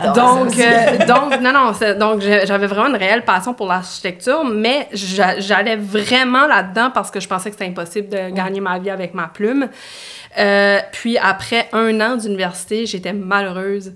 [0.02, 4.88] Ah, Donc, euh, donc, non, non, donc j'avais vraiment une réelle passion pour l'architecture, mais
[4.92, 8.90] j'a- j'allais vraiment là-dedans parce que je pensais que c'était impossible de gagner ma vie
[8.90, 9.68] avec ma plume.
[10.38, 13.92] Euh, puis après un an d'université, j'étais malheureuse.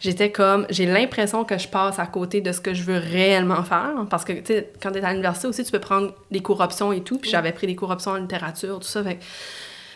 [0.00, 3.62] J'étais comme, j'ai l'impression que je passe à côté de ce que je veux réellement
[3.62, 3.92] faire.
[4.10, 6.60] Parce que, tu sais, quand tu es à l'université aussi, tu peux prendre des cours
[6.60, 7.18] options et tout.
[7.18, 9.02] Puis j'avais pris des cours options en littérature, tout ça.
[9.02, 9.24] Fait, que-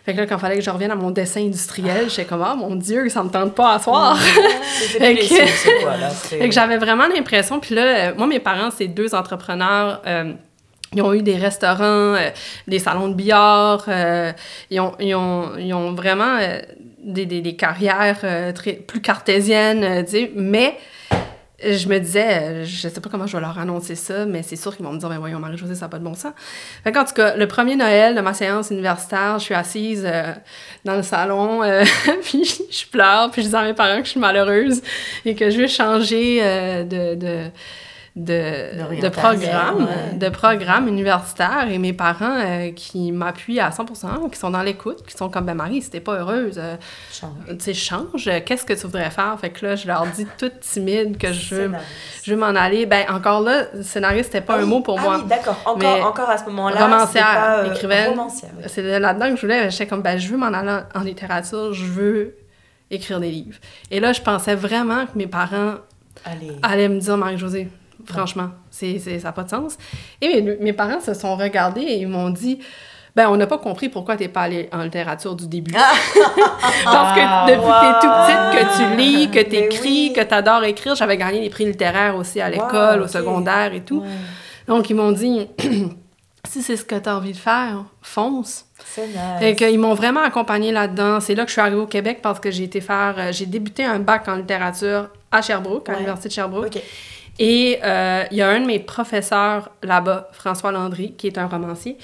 [0.05, 2.45] fait que là, quand il fallait que je revienne à mon dessin industriel, j'étais comme,
[2.45, 4.19] oh mon Dieu, ça me tente pas à soir.
[4.99, 5.23] Fait que-?
[5.25, 5.47] C'est-
[6.41, 10.03] Fait que j'avais vraiment l'impression, puis là, euh, moi, mes parents, c'est deux entrepreneurs.
[10.07, 10.33] euh,
[10.95, 12.31] ils ont eu des restaurants, euh,
[12.67, 13.85] des salons de billard.
[13.89, 14.33] euh,
[14.71, 16.61] ils, ont, ils, ont, ils ont vraiment euh,
[17.03, 18.21] des, des, carrières
[18.87, 20.05] plus cartésiennes.
[20.37, 20.79] Mais
[21.65, 24.77] je me disais, je sais pas comment je vais leur annoncer ça, mais c'est sûr
[24.77, 26.33] qu'ils vont me dire, ben voyons, Marie-Josée, ça n'a pas de bon sens.
[26.85, 30.09] Fait qu'en tout cas, le premier Noël de ma séance universitaire, je suis assise
[30.85, 31.63] dans le salon,
[32.23, 34.83] puis je pleure, puis je dis à mes parents que je suis malheureuse
[35.25, 36.41] et que je veux changer
[36.85, 37.51] de, de,
[38.15, 39.01] de, de ouais.
[40.19, 45.07] de programmes universitaires et mes parents euh, qui m'appuient à 100%, qui sont dans l'écoute,
[45.07, 46.77] qui sont comme, ben Marie, si t'es pas heureuse, euh,
[47.11, 47.31] Change.
[47.49, 49.35] tu sais, change, qu'est-ce que tu voudrais faire?
[49.41, 51.73] Fait que là, je leur dis toute timide que je veux,
[52.23, 52.85] je veux m'en aller.
[52.85, 55.17] Ben, encore là, scénariste, c'était pas Ah un oui, mot pour ah moi.
[55.23, 55.59] oui, d'accord.
[55.65, 56.85] Encore, Mais encore à ce moment-là.
[56.85, 58.11] romancière, pas, euh, écrivaine.
[58.11, 58.65] Romancière, oui.
[58.67, 59.71] C'est là-dedans que je voulais.
[59.71, 62.37] J'étais comme, ben, je veux m'en aller en, en littérature, je veux
[62.91, 63.57] écrire des livres.
[63.91, 65.77] Et là, je pensais vraiment que mes parents
[66.27, 66.53] Allez.
[66.63, 67.69] allaient me dire, Marie-Josée,
[68.07, 69.77] franchement, c'est, ça n'a pas de sens.
[70.21, 72.59] Et mes, mes parents se sont regardés et ils m'ont dit,
[73.15, 75.73] ben, on n'a pas compris pourquoi tu n'es pas allée en littérature du début.
[76.85, 80.09] Parce que depuis que tu es tout petite, que tu lis, que tu Mais écris,
[80.09, 80.13] oui.
[80.15, 83.73] que tu adores écrire, j'avais gagné des prix littéraires aussi à l'école, Wow, au secondaire
[83.75, 84.01] et tout.
[84.01, 84.09] Ouais.
[84.67, 85.47] Donc, ils m'ont dit,
[86.49, 88.65] si c'est ce que tu as envie de faire, fonce.
[88.85, 89.17] C'est nice.
[89.39, 91.21] Fait qu'ils m'ont vraiment accompagnée là-dedans.
[91.21, 93.15] C'est là que je suis arrivée au Québec parce que j'ai été faire...
[93.19, 95.99] euh, j'ai débuté un bac en littérature à Sherbrooke, à Ouais.
[95.99, 96.67] l'Université de Sherbrooke.
[96.77, 96.83] Ok.
[97.39, 101.47] Et euh, il y a un de mes professeurs là-bas, François Landry, qui est un
[101.47, 101.97] romancier,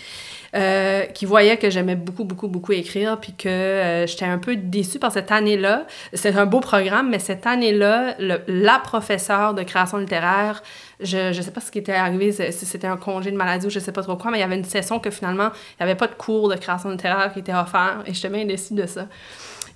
[0.57, 4.57] euh, qui voyait que j'aimais beaucoup, beaucoup, beaucoup écrire, puis que euh, j'étais un peu
[4.57, 5.87] déçue par cette année-là.
[6.15, 10.63] C'est un beau programme, mais cette année-là, la professeure de création littéraire,
[11.01, 13.71] je ne sais pas ce qui était arrivé, si c'était un congé de maladie ou
[13.71, 15.91] je sais pas trop quoi, mais il y avait une session que finalement, il n'y
[15.91, 18.87] avait pas de cours de création littéraire qui était offert, et j'étais bien déçue de
[18.87, 19.07] ça.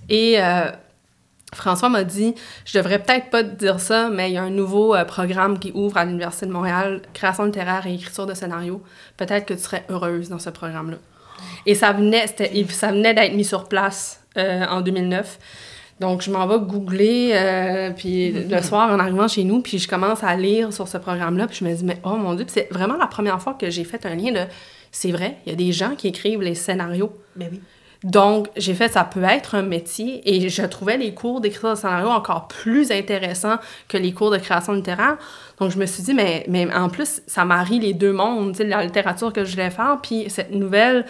[0.09, 0.39] Et...
[1.53, 2.35] François m'a dit,
[2.65, 5.59] je devrais peut-être pas te dire ça, mais il y a un nouveau euh, programme
[5.59, 8.81] qui ouvre à l'Université de Montréal, création littéraire et écriture de scénario.
[9.17, 10.97] Peut-être que tu serais heureuse dans ce programme-là.
[11.65, 12.25] Et ça venait,
[12.69, 15.39] ça venait d'être mis sur place euh, en 2009.
[15.99, 19.87] Donc, je m'en vais googler, euh, puis le soir, en arrivant chez nous, puis je
[19.87, 22.67] commence à lire sur ce programme-là, puis je me dis, mais oh mon Dieu, c'est
[22.71, 24.41] vraiment la première fois que j'ai fait un lien de,
[24.91, 27.13] c'est vrai, il y a des gens qui écrivent les scénarios.
[27.35, 27.61] Mais oui.
[28.03, 31.75] Donc, j'ai fait, ça peut être un métier et je trouvais les cours d'écriture de
[31.75, 35.17] scénario encore plus intéressants que les cours de création littéraire.
[35.59, 38.83] Donc, je me suis dit, mais, mais en plus, ça marie les deux mondes, la
[38.83, 41.05] littérature que je voulais faire, puis cette nouvelle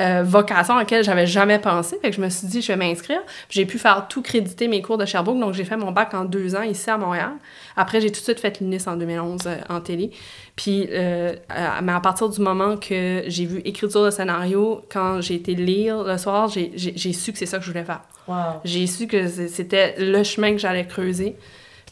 [0.00, 1.96] euh, vocation à laquelle j'avais jamais pensé.
[2.02, 3.20] Fait que je me suis dit, je vais m'inscrire.
[3.48, 6.24] J'ai pu faire tout créditer mes cours de Sherbrooke, donc j'ai fait mon bac en
[6.24, 7.30] deux ans ici à Montréal.
[7.76, 10.10] Après, j'ai tout de suite fait l'UNIS en 2011 euh, en télé.
[10.56, 15.20] Puis, euh, à- mais à partir du moment que j'ai vu écriture de scénario, quand
[15.20, 16.72] j'ai été lire le soir, j'ai-
[17.12, 18.00] su que c'est ça que je voulais faire.
[18.26, 18.36] Wow.
[18.64, 21.36] J'ai su que c'était le chemin que j'allais creuser.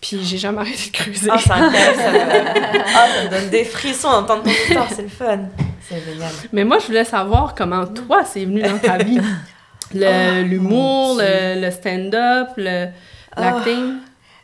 [0.02, 1.28] Puis j'ai jamais arrêté de creuser.
[1.30, 1.96] Ah, incroyable.
[1.96, 2.18] Ça me...
[2.92, 4.88] ça me donne des frissons d'entendre ton histoire.
[4.94, 5.38] C'est le fun.
[5.88, 6.32] C'est génial.
[6.52, 9.20] Mais moi, je voulais savoir comment toi, c'est venu dans ta vie.
[9.94, 11.24] Le- Ah, L'humour, mon Dieu.
[11.24, 12.88] le, le stand-up, le-
[13.36, 13.94] l'acting.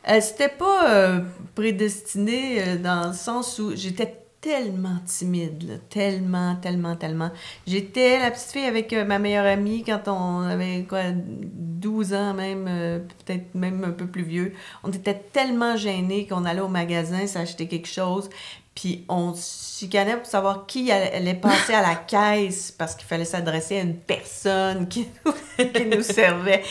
[0.09, 1.18] Euh, C'était pas euh,
[1.54, 7.30] prédestiné euh, dans le sens où j'étais tellement timide, là, tellement, tellement, tellement.
[7.66, 12.34] J'étais la petite fille avec euh, ma meilleure amie quand on avait quoi, 12 ans
[12.34, 14.55] même, euh, peut-être même un peu plus vieux.
[14.84, 18.30] On était tellement gênés qu'on allait au magasin s'acheter quelque chose,
[18.76, 23.78] puis on chicanait pour savoir qui allait passer à la caisse parce qu'il fallait s'adresser
[23.78, 25.32] à une personne qui nous,
[25.64, 26.62] qui nous servait.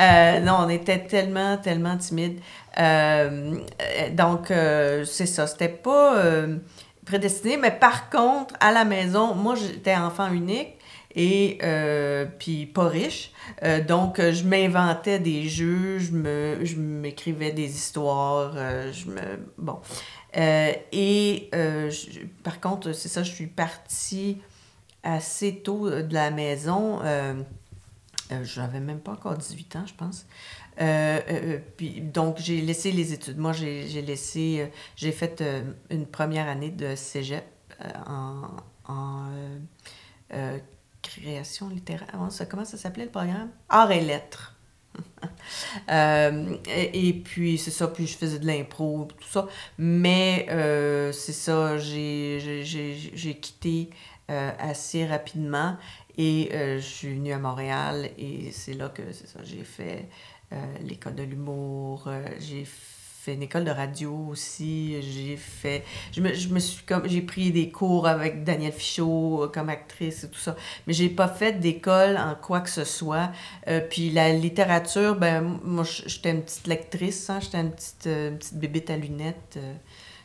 [0.00, 1.98] Euh, non, on était tellement, tellement
[2.80, 3.56] euh,
[4.12, 4.46] donc,
[5.04, 5.46] c'est ça.
[5.46, 6.46] C'était pas
[7.02, 7.56] euh, prédestiné.
[7.56, 10.76] Mais par contre, à la maison, moi, j'étais enfant unique
[11.14, 13.32] et euh, puis pas riche.
[13.62, 18.54] Euh, donc, euh, je m'inventais des jeux, je me, je m'écrivais des histoires,
[18.92, 19.20] je me...
[19.58, 19.80] Bon.
[20.34, 21.50] Et
[22.42, 24.38] par contre, c'est ça, je suis partie
[25.02, 27.00] assez tôt de la maison.
[28.42, 30.26] J'avais même pas encore 18 ans, je pense.
[30.80, 33.38] Euh, euh, puis, donc, j'ai laissé les études.
[33.38, 34.60] Moi, j'ai laissé...
[34.60, 34.66] euh,
[34.96, 35.42] j'ai fait
[35.90, 37.44] une première année de cégep
[38.06, 38.42] en...
[38.88, 39.28] en
[41.02, 42.08] création littéraire.
[42.48, 43.50] Comment ça s'appelait le programme?
[43.68, 44.56] Arts et lettres.
[45.88, 49.48] Et, puis, c'est ça, puis je faisais de l'impro, tout ça.
[49.78, 50.46] Mais
[51.12, 53.90] c'est ça, j'ai- quitté
[54.28, 55.76] assez rapidement
[56.18, 59.02] et je suis venue à Montréal et c'est là que,
[59.42, 60.08] j'ai fait
[60.84, 66.34] l'école de l'humour, euh, j'ai fait une école de radio aussi, j'ai fait, je me,
[66.34, 70.28] je me suis comme, j'ai pris des cours avec Danielle Fichot euh, comme actrice et
[70.28, 70.56] tout ça,
[70.88, 73.30] mais j'ai pas fait d'école en quoi que ce soit.
[73.68, 78.30] Euh, puis la littérature, ben moi j'étais une petite lectrice, hein, j'étais une petite, euh,
[78.36, 79.54] petite bébête à lunettes.
[79.56, 79.72] euh,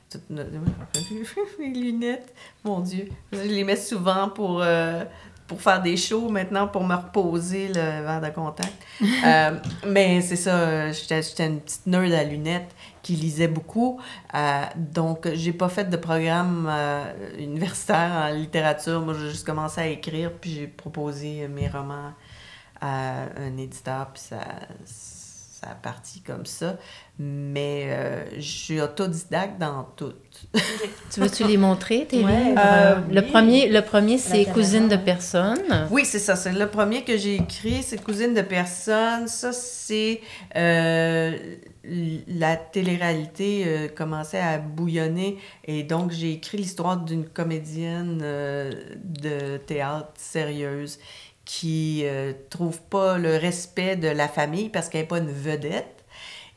[0.10, 0.42] toute no-
[1.60, 3.10] mes lunettes, mon Dieu.
[3.32, 5.04] Je les mets souvent pour, euh,
[5.48, 8.74] pour faire des shows maintenant, pour me reposer le verre de contact.
[9.26, 12.74] Euh, mais c'est ça, j'étais j'étais une petite nerd à lunettes
[13.04, 14.00] qui lisait beaucoup.
[14.34, 17.04] Euh, donc, j'ai pas fait de programme euh,
[17.38, 19.02] universitaire en littérature.
[19.02, 22.14] Moi, j'ai juste commencé à écrire, puis j'ai proposé mes romans
[22.82, 24.40] à un éditeur, puis ça,
[25.68, 26.78] ça a parti comme ça.
[27.20, 30.14] Mais euh, je suis autodidacte dans tout.
[31.12, 32.62] tu veux-tu les montrer, tes Ouais, livres?
[32.64, 33.28] euh, le, oui.
[33.32, 35.88] premier, le premier, c'est Cousine de personne.
[35.90, 36.36] Oui, c'est ça.
[36.36, 37.82] C'est le premier que j'ai écrit.
[37.82, 39.28] C'est Cousine de personne.
[39.28, 40.22] Ça, c'est
[40.56, 41.36] euh,
[42.28, 45.38] la télé-réalité euh, commençait à bouillonner.
[45.66, 48.72] Et donc, j'ai écrit l'histoire d'une comédienne euh,
[49.04, 51.00] de théâtre sérieuse
[51.48, 56.04] qui euh, trouve pas le respect de la famille parce qu'elle n'est pas une vedette.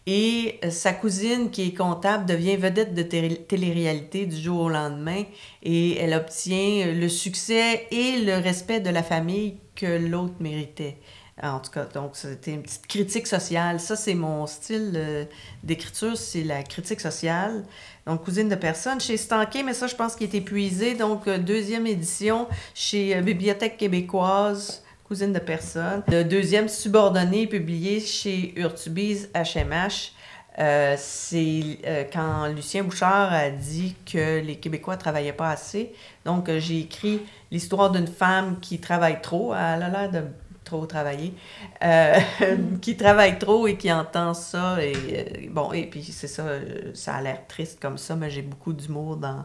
[0.07, 4.69] Et euh, sa cousine, qui est comptable, devient vedette de té- télé-réalité du jour au
[4.69, 5.23] lendemain
[5.63, 10.97] et elle obtient le succès et le respect de la famille que l'autre méritait.
[11.43, 13.81] En tout cas, donc c'était une petite critique sociale.
[13.81, 15.25] Ça, c'est mon style euh,
[15.63, 17.65] d'écriture, c'est la critique sociale.
[18.07, 20.95] Donc, Cousine de personne chez Stanquet, mais ça, je pense qu'il est épuisé.
[20.95, 26.03] Donc, euh, deuxième édition chez euh, Bibliothèque québécoise, Cousine de personne.
[26.09, 30.13] Deuxième subordonné publié chez Urtubise HMH.
[30.59, 35.93] Euh, c'est quand Lucien Bouchard a dit que les Québécois ne travaillaient pas assez.
[36.25, 39.53] Donc, j'ai écrit l'histoire d'une femme qui travaille trop.
[39.53, 40.23] Elle a l'air de
[40.71, 41.35] trop travailler.
[41.83, 42.19] Euh,
[42.81, 44.83] qui travaille trop et qui entend ça.
[44.83, 48.31] Et, euh, bon, et puis c'est ça, euh, ça a l'air triste comme ça, mais
[48.31, 49.45] j'ai beaucoup d'humour dans,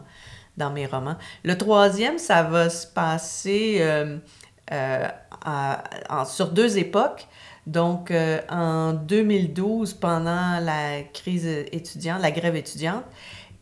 [0.56, 1.16] dans mes romans.
[1.44, 3.84] Le troisième, ça va se passer
[6.26, 7.26] sur deux époques.
[7.66, 8.12] Donc,
[8.48, 13.04] en 2012, pendant la crise étudiante, la grève étudiante,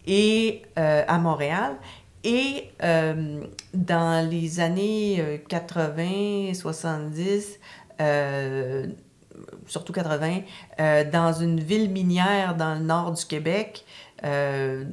[0.06, 1.76] et à Montréal.
[2.24, 3.44] Et euh,
[3.74, 7.58] dans les années euh, 80, 70,
[8.00, 8.86] euh,
[9.66, 10.40] surtout 80,
[10.80, 13.84] euh, dans une ville minière dans le nord du Québec,
[14.24, 14.84] euh,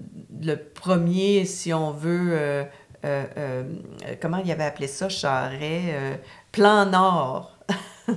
[0.41, 2.63] le premier, si on veut, euh,
[3.05, 3.63] euh, euh,
[4.21, 6.15] comment il avait appelé ça, Charret, euh,
[6.51, 7.57] plan nord.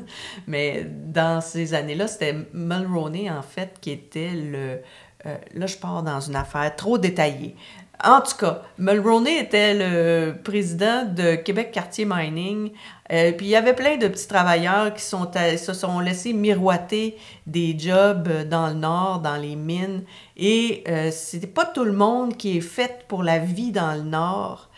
[0.49, 4.81] Mais dans ces années-là, c'était Mulroney, en fait, qui était le...
[5.27, 7.55] euh, là, je pars dans une affaire trop détaillée.
[8.03, 12.73] En tout cas, Mulroney était le président de Québec Quartier Mining.
[13.13, 17.17] Euh, puis il y avait plein de petits travailleurs qui sont, se sont laissés miroiter
[17.47, 20.03] des jobs dans le nord, dans les mines.
[20.37, 24.03] Et euh, c'était pas tout le monde qui est fait pour la vie dans le
[24.03, 24.71] nord.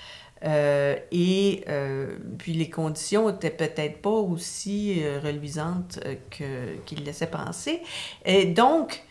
[0.44, 7.04] Euh, et euh, puis les conditions étaient peut-être pas aussi euh, reluisantes euh, que, qu'il
[7.04, 7.80] laissait penser.
[8.24, 9.02] Et donc,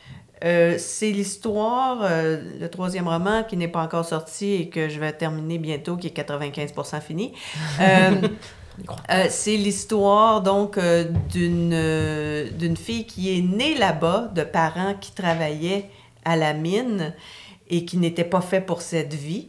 [0.44, 5.00] euh, c'est l'histoire, euh, le troisième roman qui n'est pas encore sorti et que je
[5.00, 7.34] vais terminer bientôt, qui est 95% fini.
[9.10, 10.78] Euh, c'est l'histoire donc
[11.32, 15.90] d'une d'une fille qui est née là-bas, de parents qui travaillaient
[16.26, 17.14] à la mine
[17.70, 19.48] et qui n'étaient pas faits pour cette vie.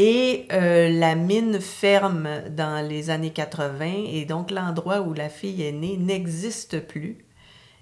[0.00, 5.60] Et euh, la mine ferme dans les années 80 et donc l'endroit où la fille
[5.62, 7.18] est née n'existe plus.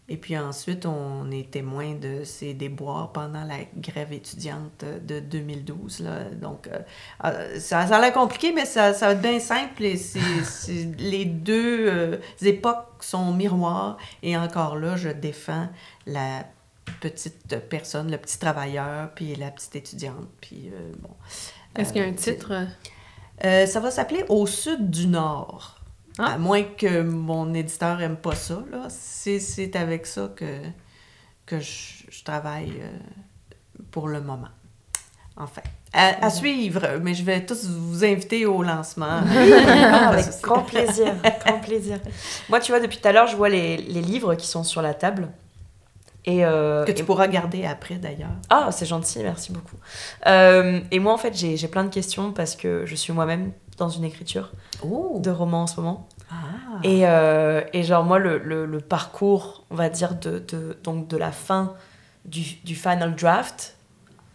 [0.08, 5.98] Et puis ensuite, on est témoin de ces déboires pendant la grève étudiante de 2012.
[6.00, 6.24] Là.
[6.40, 6.78] Donc, euh,
[7.24, 9.82] euh, ça, ça a l'air compliqué, mais ça, ça va être bien simple.
[9.84, 9.96] Et
[10.44, 13.96] c'est- les deux euh, époques sont miroirs.
[14.22, 15.68] Et encore là, je défends
[16.06, 16.44] la
[17.00, 20.28] petite personne, le petit travailleur, puis la petite étudiante.
[20.40, 21.10] Puis, euh, bon.
[21.74, 22.52] Est-ce qu'il y a un titre?
[23.42, 25.80] ça va s'appeler Au sud du Nord.
[26.18, 26.34] Ah.
[26.34, 28.86] À moins que mon éditeur aime pas ça, là.
[28.88, 30.60] C'est, avec ça que,
[31.44, 34.48] que je, je travaille euh, pour le moment.
[35.36, 35.60] Enfin,
[35.92, 39.18] à, à suivre, mais je vais tous vous inviter au lancement.
[39.28, 41.14] Avec grand plaisir,
[41.44, 41.98] grand plaisir.
[42.48, 44.80] Moi, tu vois, depuis tout à l'heure, je vois les, les livres qui sont sur
[44.80, 45.28] la table.
[46.26, 48.30] Et, euh, que et- tu pourras garder après, d'ailleurs.
[48.50, 49.76] Ah, c'est gentil, merci beaucoup.
[50.26, 53.88] Euh, et moi, en fait, j'ai plein de questions parce que je suis moi-même dans
[53.88, 54.50] une écriture
[54.84, 55.20] Oh!
[55.22, 56.08] de romans en ce moment.
[56.30, 56.34] Ah!
[56.82, 61.06] Et, euh, et genre, moi, le, le- le parcours, on va dire, de, de, donc
[61.08, 61.74] de la fin
[62.24, 63.76] du, du final draft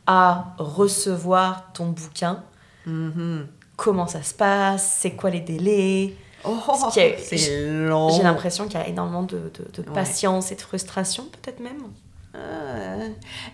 [0.08, 2.44] à recevoir ton bouquin,
[2.86, 3.48] Mhm.
[3.76, 6.16] comment ça se passe, c'est quoi les délais.
[6.44, 6.60] Oh,
[6.92, 8.10] c'est long.
[8.10, 9.94] J'ai l'impression qu'il y a énormément de, de- de Ouais.
[9.94, 11.82] patience et de frustration, peut-être même.
[12.34, 12.38] Ah,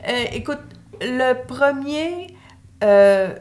[0.08, 0.60] euh, écoute,
[1.02, 2.28] le premier,
[2.84, 3.36] euh,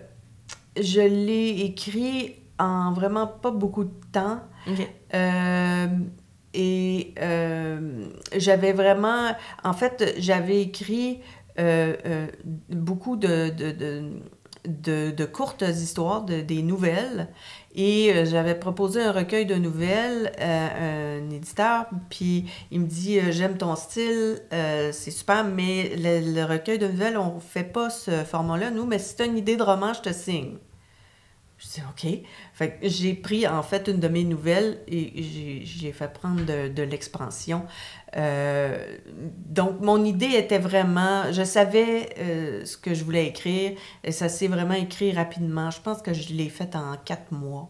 [0.81, 4.41] je l'ai écrit en vraiment pas beaucoup de temps.
[5.15, 5.87] Euh,
[6.55, 9.33] et euh, j'avais vraiment...
[9.63, 11.21] En fait, j'avais écrit
[11.59, 12.27] euh, euh,
[12.71, 14.03] beaucoup de, de, de,
[14.67, 17.29] de- de courtes histoires, de, des nouvelles.
[17.77, 23.19] Et euh, j'avais proposé un recueil de nouvelles à un éditeur, puis il me dit
[23.21, 27.91] euh, J'aime ton style, euh, c'est super, mais le, recueil de nouvelles, on fait pas
[27.91, 30.57] ce format-là, nous, mais si tu as une idée de roman, je te signe.
[31.59, 32.23] Je dis OK.
[32.55, 35.23] Fait j'ai pris en fait une de mes nouvelles et
[35.65, 37.65] j'ai- fait prendre de l'expansion.
[38.17, 38.97] Euh,
[39.47, 43.73] donc mon idée était vraiment, je savais euh, ce que je voulais écrire
[44.05, 45.71] et ça s'est vraiment écrit rapidement.
[45.71, 47.69] Je pense que je l'ai fait en quatre mois.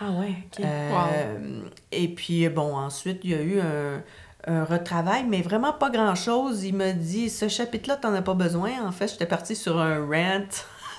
[0.00, 0.64] Ah ouais, ok.
[0.64, 1.60] Euh,
[1.92, 4.02] Et puis, bon, ensuite, il y a eu un,
[4.46, 6.64] un retravail, mais vraiment pas grand-chose.
[6.64, 8.84] Il m'a dit, ce chapitre-là, t'en as pas besoin.
[8.84, 10.48] En fait, j'étais partie sur un rant.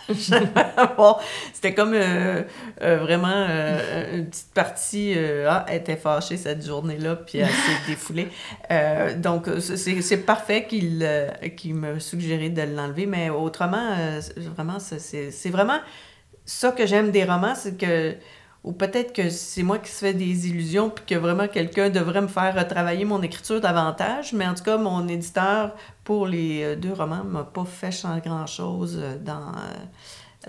[0.98, 1.16] bon,
[1.54, 2.44] c'était comme euh,
[2.82, 5.16] euh, vraiment euh, une petite partie.
[5.48, 8.28] ah, elle était fâchée cette journée-là, puis elle s'est défoulée.
[9.18, 11.08] Donc, c'est- parfait qu'il
[11.58, 13.96] qu'il me suggérait de l'enlever, mais autrement,
[14.56, 15.80] vraiment, c'est vraiment
[16.46, 18.16] ça que j'aime des romans, c'est que
[18.66, 22.22] ou peut-être que c'est moi qui se fais des illusions, puis que vraiment quelqu'un devrait
[22.22, 24.34] me faire retravailler mon écriture davantage.
[24.34, 28.22] Mais en tout cas, mon éditeur, pour les euh, deux romans, m'a pas fait changer
[28.22, 29.52] grand-chose euh, dans,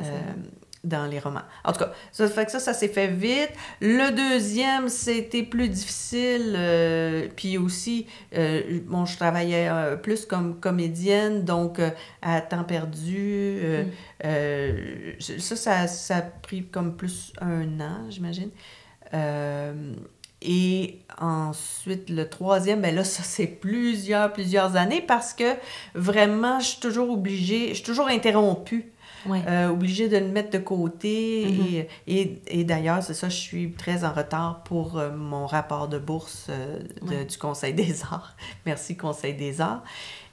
[0.00, 0.02] euh,
[0.86, 1.42] dans les romans.
[1.64, 3.50] En tout cas, ça fait que ça, ça s'est fait vite.
[3.80, 6.54] Le deuxième, c'était plus difficile.
[6.56, 8.06] euh, puis aussi,
[8.36, 11.80] euh, bon, je travaillais euh, plus comme comédienne, donc
[12.22, 13.60] à temps perdu.
[14.22, 14.30] Mm.
[15.18, 18.50] ça, ça, ça a pris comme plus un an, j'imagine.
[20.42, 25.54] Et ensuite, le troisième, ben là, ça, c'est plusieurs, plusieurs années parce que
[25.94, 28.92] vraiment, je suis toujours obligée, je suis toujours interrompue.
[29.28, 29.42] Ouais.
[29.46, 31.46] Euh, obligée de le mettre de côté.
[31.46, 31.66] Mhm.
[32.06, 35.88] Et, et, et d'ailleurs, c'est ça, je suis très en retard pour euh, mon rapport
[35.88, 37.24] de bourse euh, de- Ouais.
[37.24, 38.36] du Conseil des arts.
[38.64, 39.82] Merci, Conseil des arts.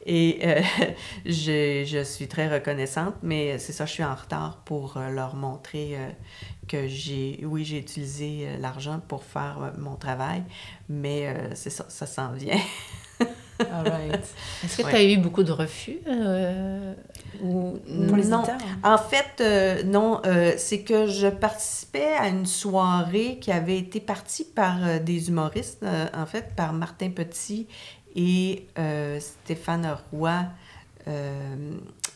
[0.05, 0.61] Et euh,
[1.25, 5.95] je, je suis très reconnaissante, mais c'est ça, je suis en retard pour leur montrer
[6.67, 10.43] que j'ai, oui, j'ai utilisé l'argent pour faire mon travail,
[10.89, 12.59] mais c'est ça, ça s'en vient.
[13.71, 14.23] All right.
[14.63, 14.89] Est-ce que Ouais.
[14.91, 15.97] tu as eu beaucoup de refus?
[16.07, 16.93] euh,
[17.41, 17.77] ou...
[18.07, 18.43] Pour les Non?
[18.43, 18.57] éditeurs.
[18.83, 23.99] En fait, euh, non, euh, c'est que je participais à une soirée qui avait été
[23.99, 27.67] partie par euh, des humoristes, euh, en fait, par Martin Petit
[28.15, 30.43] et euh, Stéphane Roy,
[31.07, 31.55] euh,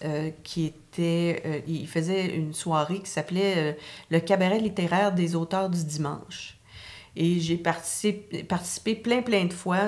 [0.05, 1.41] euh, qui était...
[1.45, 3.73] euh, il faisait une soirée qui s'appelait euh,
[4.11, 6.57] Le cabaret littéraire des auteurs du dimanche.
[7.15, 9.79] Et j'ai participé, participé plein, plein de fois,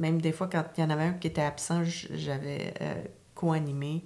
[0.00, 2.94] même des fois quand il y en avait un qui était absent, j'avais euh,
[3.34, 4.02] co-animé.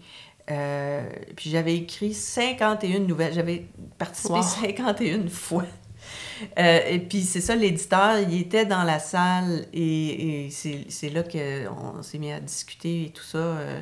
[0.50, 3.32] Euh, puis j'avais écrit 51 nouvelles.
[3.32, 3.66] J'avais
[3.98, 4.42] participé Wow.
[4.42, 5.64] 51 fois.
[6.58, 11.08] Euh, et puis c'est ça, l'éditeur, il était dans la salle et, et c'est c'est
[11.08, 13.38] là qu'on s'est mis à discuter et tout ça.
[13.38, 13.80] euh,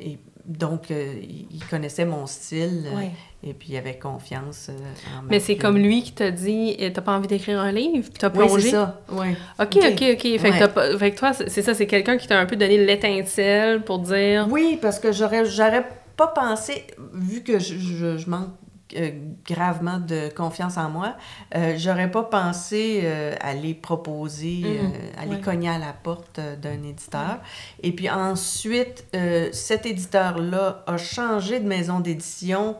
[0.00, 0.18] et
[0.48, 3.10] donc, euh, il connaissait mon style euh, Ouais.
[3.44, 6.76] et puis il avait confiance euh, en ma Mais c'est comme lui qui t'a dit
[6.94, 8.08] T'as pas envie d'écrire un livre?
[8.18, 8.62] T'as Oui, plongé?
[8.62, 9.00] c'est ça.
[9.12, 9.28] Oui.
[9.60, 9.84] Ok, Ok.
[9.92, 10.22] ok, ok.
[10.22, 10.50] Fait, Ouais.
[10.50, 12.56] que t'as pas- fait que toi, c'est c'est ça, c'est quelqu'un qui t'a un peu
[12.56, 15.86] donné l'étincelle pour dire Oui, parce que j'aurais, j'aurais
[16.16, 18.48] pas pensé, vu que je, je- je manque
[18.96, 19.10] euh,
[19.46, 21.16] gravement de confiance en moi,
[21.54, 24.92] euh, j'aurais pas pensé euh, à les proposer, Mhm.
[24.94, 25.40] euh, à les Ouais.
[25.40, 27.40] cogner à la porte euh, d'un éditeur.
[27.82, 29.06] Et puis ensuite,
[29.52, 32.76] cet éditeur-là a changé de maison d'édition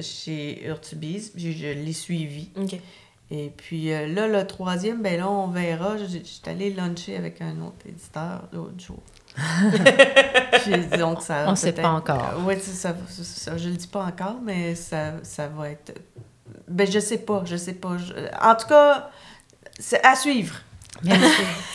[0.00, 2.50] chez Urtubise, puis je l'ai suivi.
[3.30, 5.96] Et puis là, le troisième, ben là, on verra.
[5.96, 8.98] Je je suis allée luncher avec un autre éditeur l'autre jour.
[10.62, 12.34] Puis, donc, ça On ne sait pas encore.
[12.46, 12.94] Oui, ça,
[13.56, 15.92] je le dis pas encore, mais ça, ça va être...
[16.68, 17.96] Ben, je sais pas, je sais pas.
[17.98, 18.12] Je-
[18.42, 19.10] En tout cas,
[19.78, 20.54] c'est à suivre.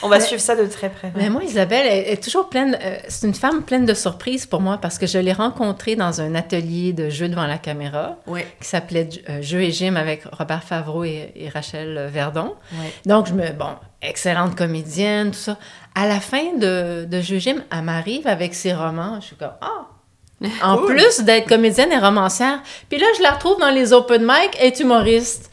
[0.02, 1.12] On va suivre ça de très près.
[1.16, 2.78] Mais moi, Isabelle, elle est toujours pleine.
[2.82, 6.22] euh, c'est une femme pleine de surprises pour moi parce que je l'ai rencontrée dans
[6.22, 10.24] un atelier de jeu devant la caméra Oui, qui s'appelait euh, Jeux et Gym avec
[10.32, 12.56] Robert Favreau et, et Rachel Verdon.
[12.74, 12.88] oui.
[13.06, 13.50] Donc, je me.
[13.52, 13.72] Bon,
[14.02, 15.58] excellente comédienne, tout ça.
[15.96, 19.20] À la fin de, de Jeux et Gym, elle m'arrive avec ses romans.
[19.22, 19.88] Je suis comme Ah!
[20.64, 20.96] En Cool.
[20.96, 22.62] plus d'être comédienne et romancière.
[22.90, 25.52] Puis là, je la retrouve dans les open mic, elle est humoriste.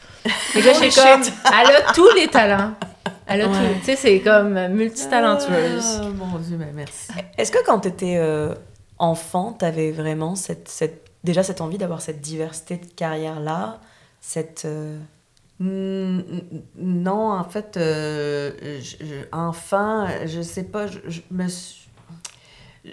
[0.55, 1.21] Et là, j'ai comme.
[1.45, 2.71] Elle a tous les talents.
[3.27, 3.53] Elle a Ouais.
[3.73, 3.79] tous.
[3.79, 6.01] Tu sais, c'est comme multitalentueuse.
[6.03, 7.11] Ah, mon Dieu, ben merci.
[7.37, 8.19] Est-ce que quand tu étais
[8.99, 13.79] enfant, tu avais vraiment cette, cette, déjà cette envie d'avoir cette diversité de carrière-là
[14.21, 14.97] cette, euh,
[15.59, 18.51] Non, en fait, euh,
[18.81, 21.87] je- je- enfant, je sais pas, je, je me suis-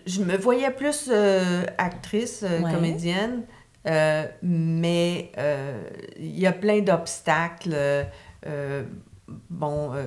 [0.07, 2.73] je me voyais plus euh, actrice, euh, Ouais.
[2.73, 3.43] comédienne,
[3.87, 5.83] euh, mais euh,
[6.19, 7.73] il y a plein d'obstacles.
[7.75, 8.05] euh,
[8.47, 8.83] euh,
[9.29, 10.07] bon, euh,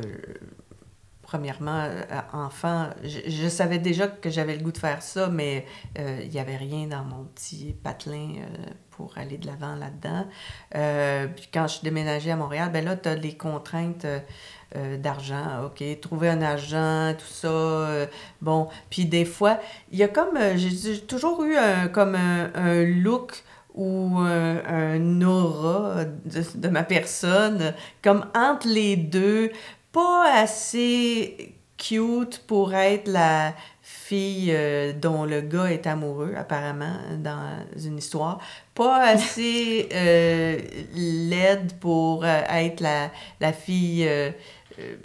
[1.21, 2.03] premièrement, euh,
[2.33, 5.65] enfant, je, savais déjà que j'avais le goût de faire ça, mais
[5.99, 8.35] euh, il n'y avait rien dans mon petit patelin
[8.91, 10.25] pour aller de l'avant là-dedans.
[11.35, 14.07] Puis quand je suis déménagée à Montréal, ben là, tu as les contraintes
[14.73, 18.07] d'argent, OK, trouver un agent, tout ça.
[18.41, 19.59] bon, puis des fois,
[19.91, 23.43] il y a comme, j'ai toujours eu un, comme un look
[23.77, 27.73] ou un, un aura de, de ma personne,
[28.03, 29.51] comme entre les deux,
[29.91, 37.59] pas assez cute pour être la fille euh, dont le gars est amoureux, apparemment, dans
[37.83, 38.39] une histoire.
[38.73, 40.57] Pas assez euh,
[40.95, 44.31] laide pour euh, être la, la fille, euh,
[44.79, 44.95] euh,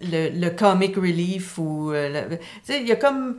[0.00, 1.92] le, le comic relief ou...
[1.92, 3.38] euh, le- tu sais, il y a comme...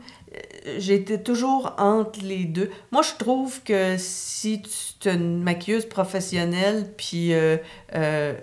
[0.78, 2.70] J'étais toujours entre les deux.
[2.90, 4.62] Moi, je trouve que si
[4.98, 7.56] tu es une maquilleuse professionnelle, puis euh,
[7.94, 8.34] euh,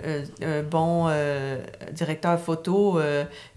[0.41, 1.10] euh, un bon
[1.91, 3.00] directeur photo,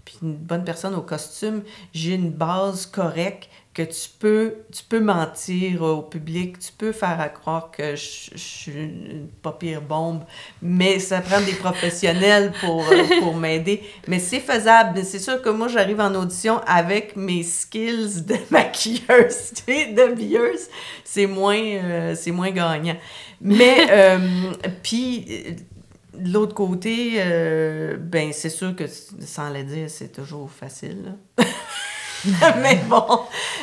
[0.03, 1.63] puis une bonne personne au costume,
[1.93, 7.21] j'ai une base correcte que tu peux, tu peux mentir au public, tu peux faire
[7.21, 10.23] à croire que je, je suis une pas pire bombe,
[10.63, 13.83] mais ça prend des professionnels pour, euh, pour m'aider.
[14.07, 15.05] Mais c'est faisable.
[15.05, 20.69] C'est sûr que moi, j'arrive en audition avec mes skills de maquilleuse, tu sais, d'habilleuse.
[21.03, 22.97] C'est moins, euh, c'est moins gagnant.
[23.41, 24.17] Mais, euh,
[24.81, 25.55] puis,
[26.15, 31.13] de l'autre côté, euh, ben, c'est sûr que sans le dire, c'est toujours facile.
[32.61, 33.21] mais bon.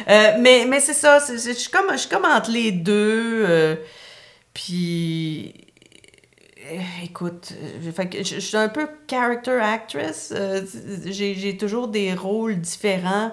[0.09, 1.19] Euh, mais mais c'est ça.
[1.29, 3.45] Je suis comme, entre les deux.
[3.47, 3.77] euh,
[4.53, 5.55] puis.
[6.73, 10.33] euh, Écoute, euh, je, suis un peu character actress.
[10.37, 10.63] euh,
[11.07, 13.33] j'ai toujours des rôles différents,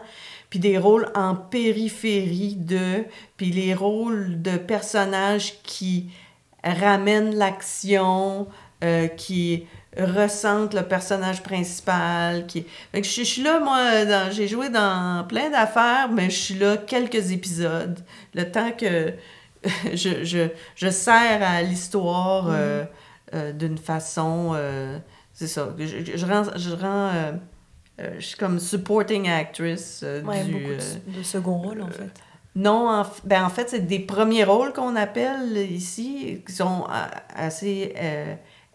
[0.49, 3.05] puis des rôles en périphérie de,
[3.37, 6.09] puis les rôles de personnages qui
[6.63, 8.47] ramènent l'action,
[9.17, 9.67] qui
[9.97, 12.45] ressentent le personnage principal.
[12.47, 12.65] Qui...
[12.91, 16.35] Fait que je, je suis là, moi, dans- j'ai joué dans plein d'affaires, mais je
[16.37, 17.99] suis là quelques épisodes.
[18.33, 19.13] Le temps que
[19.93, 22.83] je, je, je sers à l'histoire euh,
[23.33, 24.53] euh, d'une façon...
[24.55, 24.97] euh,
[25.33, 25.73] c'est ça.
[25.77, 25.85] Je,
[26.15, 26.43] je, rends...
[26.55, 27.11] Je, rends
[28.17, 30.53] je suis comme supporting actress Ouais, du...
[30.53, 30.65] beaucoup
[31.11, 32.09] de, de second rôle en fait.
[32.55, 36.87] non, en, ben en fait, c'est des premiers rôles qu'on appelle ici, qui sont
[37.35, 37.93] assez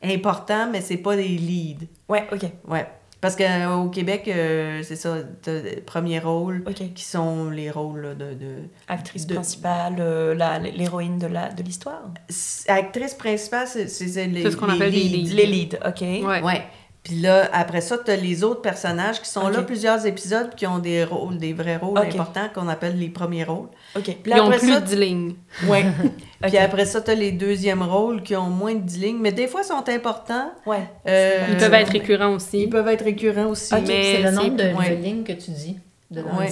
[0.05, 1.87] euh, importants, mais c'est pas des leads.
[2.09, 2.87] Ouais, ok, Ouais.
[3.19, 6.63] Parce qu'au Québec, euh, c'est ça, t'as premiers rôles
[6.95, 8.55] qui sont les rôles là, de, de...
[8.89, 12.11] Actrice De- principale, euh, la- l'héroïne de la de l'histoire?
[12.29, 13.85] S- Actrice principale, c'est
[14.27, 15.17] les, C'est ce qu'on les appelle leads.
[15.17, 15.35] leads.
[15.35, 16.01] Les leads, ok.
[16.03, 16.43] Ouais.
[16.43, 16.63] Ouais.
[17.07, 20.67] Puis là, après ça, tu as les autres personnages qui sont là plusieurs épisodes, qui
[20.67, 23.69] ont des rôles, des vrais rôles importants qu'on appelle les premiers rôles.
[23.95, 24.03] Ok.
[24.05, 25.35] Puis Ils ont après plus ça, de 10 lignes.
[25.69, 25.85] Ouais.
[26.43, 29.31] Puis après ça, tu as les deuxièmes rôles qui ont moins de 10 lignes, mais
[29.31, 30.51] des fois sont importants.
[30.67, 30.83] Ouais.
[31.07, 32.63] Euh, Ils peuvent être récurrents aussi.
[32.65, 33.73] Ils peuvent être récurrents aussi.
[33.87, 34.91] Mais C'est le nombre de, ouais.
[34.97, 35.79] de lignes que tu dis.
[36.11, 36.49] De, Ouais.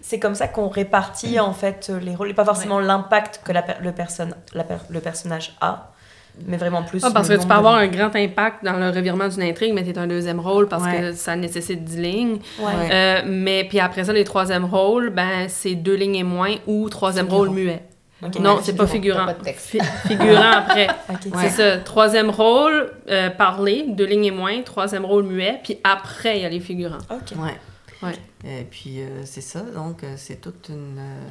[0.00, 3.62] C'est comme ça qu'on répartit en fait les rôles et pas forcément l'impact que la,
[3.62, 5.92] per- le, personne, la per- le personnage a,
[6.46, 7.02] mais vraiment plus.
[7.04, 9.72] Ah, parce que tu peux avoir de- un grand impact dans le revirement d'une intrigue,
[9.74, 11.00] mais t'es un deuxième rôle parce Ouais.
[11.00, 12.38] que ça nécessite 10 lignes.
[12.60, 12.72] Ouais.
[12.92, 16.88] Euh, mais puis après ça, les troisième rôles, ben c'est deux lignes et moins ou
[16.88, 17.38] troisième Figurant.
[17.44, 17.82] rôle muet.
[18.24, 18.38] Ok.
[18.40, 19.66] non, c'est pas figurant, pas de texte.
[19.66, 20.86] Fi- figurant après.
[21.26, 21.42] Ouais.
[21.42, 21.76] C'est ça.
[21.78, 24.62] Troisième rôle, euh, parler, deux lignes et moins.
[24.62, 25.60] Troisième rôle muet.
[25.62, 26.96] Puis après, il y a les figurants.
[27.10, 27.36] Ok.
[27.38, 27.54] Ouais.
[28.02, 28.14] Ouais.
[28.44, 29.60] Et puis, euh, c'est ça.
[29.60, 31.28] Donc, euh, c'est toute une, euh,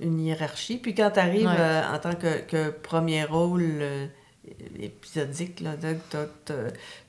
[0.00, 0.76] une hiérarchie.
[0.78, 1.82] Puis quand tu arrives Ouais.
[1.94, 4.06] en tant que, que premier rôle euh,
[4.80, 5.62] épisodique,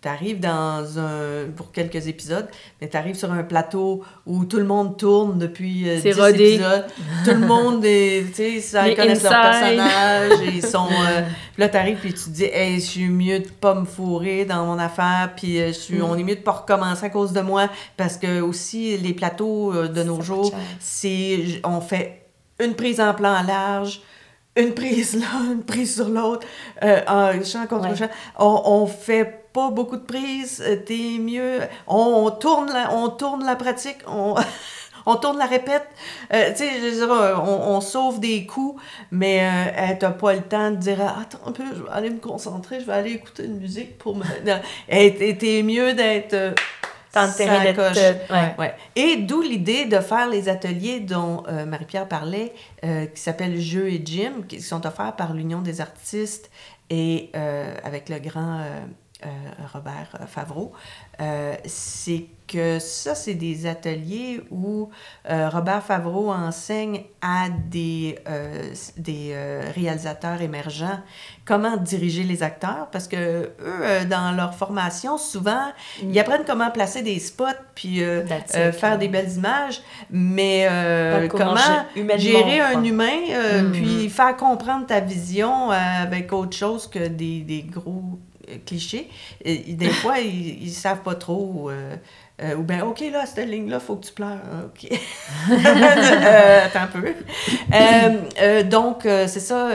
[0.01, 1.45] tu arrives dans un...
[1.55, 2.47] pour quelques épisodes,
[2.81, 6.19] mais tu arrives sur un plateau où tout le monde tourne depuis euh, C'est 10
[6.19, 6.53] rodé.
[6.55, 6.85] épisodes.
[7.25, 10.41] tout le monde, est, tu sais, ils connaissent leur personnage.
[10.43, 10.87] et ils sont...
[10.89, 11.21] euh,
[11.53, 14.45] puis là, t'arrives puis tu te dis, hey, je suis mieux de pas me fourrer
[14.45, 17.31] dans mon affaire, puis euh, je suis, on est mieux de pas recommencer à cause
[17.33, 22.25] de moi, parce que aussi, les plateaux euh, de nos Ça jours, c'est, on fait
[22.59, 24.01] une prise en plan large,
[24.55, 26.45] une prise là, une prise sur l'autre,
[26.83, 27.95] euh, en champ contre Ouais.
[27.95, 28.09] champ.
[28.37, 31.59] On, on fait pas beaucoup de prises, euh, t'es mieux.
[31.87, 34.35] On, on tourne la, on tourne la pratique, on,
[35.05, 35.87] on tourne la répète.
[36.33, 38.79] Euh, tu sais, je veux dire, euh, on, on sauve des coups,
[39.11, 42.19] mais euh, t'as pas le temps de dire Attends un peu, je vais aller me
[42.19, 44.23] concentrer, je vais aller écouter une musique pour me.
[45.39, 46.55] T'es mieux d'être.
[47.11, 48.31] T'as intérêt d'être.
[48.31, 48.55] ouais.
[48.57, 48.75] Ouais.
[48.95, 52.53] Et d'où l'idée de faire les ateliers dont euh, Marie-Pierre parlait,
[52.83, 56.51] euh, qui s'appellent Jeux et Gym, qui sont offerts par l'Union des artistes
[56.89, 58.61] et euh, avec le grand
[59.73, 60.71] Robert euh, Favreau.
[61.21, 64.89] Euh, c'est que ça, c'est des ateliers où
[65.29, 70.99] euh, Robert Favreau enseigne à des, euh, des euh, réalisateurs émergents
[71.45, 75.71] comment diriger les acteurs, parce que eux, euh, dans leur formation, souvent,
[76.01, 78.23] ils apprennent comment placer des spots, puis euh,
[78.55, 81.55] euh, faire des belles images, mais euh, comment
[82.17, 83.71] gérer un humain, euh, Mhm.
[83.73, 88.28] puis faire comprendre ta vision euh, avec autre chose que des, des gros euh,
[88.65, 89.09] clichés.
[89.43, 91.69] Et, des fois, ils, ils savent pas trop.
[91.69, 91.95] euh,
[92.41, 94.39] Euh, ou bien, OK, là, cette ligne-là, il faut que tu pleures.
[94.49, 94.87] Ah, OK.
[95.51, 97.13] Euh, attends un peu.
[97.73, 99.69] Euh, donc, c'est ça.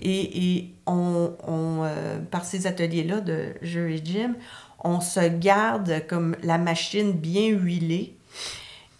[0.00, 1.86] et, et on, on,
[2.30, 4.34] par ces ateliers-là de jeu et gym,
[4.82, 8.14] on se garde comme la machine bien huilée.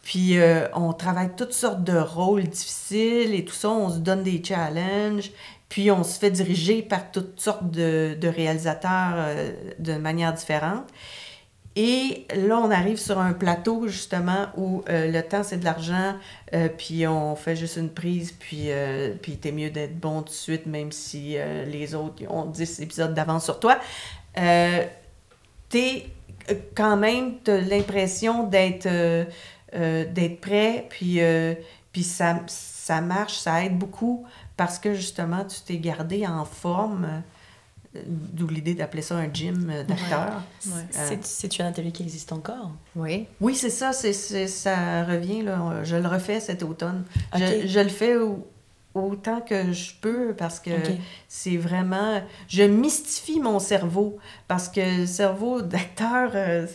[0.02, 3.70] Puis euh, on travaille toutes sortes de rôles difficiles et tout ça.
[3.70, 5.32] On se donne des challenges.
[5.68, 10.86] Puis on se fait diriger par toutes sortes de, de réalisateurs euh, de manière différente.
[11.78, 16.14] Et là, on arrive sur un plateau, justement, où euh, le temps, c'est de l'argent,
[16.54, 20.30] euh, puis on fait juste une prise, puis, euh, puis t'es mieux d'être bon tout
[20.30, 21.36] de suite, même si
[21.66, 23.78] les autres ont 10 épisodes d'avance sur toi.
[25.68, 26.06] T'es
[26.74, 28.88] quand même, l'impression d'être
[29.74, 31.20] d'être prêt, puis,
[31.92, 34.24] puis ça, ça marche, ça aide beaucoup,
[34.56, 37.04] parce que, justement, tu t'es gardé en forme,
[37.94, 40.42] euh, d'où l'idée d'appeler ça un gym euh, d'acteurs.
[40.66, 40.72] Ouais.
[40.90, 42.70] C'est- C'est un atelier qui existe encore?
[42.94, 43.26] Oui.
[43.40, 45.82] Oui, c'est ça, c'est, c'est- ça revient, là.
[45.84, 47.04] Je le refais cet automne.
[47.34, 48.46] Je, je le fais au-
[48.94, 50.70] autant que je peux parce que
[51.28, 52.22] c'est vraiment...
[52.48, 54.16] Je mystifie mon cerveau
[54.48, 56.66] parce que le cerveau d'acteur, euh,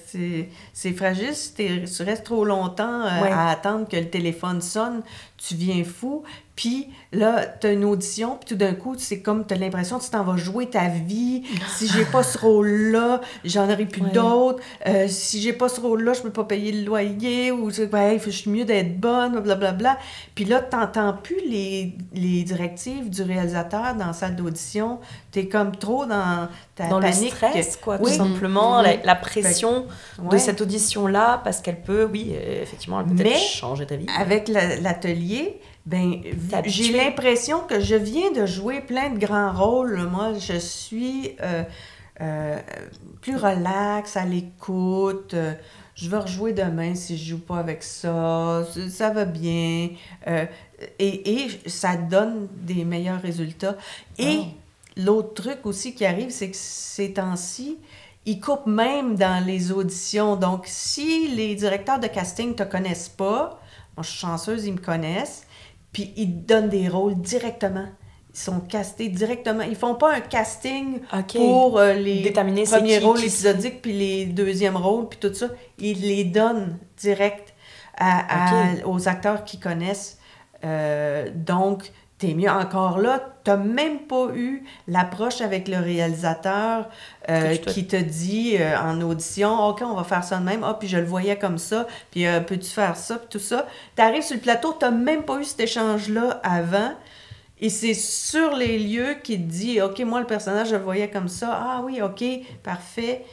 [0.74, 1.34] c'est, fragile.
[1.36, 3.32] Si tu restes trop longtemps euh, Ouais.
[3.32, 5.02] à attendre que le téléphone sonne,
[5.38, 6.22] tu viens fou.
[6.62, 9.98] Puis là, tu as une audition, puis tout d'un coup, c'est comme tu as l'impression
[9.98, 11.42] que tu t'en vas jouer ta vie.
[11.76, 14.12] Si j'ai pas ce rôle-là, j'en aurai plus Ouais.
[14.12, 14.62] d'autres.
[14.86, 17.52] Euh, si j'ai pas ce rôle-là, je peux pas payer le loyer.
[17.52, 19.98] Ou ben, je suis mieux d'être bonne, blablabla.
[20.36, 25.00] Puis là, tu n'entends plus les, les directives du réalisateur dans la salle d'audition.
[25.32, 27.34] Tu es comme trop dans ta Dans le panique.
[27.34, 28.12] stress, quoi, Oui.
[28.12, 28.78] tout simplement.
[28.80, 28.84] Mhm.
[28.84, 29.88] La, la pression
[30.20, 30.30] Ouais.
[30.34, 33.96] de cette audition-là, parce qu'elle peut, oui, euh, effectivement, elle peut Mais peut-être changer ta
[33.96, 34.06] vie.
[34.20, 36.22] Avec la- l'atelier, ben,
[36.66, 40.08] j'ai l'impression que je viens de jouer plein de grands rôles.
[40.10, 41.64] Moi, je suis euh,
[42.22, 42.60] euh,
[43.22, 45.34] plus relax, à l'écoute.
[45.34, 45.54] euh,
[45.96, 48.64] je vais rejouer demain si je joue pas avec ça.
[48.74, 49.90] Ça- Ça va bien.
[50.28, 50.46] Euh,
[51.00, 53.76] et, et ça donne des meilleurs résultats.
[54.18, 54.46] Et Oh.
[54.98, 57.78] l'autre truc aussi qui arrive, c'est que ces temps-ci,
[58.26, 60.36] ils coupent même dans les auditions.
[60.36, 63.60] Donc, si les directeurs de casting te connaissent pas,
[63.98, 65.44] moi, je suis chanceuse, ils me connaissent,
[65.94, 67.86] puis ils donnent des rôles directement.
[68.34, 69.64] Ils sont castés directement.
[69.64, 71.00] Ils font pas un casting
[71.34, 75.34] pour euh, les Déterminer premiers qui- rôles qui épisodiques puis les deuxièmes rôles puis tout
[75.34, 75.48] ça.
[75.80, 77.54] Ils les donnent direct
[77.98, 80.18] à, à- aux acteurs qui connaissent.
[80.64, 81.92] Euh, donc,
[82.22, 83.20] t'es mieux encore là.
[83.44, 86.88] T'as même pas eu l'approche avec le réalisateur
[87.30, 90.64] euh, qui te dit euh, en audition, OK, on va faire ça de même.
[90.64, 91.88] Ah, puis je le voyais comme ça.
[92.12, 93.16] Puis euh, peux-tu faire ça?
[93.18, 93.66] Puis tout ça.
[93.96, 96.92] T'arrives sur le plateau, t'as même pas eu cet échange-là avant.
[97.60, 101.10] Et c'est sur les lieux qu'il te dit, OK, moi, le personnage, je le voyais
[101.10, 101.50] comme ça.
[101.52, 102.24] Ah oui, OK,
[102.64, 103.26] parfait.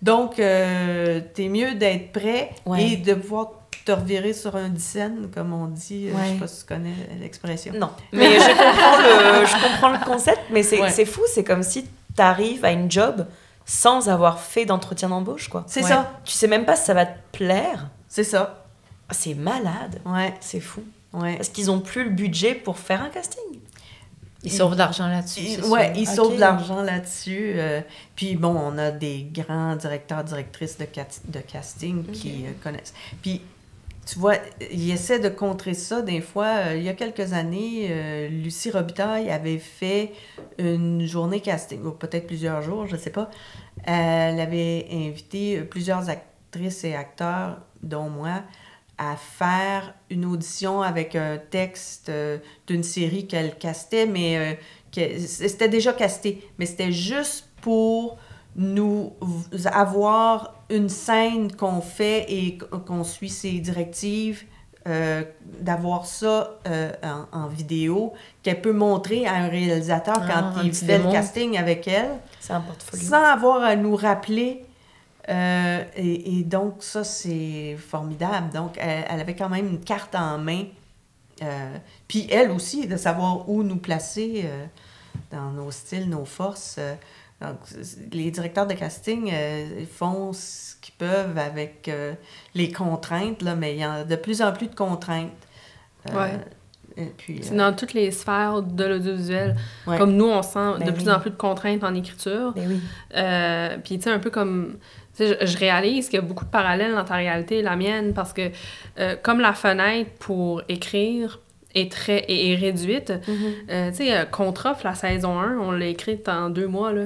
[0.00, 2.92] Donc, t'es mieux d'être prêt Ouais.
[2.92, 3.57] et de pouvoir
[3.88, 6.08] te revirer sur un scène, comme on dit.
[6.08, 7.72] Euh, Je sais pas si tu connais l'expression.
[7.74, 11.04] Non, mais je comprends le, je comprends le concept, mais c'est Ouais.
[11.06, 13.26] fou, c'est comme si tu arrives à une job
[13.64, 15.64] sans avoir fait d'entretien d'embauche, quoi.
[15.66, 15.88] C'est Ouais.
[15.88, 16.12] ça.
[16.24, 17.88] Tu sais même pas si ça va te plaire.
[18.08, 18.64] C'est ça.
[19.08, 20.82] Ah, C'est malade, Ouais, c'est fou.
[21.14, 21.36] ouais.
[21.36, 23.42] Parce qu'ils ont plus le budget pour faire un casting.
[24.44, 25.60] Ils sauvent de l'argent là-dessus.
[25.64, 27.54] Ouais, ils sauvent de l'argent là-dessus.
[27.56, 27.80] euh,
[28.14, 30.86] puis bon, on a des grands directeurs, directrices de,
[31.28, 32.94] de casting qui euh, connaissent.
[33.20, 33.42] Puis,
[34.10, 34.36] tu vois,
[34.70, 36.46] ils essaient de contrer ça des fois.
[36.68, 40.12] Euh, il y a quelques années, euh, Lucie Robitaille avait fait
[40.58, 43.28] une journée casting, ou peut-être plusieurs jours, je ne sais pas.
[43.84, 48.42] Elle avait invité plusieurs actrices et acteurs, dont moi,
[48.96, 54.58] à faire une audition avec un texte euh, d'une série qu'elle castait, mais
[54.90, 58.18] que- c'était déjà casté, mais c'était juste pour
[58.56, 59.12] nous
[59.66, 64.44] avoir une scène qu'on fait et qu'on suit ses directives,
[64.88, 65.22] euh,
[65.60, 70.64] d'avoir ça euh, en, en vidéo, qu'elle peut montrer à un réalisateur Ah, quand un
[70.64, 72.10] il fait le casting avec elle
[72.94, 74.64] sans avoir à nous rappeler.
[75.28, 78.50] Euh, et, et donc, ça, c'est formidable.
[78.54, 80.64] Donc, elle, elle avait quand même une carte en main.
[82.08, 84.48] Puis elle aussi, de savoir où nous placer
[85.30, 86.80] dans nos styles, nos forces.
[87.40, 87.58] Donc,
[88.12, 92.14] les directeurs de casting euh, font ce qu'ils peuvent avec euh,
[92.54, 95.30] les contraintes, là, mais il y a de plus en plus de contraintes.
[96.10, 96.30] Euh, Ouais.
[97.28, 99.54] C'est euh, dans toutes les sphères de l'audiovisuel.
[99.86, 99.98] Ouais.
[99.98, 102.52] Comme nous, on sent Ben de plus en plus de contraintes en écriture.
[102.56, 102.80] Mais oui.
[103.84, 104.78] Puis, tu sais, un peu comme.
[105.16, 107.62] tu sais, Je, je réalise qu'il y a beaucoup de parallèles dans ta réalité et
[107.62, 108.50] la mienne parce que,
[109.22, 111.38] comme la fenêtre pour écrire
[111.76, 113.12] est, très, est, est réduite,
[113.70, 117.04] euh, tu sais, Contre-Off, la saison 1, on l'a écrite en deux mois, là.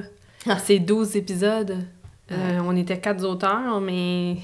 [0.59, 1.77] C'est 12 épisodes.
[2.31, 4.37] Euh, on était quatre auteurs, mais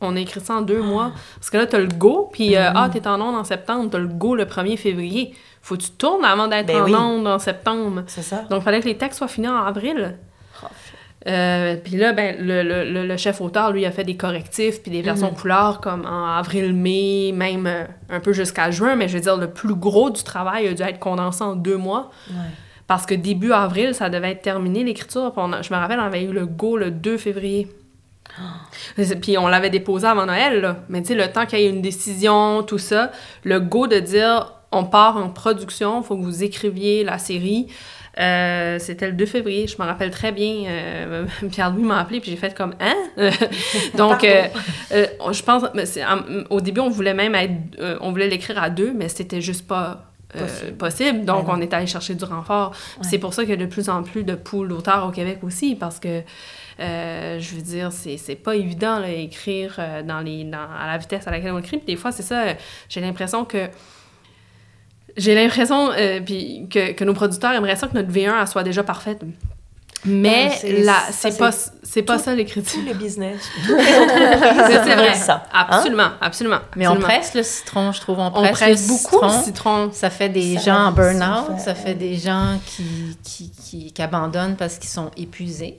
[0.00, 1.12] on a écrit ça en deux mois.
[1.36, 3.98] Parce que là, t'as le go, puis euh, ah, t'es en onde en septembre, t'as
[3.98, 5.34] le go le 1er février.
[5.62, 6.94] Faut que tu tournes avant d'être Ben en oui.
[6.94, 8.02] onde en septembre.
[8.06, 8.42] C'est ça.
[8.50, 10.16] Donc, il fallait que les textes soient finis en avril.
[11.26, 14.90] Euh, puis là, ben, le, le- le- chef auteur, lui, a fait des correctifs puis
[14.90, 18.94] des versions couleurs comme en avril, mai, même euh, un peu jusqu'à juin.
[18.94, 21.78] Mais je veux dire, le plus gros du travail a dû être condensé en deux
[21.78, 22.10] mois.
[22.30, 22.36] Ouais.
[22.86, 25.32] Parce que début avril, ça devait être terminé l'écriture.
[25.62, 27.68] Je me rappelle, on avait eu le go le 2 février.
[29.22, 30.76] Puis on l'avait déposé avant Noël, là.
[30.88, 33.10] Mais tu sais, le temps qu'il y ait une décision, tout ça,
[33.42, 37.68] le go de dire on part en production, faut que vous écriviez la série.
[38.18, 40.64] euh, c'était le 2 février, je me rappelle très bien.
[40.66, 42.94] euh, Pierre-Louis m'a appelé, puis j'ai fait comme Hein?
[43.96, 44.46] Donc, euh,
[44.90, 45.84] je pense, mais
[46.50, 50.13] au début, on voulait même être, on voulait l'écrire à deux, mais c'était juste pas
[50.36, 50.76] euh, Possible.
[50.76, 51.24] possible.
[51.24, 52.74] Donc, Ben on est allé chercher du renfort.
[53.02, 55.38] C'est pour ça qu'il y a de plus en plus de poules d'auteurs au Québec
[55.42, 56.22] aussi, parce que,
[56.80, 60.98] euh, je veux dire, c'est pas évident, là, écrire euh, dans les, dans, à la
[60.98, 61.78] vitesse à laquelle on écrit.
[61.78, 62.44] Puis des fois, c'est ça,
[62.88, 63.68] j'ai l'impression que
[65.16, 68.82] j'ai l'impression euh, que, que nos producteurs aimeraient ça que notre V1 elle soit déjà
[68.82, 69.22] parfaite.
[70.06, 71.50] Mais c'est- là, c'est pas,
[71.82, 72.78] c'est pas tout- ça l'écriture.
[72.80, 73.40] Tous les business.
[73.66, 75.14] C'est c'est vrai.
[75.14, 75.44] ça.
[75.52, 75.66] hein?
[75.70, 76.58] Absolument, absolument.
[76.76, 78.18] Mais on presse le citron, je trouve.
[78.18, 79.38] On On presse, le beaucoup citron.
[79.38, 79.90] le citron.
[79.92, 84.02] Ça fait des Ça gens en burn-out, ça fait des gens qui, qui, qui, qui
[84.02, 85.78] abandonnent parce qu'ils sont épuisés.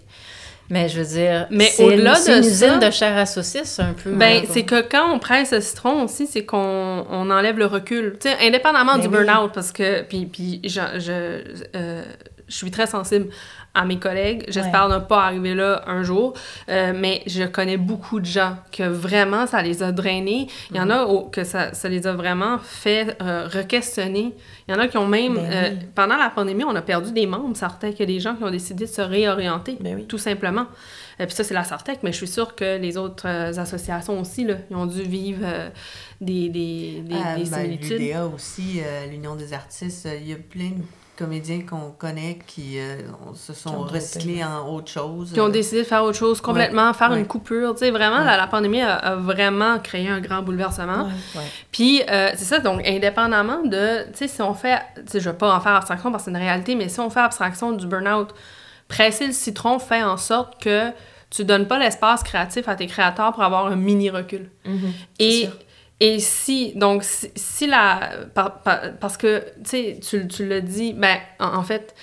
[0.67, 3.93] Mais je veux dire, Mais c'est au-delà de une usine de chair à saucisse, un
[3.93, 4.09] peu.
[4.11, 8.17] Ben, c'est que quand on presse le citron aussi, c'est qu'on on enlève le recul.
[8.19, 9.23] Tu sais, indépendamment Ben du oui.
[9.23, 11.43] burn-out, parce que, puis, puis je, je,
[11.75, 12.03] euh,
[12.47, 13.27] je suis très sensible
[13.73, 14.45] à mes collègues.
[14.47, 16.33] J'espère ne pas arriver là un jour.
[16.69, 20.47] Euh, mais je connais beaucoup de gens que vraiment, ça les a drainés.
[20.71, 24.33] Il y en a au- que ça, ça les a vraiment fait euh, re-questionner.
[24.67, 25.33] Il y en a qui ont même...
[25.35, 25.87] Ben euh, oui.
[25.93, 27.95] pendant la pandémie, on a perdu des membres, Sartec.
[27.97, 30.05] Il y a des gens qui ont décidé de se réorienter, Ben oui.
[30.05, 30.67] tout simplement.
[31.17, 34.55] Puis ça, c'est la Sartec, mais je suis sûre que les autres associations aussi, là,
[34.69, 35.45] ils ont dû vivre
[36.21, 37.99] des, des, des, des ben, similitudes.
[37.99, 40.83] L'UDA aussi, l'Union des artistes, il y a plein de
[41.17, 42.97] comédiens qu'on connaît qui euh,
[43.35, 45.31] se sont ont recyclés en autre chose.
[45.33, 47.19] Qui ont euh, décidé de faire autre chose complètement, faire ouais.
[47.19, 47.73] une coupure.
[47.73, 48.25] Tu sais, vraiment, Ouais.
[48.25, 51.09] la, la pandémie a, a vraiment créé un grand bouleversement.
[51.71, 55.29] Puis, euh, c'est ça, donc, indépendamment de, tu sais, si on fait, tu sais, je
[55.29, 57.71] vais pas en faire abstraction parce que c'est une réalité, mais si on fait abstraction
[57.71, 58.29] du burn-out,
[58.87, 60.91] presser le citron fait en sorte que
[61.31, 64.49] tu donnes pas l'espace créatif à tes créateurs pour avoir un mini recul.
[64.65, 64.93] Mhm.
[65.19, 65.51] Et, sûr.
[65.99, 68.11] Et si, donc, si, si la.
[68.33, 71.95] par- par- parce que, tu sais, tu, l'as dit, ben, en, en fait,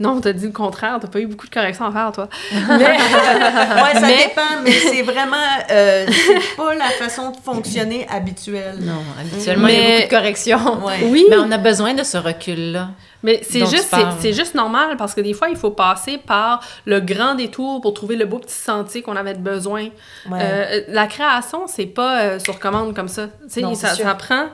[0.00, 2.28] non, t'as dit le contraire, t'as pas eu beaucoup de corrections à faire, toi.
[2.52, 5.36] Mais, ouais, ça Mais- dépend, mais c'est vraiment
[5.70, 8.76] euh, c'est pas la façon de fonctionner habituelle.
[8.80, 10.84] Non, habituellement, il y a Mais- beaucoup de corrections.
[10.86, 10.98] Ouais.
[11.04, 12.88] oui, Mais on a besoin de ce recul-là.
[13.22, 16.98] mais c'est juste, c'est, juste normal parce que des fois, il faut passer par le
[17.00, 19.84] grand détour pour trouver le beau petit sentier qu'on avait besoin.
[20.28, 20.38] Ouais.
[20.40, 23.26] Euh, la création, c'est pas euh, sur commande comme ça.
[23.26, 24.46] Tu sais, Non, ça, ça prend.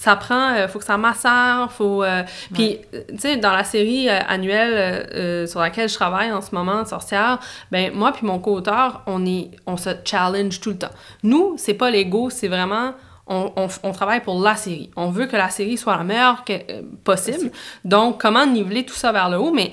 [0.00, 2.04] Ça prend, euh, faut que ça macère, faut...
[2.04, 2.22] euh,
[2.54, 6.54] Puis, euh, tu sais, dans la série euh, annuelle sur laquelle je travaille en ce
[6.54, 7.40] moment, Sorcière,
[7.72, 10.94] ben moi puis mon co-auteur, on, est, on se challenge tout le temps.
[11.24, 12.92] Nous, c'est pas l'ego, c'est vraiment...
[13.26, 14.88] On, on, on travaille pour la série.
[14.94, 17.50] On veut que la série soit la meilleure que, possible.
[17.84, 19.52] Donc, comment niveler tout ça vers le haut?
[19.52, 19.72] Mais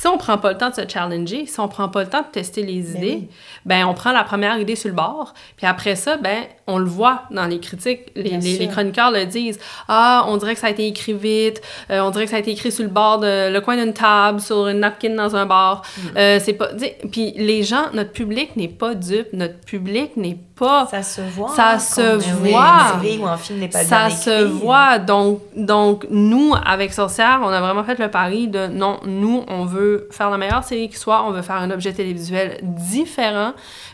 [0.00, 2.22] si on prend pas le temps de se challenger, si on prend pas le temps
[2.22, 3.28] de tester les Ben idées, oui.
[3.64, 6.86] ben on prend la première idée sur le bord, puis après ça, ben on le
[6.86, 9.58] voit dans les critiques, les, chroniqueurs le disent.
[9.86, 12.40] Ah, on dirait que ça a été écrit vite, euh, on dirait que ça a
[12.40, 15.46] été écrit sur le bord de le coin d'une table, sur une napkin dans un
[15.46, 15.82] bar.
[15.96, 16.00] Mm.
[16.16, 16.70] Euh, c'est pas,
[17.12, 20.53] puis les gens, notre public n'est pas dupe, notre public n'est pas
[20.88, 21.48] Ça se voit.
[21.48, 23.00] Ça se quand voit.
[23.20, 24.98] Ou un film n'est pas ça bien se voit.
[24.98, 29.64] Donc, donc, nous, avec Sorcière, on a vraiment fait le pari de non, nous, on
[29.64, 33.52] veut faire la meilleure série qui soit, on veut faire un objet télévisuel différent,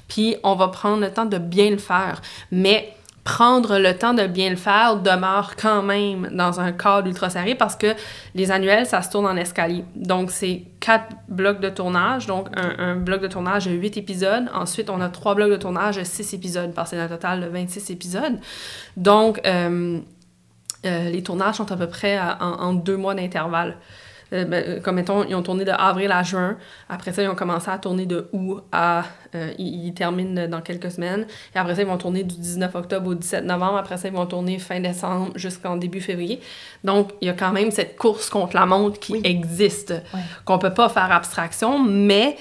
[0.08, 2.20] puis on va prendre le temps de bien le faire.
[2.52, 7.28] Mais prendre le temps de bien le faire demeure quand même dans un cadre ultra
[7.28, 7.94] serré parce que
[8.34, 9.84] les annuels, ça se tourne en escalier.
[9.94, 14.48] Donc, c'est quatre blocs de tournage, donc un, bloc de tournage de huit épisodes.
[14.54, 17.42] Ensuite, on a trois blocs de tournage de six épisodes, parce que c'est un total
[17.42, 18.38] de 26 épisodes.
[18.96, 19.98] Donc, euh,
[20.86, 23.76] euh, les tournages sont à peu près en deux mois d'intervalle.
[24.32, 26.56] Euh, ben, euh, comme mettons, ils ont tourné de avril à juin.
[26.88, 29.04] Après ça, ils ont commencé à tourner de août à.
[29.34, 31.26] euh, ils, ils terminent dans quelques semaines.
[31.54, 33.76] Et après ça, ils vont tourner du 19 octobre au 17 novembre.
[33.78, 36.40] Après ça, ils vont tourner fin décembre jusqu'en début février.
[36.84, 39.20] Donc, il y a quand même cette course contre la montre qui Oui.
[39.24, 40.20] existe, Ouais.
[40.44, 42.36] qu'on peut pas faire abstraction, mais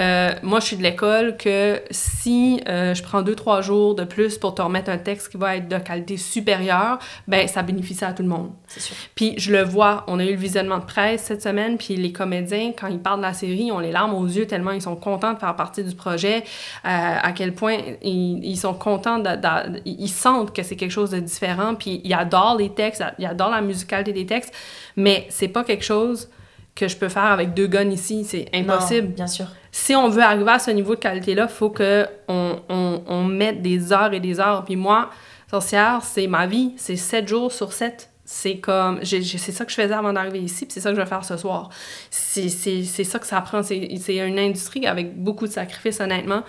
[0.00, 4.04] Euh, moi, je suis de l'école que si euh, je prends deux, trois jours de
[4.04, 6.98] plus pour te remettre un texte qui va être de qualité supérieure,
[7.28, 8.52] ben ça bénéficie à tout le monde.
[8.68, 8.96] Sûr.
[9.14, 12.10] Puis je le vois, on a eu le visionnement de presse cette semaine, puis les
[12.10, 14.80] comédiens, quand ils parlent de la série, ils ont les larmes aux yeux tellement ils
[14.80, 16.42] sont contents de faire partie du projet, euh,
[16.84, 21.10] à quel point ils, ils sont contents, de, de- ils sentent que c'est quelque chose
[21.10, 24.54] de différent, puis ils adorent les textes, ils adorent la musicalité des textes,
[24.96, 26.30] mais c'est pas quelque chose
[26.74, 29.46] que je peux faire avec deux guns ici, c'est impossible Non, bien sûr.
[29.74, 33.62] Si on veut arriver à ce niveau de qualité-là, il faut qu'on on, on mette
[33.62, 34.64] des heures et des heures.
[34.64, 35.10] Puis moi,
[35.50, 36.74] sorcière, c'est ma vie.
[36.76, 38.10] C'est 7 jours sur 7.
[38.24, 39.02] C'est comme...
[39.02, 41.24] C'est ça que je faisais avant d'arriver ici, puis c'est ça que je vais faire
[41.24, 41.70] ce soir.
[42.10, 43.62] C'est ça que ça prend.
[43.62, 46.42] C'est c'est une industrie avec beaucoup de sacrifices, honnêtement.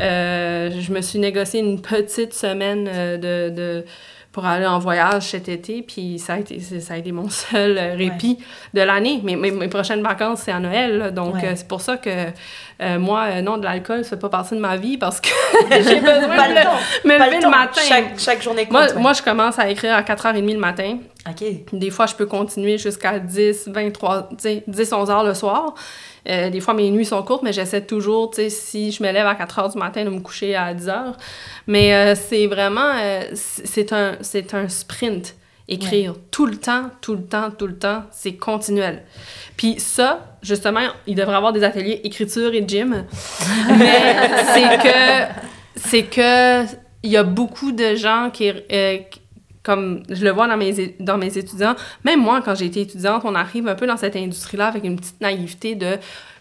[0.00, 3.54] Euh, je me suis négocié une petite semaine euh, de...
[3.54, 3.84] de
[4.32, 7.28] pour aller en voyage cet été, puis ça a été, c'est- ça a été mon
[7.28, 8.38] seul euh, répit
[8.72, 9.20] de l'année.
[9.22, 11.10] Mais mes, mes prochaines vacances, c'est à Noël, là.
[11.10, 11.44] donc Ouais.
[11.44, 12.08] euh, c'est pour ça que
[12.80, 15.28] euh, moi, euh, non, de l'alcool, ça fait pas partie de ma vie parce que
[15.70, 17.80] j'ai besoin Pas de le me Pas lever le matin.
[17.86, 18.72] Chaque, chaque journée compte.
[18.72, 18.94] Moi, ouais.
[19.00, 20.96] moi, je commence à écrire à 4h30 le matin.
[21.28, 21.44] Ok.
[21.72, 25.74] Des fois, je peux continuer jusqu'à 10, 23, tu sais, 10, 11 heures le soir.
[26.28, 29.10] Euh, des fois, mes nuits sont courtes, mais j'essaie toujours, tu sais, si je me
[29.10, 31.16] lève à 4 heures du matin, de me coucher à 10 heures.
[31.66, 34.12] Mais euh, c'est vraiment, euh, c'est un,
[34.52, 35.34] un sprint.
[35.68, 39.04] Écrire tout le temps, tout le temps, tout le temps, c'est continuel.
[39.56, 43.04] Puis ça, justement, il devrait y avoir des ateliers écriture et gym.
[43.78, 45.32] Mais c'est que,
[45.76, 46.64] c'est que,
[47.04, 49.21] il y a beaucoup de gens qui, qui-
[49.62, 53.22] comme je le vois dans mes, dans mes étudiants, même moi, quand j'ai été étudiante,
[53.24, 55.98] on arrive un peu dans cette industrie-là avec une petite naïveté de,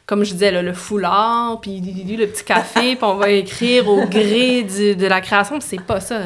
[0.08, 4.64] comme je disais, le foulard, puis le petit café, puis on va écrire au gré
[4.64, 6.20] du- de la création, c'est pas ça.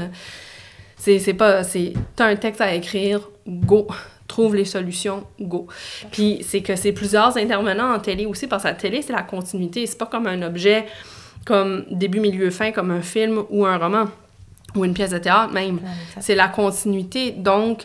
[0.98, 1.64] C'est c'est pas...
[1.64, 3.88] c'est T'as un texte à écrire, go!
[4.28, 5.68] Trouve les solutions, go!
[6.12, 9.22] Puis c'est que c'est plusieurs intervenants en télé aussi, parce que la télé, c'est la
[9.22, 9.86] continuité.
[9.86, 10.86] C'est pas comme un objet
[11.46, 14.06] comme début, milieu, fin, comme un film ou un roman
[14.76, 15.76] ou une pièce de théâtre même.
[15.76, 15.82] Ouais.
[16.22, 17.32] C'est la continuité.
[17.32, 17.84] Donc,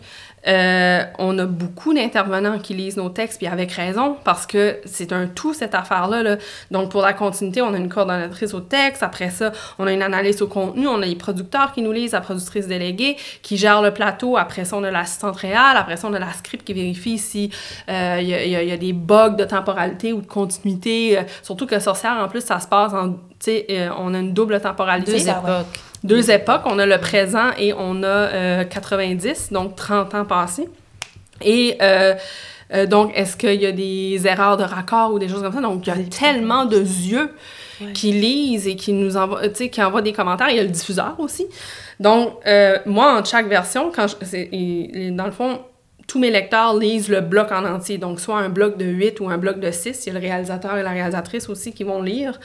[0.49, 5.13] euh, on a beaucoup d'intervenants qui lisent nos textes, puis avec raison, parce que c'est
[5.13, 6.23] un tout, cette affaire-là.
[6.23, 6.37] là.
[6.71, 9.03] Donc, pour la continuité, on a une coordonnatrice au texte.
[9.03, 10.89] Après ça, on a une analyse au contenu.
[10.89, 14.39] On a les producteurs qui nous lisent, la productrice déléguée qui gère le plateau.
[14.39, 15.77] Après ça, on a l'assistante réelle.
[15.77, 17.51] Après ça, on a la script qui vérifie si
[17.91, 21.19] euh, il y, a- y y des bugs de temporalité ou de continuité.
[21.19, 23.11] Euh, surtout que Sorcière, en plus, ça se passe en...
[23.13, 25.13] Tu sais, euh, on a une double temporalité.
[25.13, 25.81] Deux époques.
[26.05, 30.69] Deux époques, on a le présent et on a euh, 90, donc 30 ans passés.
[31.43, 32.15] Et euh,
[32.73, 35.61] euh, donc, est-ce qu'il y a des erreurs de raccord ou des choses comme ça?
[35.61, 37.31] Donc, il y a tellement de yeux
[37.83, 37.95] Ouais.
[37.95, 40.51] qui lisent et qui nous envoient, tu sais, qui envoient des commentaires.
[40.51, 41.47] Il y a le diffuseur aussi.
[41.99, 45.61] Donc, euh, moi, en chaque version, quand je, et- dans le fond,
[46.07, 47.97] tous mes lecteurs lisent le bloc en entier.
[47.97, 50.05] Donc, soit un bloc de 8 ou un bloc de 6.
[50.05, 52.39] Il y a le réalisateur et la réalisatrice aussi qui vont lire.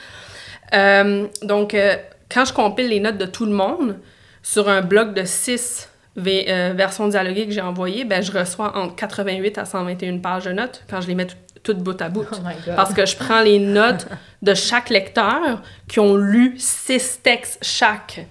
[0.72, 1.96] Euh, donc, euh,
[2.32, 3.96] quand je compile les notes de tout le monde
[4.42, 8.76] sur un bloc de 6 v- euh, versions dialoguées que j'ai envoyées, ben, je reçois
[8.76, 12.08] entre 88 à 121 pages de notes quand je les mets tout- toutes bout à
[12.08, 12.24] bout.
[12.30, 12.36] Oh.
[12.76, 14.06] Parce que je prends les notes
[14.42, 18.24] de chaque lecteur qui ont lu six textes chaque.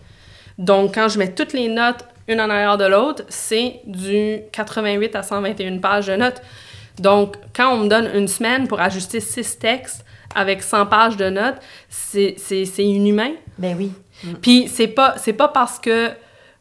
[0.58, 5.16] Donc, quand je mets toutes les notes une en arrière de l'autre, c'est du 88
[5.16, 6.42] à 121 pages de notes.
[6.98, 11.30] Donc, quand on me donne une semaine pour ajuster six textes avec 100 pages de
[11.30, 11.58] notes,
[11.90, 13.32] c'est c'est- c'est inhumain.
[13.58, 13.92] Ben oui.
[14.42, 16.10] Puis c'est pas c'est pas parce que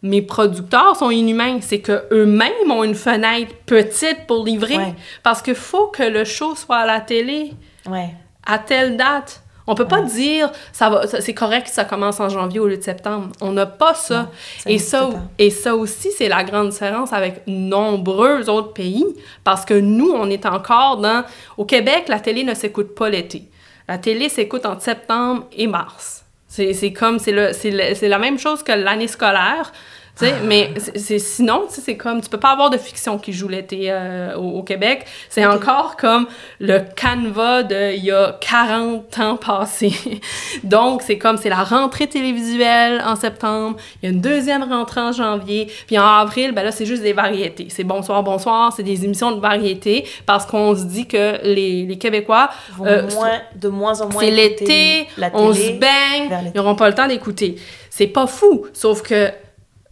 [0.03, 4.95] mes producteurs sont inhumains, c'est que eux-mêmes ont une fenêtre petite pour livrer Ouais.
[5.23, 7.53] parce que faut que le show soit à la télé
[7.89, 8.11] Ouais.
[8.47, 9.41] à telle date.
[9.67, 12.67] On peut pas dire ça va ça- c'est correct que ça commence en janvier au
[12.67, 13.29] lieu de septembre.
[13.41, 14.31] On n'a pas ça.
[14.67, 15.23] Et ça pas.
[15.39, 19.07] et ça aussi c'est la grande différence avec nombreux autres pays
[19.43, 21.25] parce que nous on est encore dans
[21.57, 23.45] au Québec la télé ne s'écoute pas l'été.
[23.89, 26.25] La télé s'écoute entre septembre et mars.
[26.49, 29.73] C'est comme c'est la même chose que l'année scolaire.
[30.17, 33.19] Tu sais, mais c'est- sinon, tu sais, c'est comme, tu peux pas avoir de fiction
[33.19, 35.05] qui joue l'été euh, au, au Québec.
[35.29, 36.27] C'est encore comme
[36.61, 40.21] le canevas de il y a 40 ans passés.
[40.63, 45.01] Donc, c'est comme, c'est la rentrée télévisuelle en septembre, il y a une deuxième rentrée
[45.01, 47.67] en janvier, puis en avril, ben là, c'est juste des variétés.
[47.71, 51.99] C'est bonsoir, bonsoir, c'est des émissions de variétés parce qu'on se dit que les, les
[51.99, 56.77] Québécois, Vont Euh, moins, de moins en moins c'est l'été, on se baigne, ils n'auront
[56.77, 57.57] pas le temps d'écouter.
[57.91, 59.31] C'est pas fou, sauf que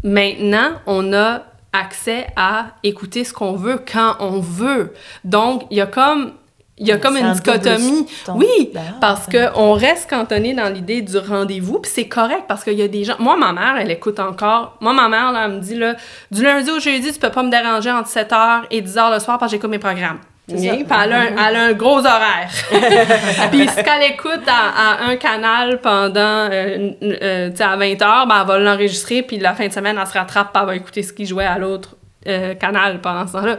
[0.03, 1.43] maintenant, on a
[1.73, 4.93] accès à écouter ce qu'on veut quand on veut.
[5.25, 6.33] Donc, il y a comme,
[6.77, 8.07] il y a comme une dichotomie.
[8.35, 12.75] Oui, Ah, parce qu'on reste cantonné dans l'idée du rendez-vous, puis c'est correct parce qu'il
[12.75, 13.17] y a des gens...
[13.19, 14.77] Moi, ma mère, elle écoute encore.
[14.81, 15.95] Moi, ma mère, là, elle me dit, là,
[16.31, 19.39] du lundi au jeudi, tu peux pas me déranger entre 7h et 10h le soir
[19.39, 20.19] parce que j'écoute mes programmes.
[20.57, 22.51] Puis elle, a un, elle a un gros horaire.
[23.51, 28.03] puis ce qu'elle écoute à, à un canal pendant, euh, euh, tu sais, à 20
[28.03, 30.69] heures, ben, elle va l'enregistrer, puis la fin de semaine, elle se rattrape, puis elle
[30.69, 31.97] va écouter ce qui jouait à l'autre
[32.27, 33.59] euh, canal pendant ce temps-là.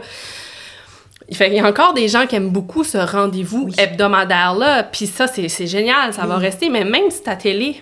[1.28, 3.74] Il fait qu'il y a encore des gens qui aiment beaucoup ce rendez-vous Oui.
[3.78, 7.80] hebdomadaire-là, puis ça, c'est génial, ça va rester, mais même si ta télé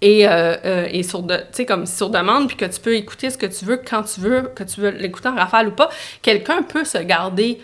[0.00, 2.94] est, euh, euh, est sur, de, tu sais, comme sur demande, puis que tu peux
[2.94, 5.72] écouter ce que tu veux, quand tu veux, que tu veux l'écouter en rafale ou
[5.72, 5.88] pas,
[6.22, 7.60] quelqu'un peut se garder...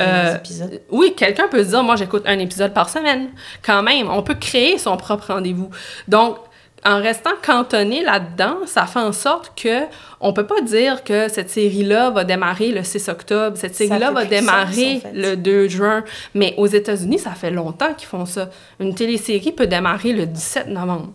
[0.00, 0.80] Euh, épisodes.
[0.90, 3.30] oui, quelqu'un peut se dire, moi, j'écoute un épisode par semaine.
[3.62, 5.70] Quand même, on peut créer son propre rendez-vous.
[6.08, 6.38] Donc,
[6.84, 9.82] en restant cantonné là-dedans, ça fait en sorte que
[10.20, 14.22] on peut pas dire que cette série-là va démarrer le 6 octobre, cette série-là va
[14.22, 15.12] sens, démarrer en fait.
[15.14, 16.04] le 2 juin.
[16.34, 18.50] Mais aux États-Unis, ça fait longtemps qu'ils font ça.
[18.80, 21.12] Une télésérie peut démarrer le 17 novembre.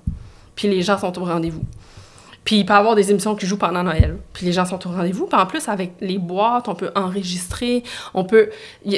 [0.55, 1.63] Puis les gens sont au rendez-vous.
[2.47, 4.15] Puis il peut y avoir des émissions qui jouent pendant Noël.
[4.31, 5.25] Puis les gens sont au rendez-vous.
[5.27, 7.83] Puis en plus, avec les boîtes, on peut enregistrer.
[8.13, 8.49] On peut...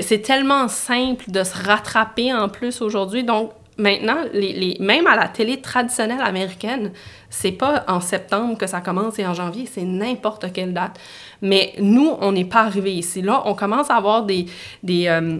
[0.03, 3.23] C'est tellement simple de se rattraper en plus aujourd'hui.
[3.23, 6.91] Donc maintenant, les, les- même à la télé traditionnelle américaine,
[7.31, 10.99] c'est pas en septembre que ça commence et en janvier, c'est n'importe quelle date.
[11.41, 13.23] Mais nous, on n'est pas arrivé ici.
[13.23, 14.45] Là, on commence à avoir des...
[14.83, 15.39] des euh,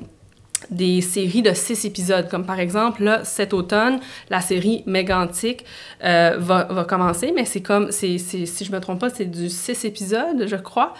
[0.70, 2.30] des séries de six épisodes.
[2.30, 4.00] Comme par exemple, là, cet automne,
[4.30, 5.66] la série Mégantic
[6.04, 9.50] euh, va, va commencer, mais c'est comme, c'est, si je me trompe pas, c'est du
[9.50, 10.94] six épisodes, je crois.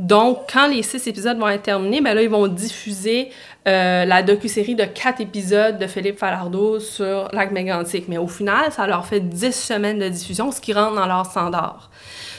[0.00, 3.28] Donc, quand les six épisodes vont être terminés, ben là, ils vont diffuser
[3.68, 8.08] euh, la docu-série de quatre épisodes de Philippe Falardeau sur Lac Mégantic.
[8.08, 11.26] Mais au final, ça leur fait dix semaines de diffusion, ce qui rentre dans leur
[11.26, 11.89] standard.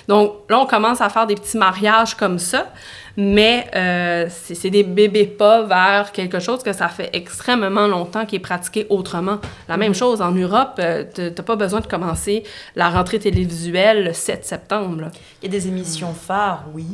[0.08, 2.72] Donc là, on commence à faire des petits mariages comme ça,
[3.18, 8.38] mais euh, c'est des bébés pas vers quelque chose que ça fait extrêmement longtemps qui
[8.38, 9.40] est pratiqué autrement.
[9.68, 12.44] La même chose en Europe, euh, t'as pas besoin de commencer
[12.76, 15.02] la rentrée télévisuelle le 7 septembre.
[15.02, 15.12] là.
[15.42, 16.86] Il y a des émissions phares, oui.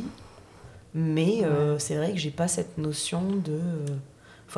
[0.94, 3.60] Mais euh, c'est vrai que j'ai pas cette notion de.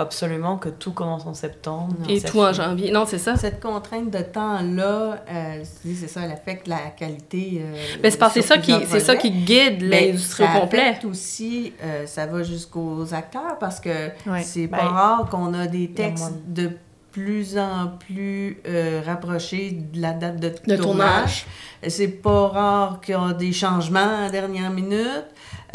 [0.00, 1.94] Faut absolument que tout commence en septembre.
[2.08, 2.90] Et tout en janvier.
[2.90, 3.36] Non, c'est ça.
[3.36, 7.62] Cette contrainte de temps-là, euh, c'est ça, elle affecte la qualité.
[7.64, 10.98] euh, Mais c'est parce que c'est sur ça qui, ça qui guide l'industrie au complet.
[11.04, 13.90] aussi, euh, ça va jusqu'aux acteurs parce que
[14.26, 14.42] Ouais.
[14.42, 16.70] c'est pas Ben, rare qu'on a des textes de
[17.12, 20.80] plus en plus euh, rapprochés de la date de, De tournage.
[20.80, 21.46] tournage.
[21.88, 25.24] C'est pas rare qu'il y a des changements à dernière minute.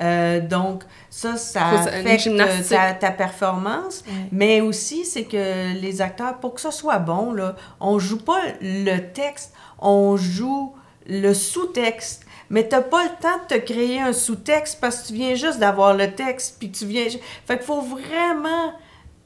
[0.02, 2.70] Euh, donc, ça, ça affecte gymnastique.
[2.70, 4.04] ta, ta performance.
[4.32, 8.42] Mais aussi, c'est que les acteurs, pour que ça soit bon, là, on joue pas
[8.62, 10.74] le texte, on joue
[11.08, 12.26] le sous-texte.
[12.50, 15.60] Mais t'as pas le temps de te créer un sous-texte parce que tu viens juste
[15.60, 17.08] d'avoir le texte, puis tu viens...
[17.46, 18.74] Fait qu'il faut vraiment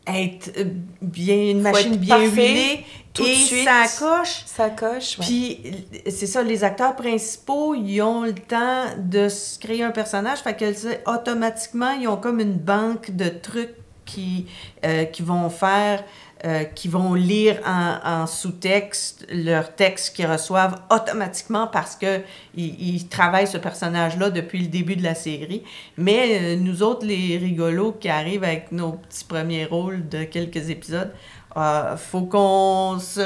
[0.08, 0.66] être euh,
[1.02, 3.66] bien, une Faut machine bien huilée, tout de et suite.
[3.66, 4.44] ça coche.
[4.46, 5.18] Ça coche.
[5.20, 5.26] ouais.
[5.26, 10.40] Puis c'est ça, les acteurs principaux, ils ont le temps de se créer un personnage,
[10.40, 13.76] fait que automatiquement, ils ont comme une banque de trucs
[14.06, 14.48] qui,
[14.86, 16.04] euh, qui vont faire,
[16.46, 22.22] euh, qui vont lire en, en sous-texte leur texte qu'ils reçoivent automatiquement parce que
[22.56, 25.64] ils, ils travaillent ce personnage-là depuis le début de la série.
[25.98, 30.70] Mais euh, nous autres, les rigolos qui arrivent avec nos petits premiers rôles de quelques
[30.70, 31.12] épisodes,
[31.60, 33.22] euh, faut qu'on se,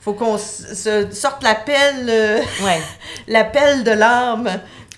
[0.00, 2.80] faut qu'on se, sorte la pelle, euh, Ouais.
[3.28, 4.48] la pelle de l'âme,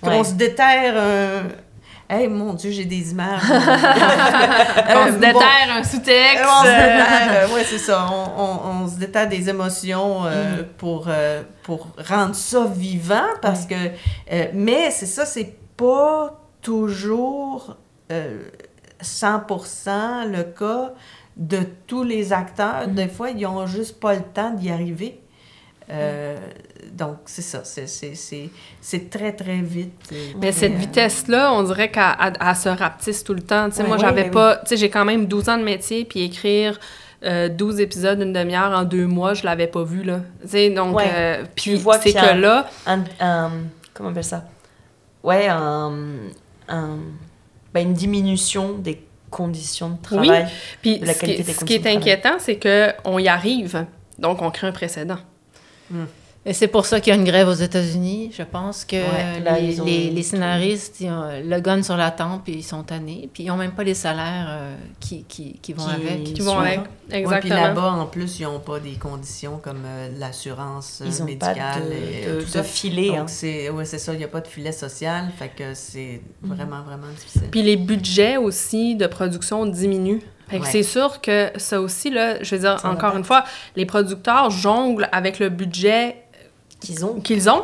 [0.01, 0.23] qu'on Ouais.
[0.23, 1.47] se déterre un.
[2.11, 3.39] Hey, mon Dieu, j'ai des images.
[3.43, 5.19] On se Euh, bon.
[5.19, 6.39] déterre un sous-texte.
[6.43, 8.07] Euh, on se euh, déterre, euh, ouais, c'est ça.
[8.11, 13.67] On, on- on se déterre des émotions euh, pour, euh, pour rendre ça vivant parce
[13.67, 13.75] que.
[13.75, 16.33] euh, mais c'est ça, c'est pas
[16.63, 17.77] toujours
[18.11, 18.39] euh,
[19.03, 20.93] 100% le cas
[21.39, 22.87] de tous les acteurs.
[22.87, 25.19] Des fois, ils ont juste pas le temps d'y arriver.
[25.89, 26.37] Euh,
[26.93, 27.63] Donc, c'est ça.
[27.63, 28.49] c'est- C'est c'est-
[28.81, 29.93] c'est très, très vite.
[30.41, 33.69] Mais cette Euh, vitesse-là, on dirait qu'elle elle- elle se rapetisse tout le temps.
[33.69, 34.57] Tu sais, Ouais, moi, j'avais pas...
[34.57, 36.79] Tu sais, j'ai quand même 12 ans de métier, puis écrire
[37.23, 40.21] euh, 12 épisodes d'une demi-heure en deux mois, je l'avais pas vu, là.
[40.41, 40.95] Tu sais, donc...
[40.97, 41.03] Ouais.
[41.11, 42.65] euh, Tu puis c'est que là...
[43.93, 44.45] comment on appelle ça?
[45.23, 45.47] Ouais,
[47.73, 50.27] ben, une diminution des conditions de Oui.
[50.27, 50.47] travail.
[50.81, 53.27] Puis de la ce qui, qualité des ce qui est inquiétant, c'est que on y
[53.27, 53.85] arrive,
[54.17, 55.17] donc on crée un précédent.
[56.45, 58.31] Et c'est pour ça qu'il y a une grève aux États-Unis.
[58.35, 61.97] Je pense que Ouais, là, les, ont- les- les scénaristes, ils ont le gun sur
[61.97, 63.29] la tempe, puis ils sont tannés.
[63.33, 66.23] Puis ils n'ont même pas les salaires euh, qui, qui, qui vont Qui- avec.
[66.33, 66.79] Qui vont avec.
[66.79, 67.55] Ouais, puis Exactement.
[67.55, 71.25] là-bas, en plus, ils n'ont pas des conditions comme euh, l'assurance euh, Ils n'ont pas
[71.25, 71.93] médicale de,
[72.29, 72.63] euh, de, tout de ça.
[72.63, 73.07] filet.
[73.09, 73.23] Donc, hein.
[73.27, 76.81] c'est ouais, c'est ça, il n'y a pas de filet social, fait que c'est vraiment,
[76.83, 77.49] vraiment difficile.
[77.51, 80.21] Puis les budgets aussi de production diminuent.
[80.47, 80.69] Fait que Ouais.
[80.71, 83.43] c'est sûr que ça aussi, là, je veux dire, Ça encore une fois,
[83.75, 86.15] les producteurs jonglent avec le budget
[86.81, 87.19] Qu'ils ont.
[87.19, 87.63] qu'ils ont,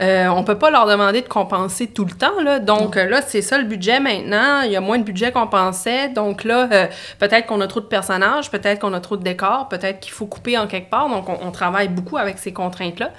[0.00, 2.58] Euh, on peut pas leur demander de compenser tout le temps, là.
[2.58, 4.62] Donc euh, là, c'est ça le budget maintenant.
[4.62, 6.08] Il y a moins de budget qu'on pensait.
[6.08, 6.86] Donc là, euh,
[7.18, 10.24] peut-être qu'on a trop de personnages, peut-être qu'on a trop de décors, peut-être qu'il faut
[10.24, 11.10] couper en quelque part.
[11.10, 13.10] Donc on, on travaille beaucoup avec ces contraintes-là.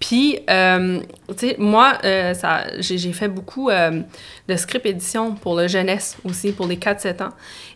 [0.00, 1.94] Puis, tu sais, moi,
[2.34, 7.30] ça, j'ai, fait beaucoup de script édition pour le jeunesse aussi, pour les 4-7 ans.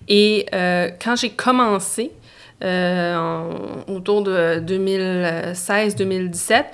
[0.08, 0.44] Et
[1.02, 2.12] quand j'ai commencé,
[2.62, 3.48] en-
[3.88, 6.64] autour de 2016-2017,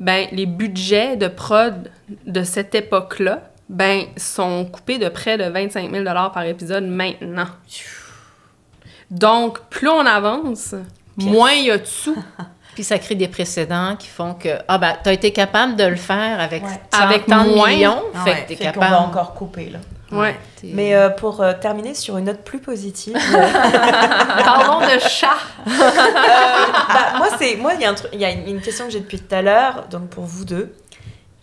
[0.00, 1.90] ben, les budgets de prod
[2.26, 7.46] de cette époque-là, ben, sont coupés de près de 25 000 par épisode maintenant.
[9.10, 10.74] Donc, plus on avance,
[11.16, 12.16] moins il y a de sous.
[12.74, 15.96] Puis ça crée des précédents qui font que, ah ben, t'as été capable de le
[15.96, 16.80] faire avec, Ouais.
[16.90, 18.90] tant- Avec tant de millions, Ah fait ouais, que t'es capable.
[18.90, 19.78] va encore couper, là.
[20.18, 20.38] Ouais.
[20.64, 23.14] Mais euh, pour euh, terminer sur une note plus positive,
[24.44, 25.36] Parlons de chat.
[25.66, 28.84] bah, moi, c'est moi, il y a un truc- il y a une une question
[28.86, 29.86] que j'ai depuis tout à l'heure.
[29.90, 30.74] Donc pour vous deux,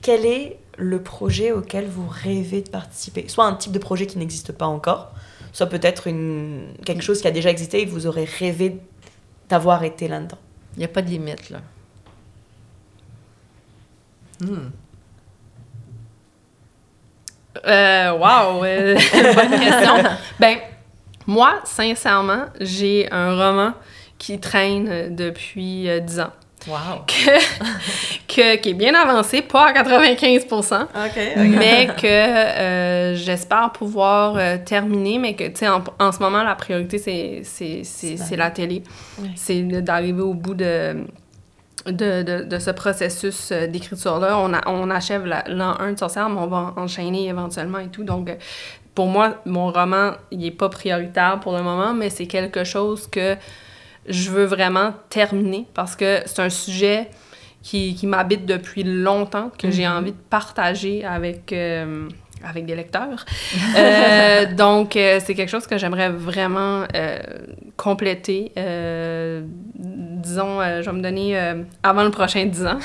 [0.01, 3.27] quel est le projet auquel vous rêvez de participer?
[3.27, 5.11] Soit un type de projet qui n'existe pas encore,
[5.51, 8.77] soit peut-être une quelque chose qui a déjà existé et que vous aurez rêvé
[9.49, 10.37] d'avoir été là-dedans.
[10.75, 11.59] Il n'y a pas de limite, là.
[14.41, 14.69] Hmm.
[17.67, 18.95] Euh, wow, euh,
[19.35, 20.03] bonne question.
[20.39, 20.57] Ben,
[21.27, 23.73] moi, sincèrement, j'ai un roman
[24.17, 26.31] qui traîne euh, depuis euh, 10 ans.
[26.67, 27.03] Wow.
[27.07, 31.21] Que, que- qui est bien avancé, pas à 95 OK.
[31.37, 36.41] mais que euh, j'espère pouvoir euh, terminer, mais que, tu sais, en, en ce moment,
[36.41, 38.81] la priorité, c'est, la télé.
[39.35, 41.03] C'est d'arriver au bout de,
[41.87, 44.37] de, de, de ce processus euh, d'écriture-là.
[44.39, 47.87] On, a- on achève la- l'an 1 de Sorcière, mais on va enchaîner éventuellement et
[47.89, 48.03] tout.
[48.03, 48.29] Donc,
[48.95, 53.07] pour moi, mon roman, il n'est pas prioritaire pour le moment, mais c'est quelque chose
[53.07, 53.35] que
[54.07, 57.09] je veux vraiment terminer parce que c'est un sujet
[57.61, 62.07] qui, qui m'habite depuis longtemps, que j'ai envie de partager avec, euh,
[62.43, 63.25] avec des lecteurs.
[63.77, 67.19] Euh, donc, euh, c'est quelque chose que j'aimerais vraiment euh,
[67.77, 68.51] compléter.
[69.75, 72.79] disons, je vais me donner avant le prochain 10 ans.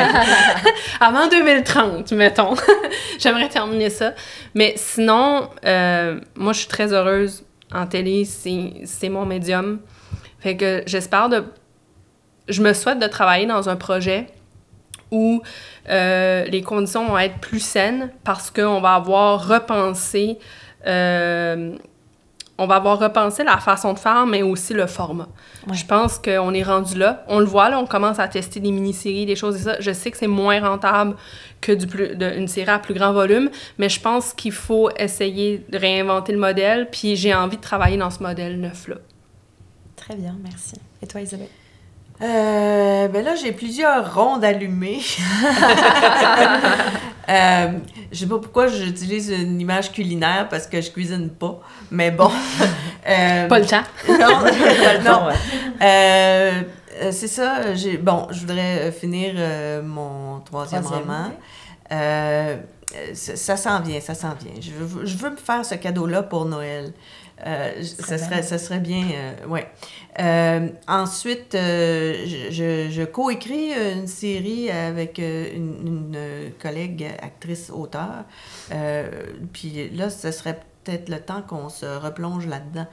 [1.00, 2.54] avant 2030, mettons.
[3.18, 4.12] j'aimerais terminer ça.
[4.54, 5.48] Mais sinon,
[6.36, 8.24] moi, je suis très heureuse en télé.
[8.24, 9.80] C'est c'est mon médium.
[10.40, 11.44] Fait que j'espère de...
[12.48, 14.26] Je me souhaite de travailler dans un projet
[15.12, 15.40] où
[15.88, 20.38] euh, les conditions vont être plus saines parce qu'on va avoir repensé...
[20.86, 21.76] euh,
[22.58, 25.26] on va avoir repensé la façon de faire, mais aussi le format.
[25.66, 25.74] Ouais.
[25.74, 27.24] Je pense qu'on est rendu là.
[27.26, 29.76] On le voit, là, on commence à tester des mini-séries, des choses et ça.
[29.80, 31.16] Je sais que c'est moins rentable
[31.60, 34.90] que du plus, de- une série à plus grand volume, mais je pense qu'il faut
[34.96, 38.96] essayer de réinventer le modèle, puis j'ai envie de travailler dans ce modèle neuf-là.
[39.96, 40.74] Très bien, merci.
[41.00, 41.48] Et toi, Isabelle?
[42.22, 45.00] Euh, ben là, j'ai plusieurs rondes allumées.
[47.28, 47.68] euh,
[48.12, 52.30] je sais pas pourquoi j'utilise une image culinaire parce que je cuisine pas, mais bon.
[53.04, 53.82] Euh, Pas le temps.
[54.08, 54.44] Non,
[55.04, 55.28] non.
[55.82, 56.62] Euh,
[57.10, 57.74] c'est ça.
[57.74, 59.34] J'ai, bon, je voudrais finir
[59.82, 61.32] mon troisième, Troisième, roman.
[63.12, 64.52] ça, ça s'en vient, ça s'en vient.
[64.60, 66.92] Je veux, je veux me faire ce cadeau-là pour Noël.
[67.46, 69.66] Euh, ça, serait, ça serait bien, euh, ouais.
[70.20, 78.24] Euh, ensuite, je, je, je coécris une série avec une, une, collègue actrice-auteur.
[78.72, 79.10] Euh,
[79.52, 82.86] puis là, ce serait peut-être le temps qu'on se replonge là-dedans.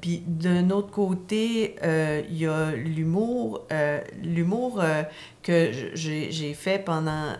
[0.00, 3.66] Puis d'un autre côté, il y a l'humour.
[4.22, 4.82] l'humour
[5.42, 7.36] que j'ai j'ai fait pendant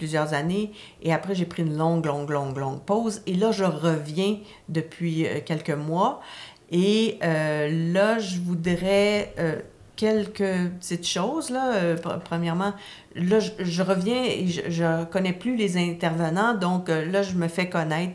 [0.00, 0.72] plusieurs années.
[1.02, 3.20] Et après, j'ai pris une longue, longue, longue, longue pause.
[3.26, 4.38] Et là, je reviens
[4.70, 6.22] depuis euh, quelques mois.
[6.70, 9.56] Et euh, là, je voudrais euh,
[9.96, 11.50] quelques petites choses.
[11.50, 11.96] Là.
[11.96, 12.72] Pr- premièrement,
[13.14, 16.54] là, je, reviens et je ne connais plus les intervenants.
[16.54, 18.14] Donc là, je me fais connaître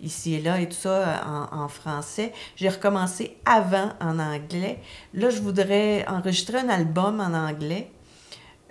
[0.00, 2.32] ici et là et tout ça en français.
[2.54, 4.78] J'ai recommencé avant en anglais.
[5.14, 7.90] Là, je voudrais enregistrer un album en anglais.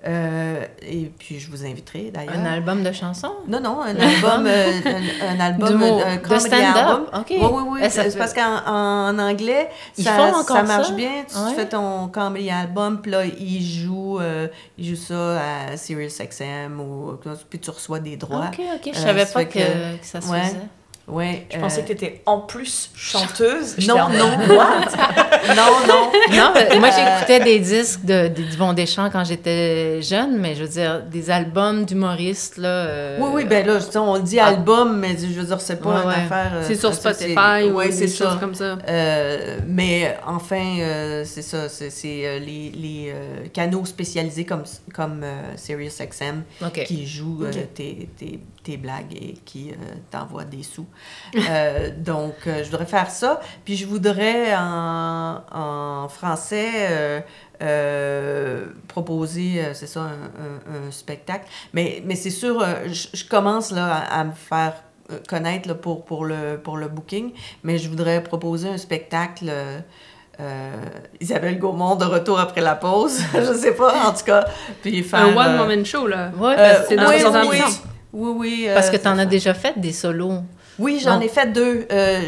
[0.05, 2.34] Euh, et puis, je vous inviterai d'ailleurs.
[2.38, 3.31] Un album de chansons?
[3.47, 6.75] Non, non, un album, euh, un, un album, un De comedy stand-up?
[6.75, 7.05] album.
[7.21, 7.25] OK.
[7.30, 7.80] Oui, oui, oui.
[7.84, 10.93] Eh, C'est fait- parce qu'en en anglais, Ils ça, font ça marche ça?
[10.93, 11.23] bien.
[11.30, 11.53] Tu Ouais.
[11.55, 14.47] fais ton comedy album, puis là, ils jouent, euh,
[14.77, 15.39] ils jouent ça
[15.71, 17.17] à SiriusXM, ou,
[17.49, 18.47] puis tu reçois des droits.
[18.51, 18.91] OK, OK.
[18.93, 20.41] Je Euh, savais pas fait que, que- que ça se ouais.
[20.41, 20.57] faisait.
[21.05, 23.75] Ouais, Je pensais euh, que t'étais en plus chanteuse.
[23.88, 24.38] Non, non.
[24.47, 26.11] non, non.
[26.31, 30.63] Non, mais moi, j'écoutais des disques de, de d'Yvon Deschamps quand j'étais jeune, mais je
[30.63, 32.69] veux dire, des albums d'humoristes, là.
[32.69, 34.47] euh, Oui, oui, ben là, je- on dit Ah.
[34.47, 36.13] album, mais je veux dire, c'est pas Ouais, une ouais.
[36.15, 36.51] affaire.
[36.55, 38.38] euh, C'est sur Spotify ou ouais, des c'est choses ça.
[38.39, 38.77] comme ça.
[38.88, 41.89] Euh, mais enfin, euh, c'est ça, c'est
[42.25, 44.63] euh, les, les euh, canaux spécialisés comme,
[44.95, 46.84] comme euh, SiriusXM OK.
[46.85, 49.76] qui jouent euh, tes, tes, tes blagues et qui euh,
[50.11, 50.85] t'envoient des sous.
[51.35, 53.40] Euh, donc, euh, je voudrais faire ça.
[53.65, 57.19] Puis, je voudrais en, en français euh,
[57.61, 61.45] euh, proposer, c'est ça, un, un- un spectacle.
[61.73, 64.73] Mais, mais c'est sûr, je, je commence là, à, à me faire
[65.30, 67.31] connaître là, pour, pour, le, pour le booking,
[67.64, 69.45] mais je voudrais proposer un spectacle.
[69.49, 69.80] euh,
[70.40, 70.72] euh,
[71.22, 74.45] Isabelle Gaumont de retour après la pause, je sais pas, en tout cas.
[74.81, 76.31] Puis faire, Un euh, one-woman show, là.
[76.35, 77.03] Ouais, euh, c'est dans
[77.52, 77.60] oui.
[78.14, 78.65] Oui, oui.
[78.69, 79.26] euh, parce que tu en as ça.
[79.26, 80.40] déjà fait des solos.
[80.80, 81.85] Oui, j'en ai fait deux.
[81.91, 82.22] Euh,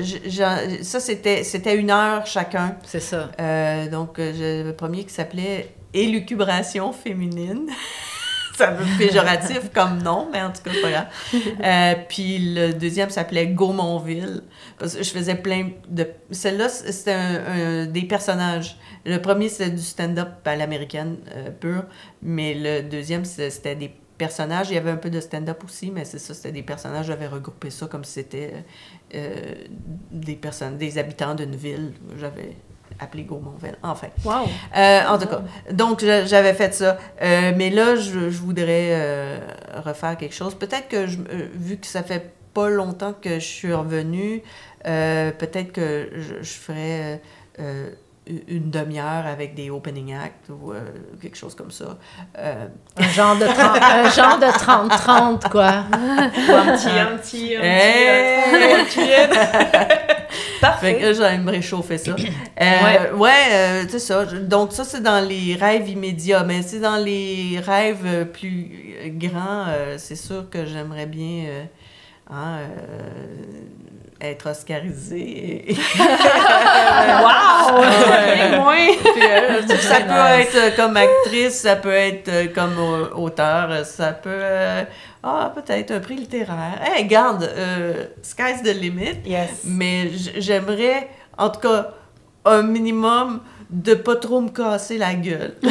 [0.84, 2.76] ça, c'était c'était une heure chacun.
[2.86, 3.32] C'est ça.
[3.40, 7.68] Euh, donc, le premier qui s'appelait Élucubration féminine.
[8.60, 11.98] Un peu péjoratif comme nom, mais en tout cas, c'est pas grave.
[12.08, 14.44] Puis le deuxième s'appelait Gaumontville.
[14.80, 16.08] Parce que je faisais plein de.
[16.32, 18.78] Celle-là, c'était un- un- des personnages.
[19.06, 21.18] Le premier, c'était du stand-up à l'américaine
[21.60, 21.84] pur,
[22.22, 24.70] mais le deuxième, c'était des personnages.
[24.70, 27.08] Il y avait un peu de stand-up aussi, mais c'est ça, c'était des personnages.
[27.08, 28.54] J'avais regroupé ça comme si c'était
[29.14, 29.54] euh,
[30.12, 31.94] des personnes, des habitants d'une ville.
[32.18, 32.56] J'avais
[33.00, 33.78] appelé Gaumontville.
[33.84, 34.08] Enfin.
[34.24, 34.48] Wow.
[34.78, 36.98] Euh, en tout cas, donc j'a- j'avais fait ça.
[37.22, 39.40] Euh, mais là, je, je voudrais
[39.84, 40.56] refaire quelque chose.
[40.56, 41.18] Peut-être que, je,
[41.54, 44.42] vu que ça fait pas longtemps que je suis revenue,
[44.84, 47.22] peut-être que je, je ferais
[48.48, 50.80] une demi-heure avec des opening acts ou euh,
[51.22, 51.98] quelque chose comme ça.
[52.38, 52.66] Euh,
[52.98, 55.84] Un genre de 30 un genre de 30-30, quoi.
[55.92, 58.08] Ou un petit, un petit, un petit, Hey!
[58.50, 59.30] euh, viens.
[60.56, 60.96] Fait Parfait.
[61.00, 62.12] que me réchauffer ça.
[62.60, 64.26] Euh, ouais, euh, c'est ça.
[64.26, 66.44] Donc, ça, c'est dans les rêves immédiats.
[66.44, 71.46] Mais c'est dans les rêves euh, plus euh, grands, euh, c'est sûr que j'aimerais bien
[71.48, 71.64] euh,
[72.32, 72.58] hein,
[74.24, 75.66] euh, être oscarisée.
[77.22, 77.82] Waouh!
[77.82, 78.58] Ouais.
[78.58, 78.96] moins.
[79.14, 80.48] Puis, euh, ça Très peut nice.
[80.48, 84.30] être euh, comme actrice, ça peut être euh, comme au- auteur, euh, ça peut...
[84.32, 84.84] euh,
[85.24, 86.80] ah, peut-être un prix littéraire.
[86.86, 89.18] Hey, garde, euh, sky's the limit.
[89.26, 89.50] Yes.
[89.66, 91.92] Mais j'aimerais, en tout cas,
[92.46, 95.56] un minimum de pas trop me casser la gueule.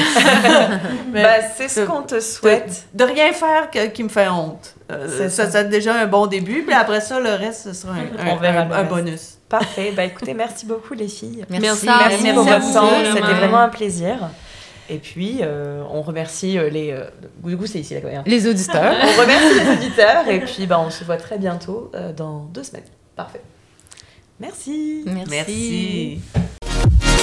[1.12, 2.86] Bah, c'est ce qu'on te souhaite.
[2.92, 4.73] de rien faire que- qui me fait honte.
[4.94, 5.62] Euh, C'est ça, ça.
[5.62, 6.62] c'est déjà un bon début.
[6.64, 8.88] Puis après ça, le reste, ce sera un, un- On verra un- le un reste.
[8.90, 9.38] bonus.
[9.48, 9.92] Parfait.
[9.96, 11.44] Bah écoutez, merci beaucoup les filles.
[11.48, 11.62] Merci.
[11.62, 11.86] Merci.
[11.86, 14.16] Merci, Merci pour votre temps, c'était vraiment un plaisir.
[14.90, 16.90] Et puis, euh, on remercie euh, les...
[16.90, 17.04] euh,
[17.42, 18.22] du coup, c'est ici la caméra.
[18.26, 18.94] Les auditeurs.
[19.02, 22.64] On remercie les auditeurs et puis bah, on se voit très bientôt euh, dans deux
[22.64, 22.82] semaines.
[23.16, 23.40] Parfait.
[24.40, 25.04] Merci.
[25.06, 25.30] Merci.
[25.30, 27.13] Merci.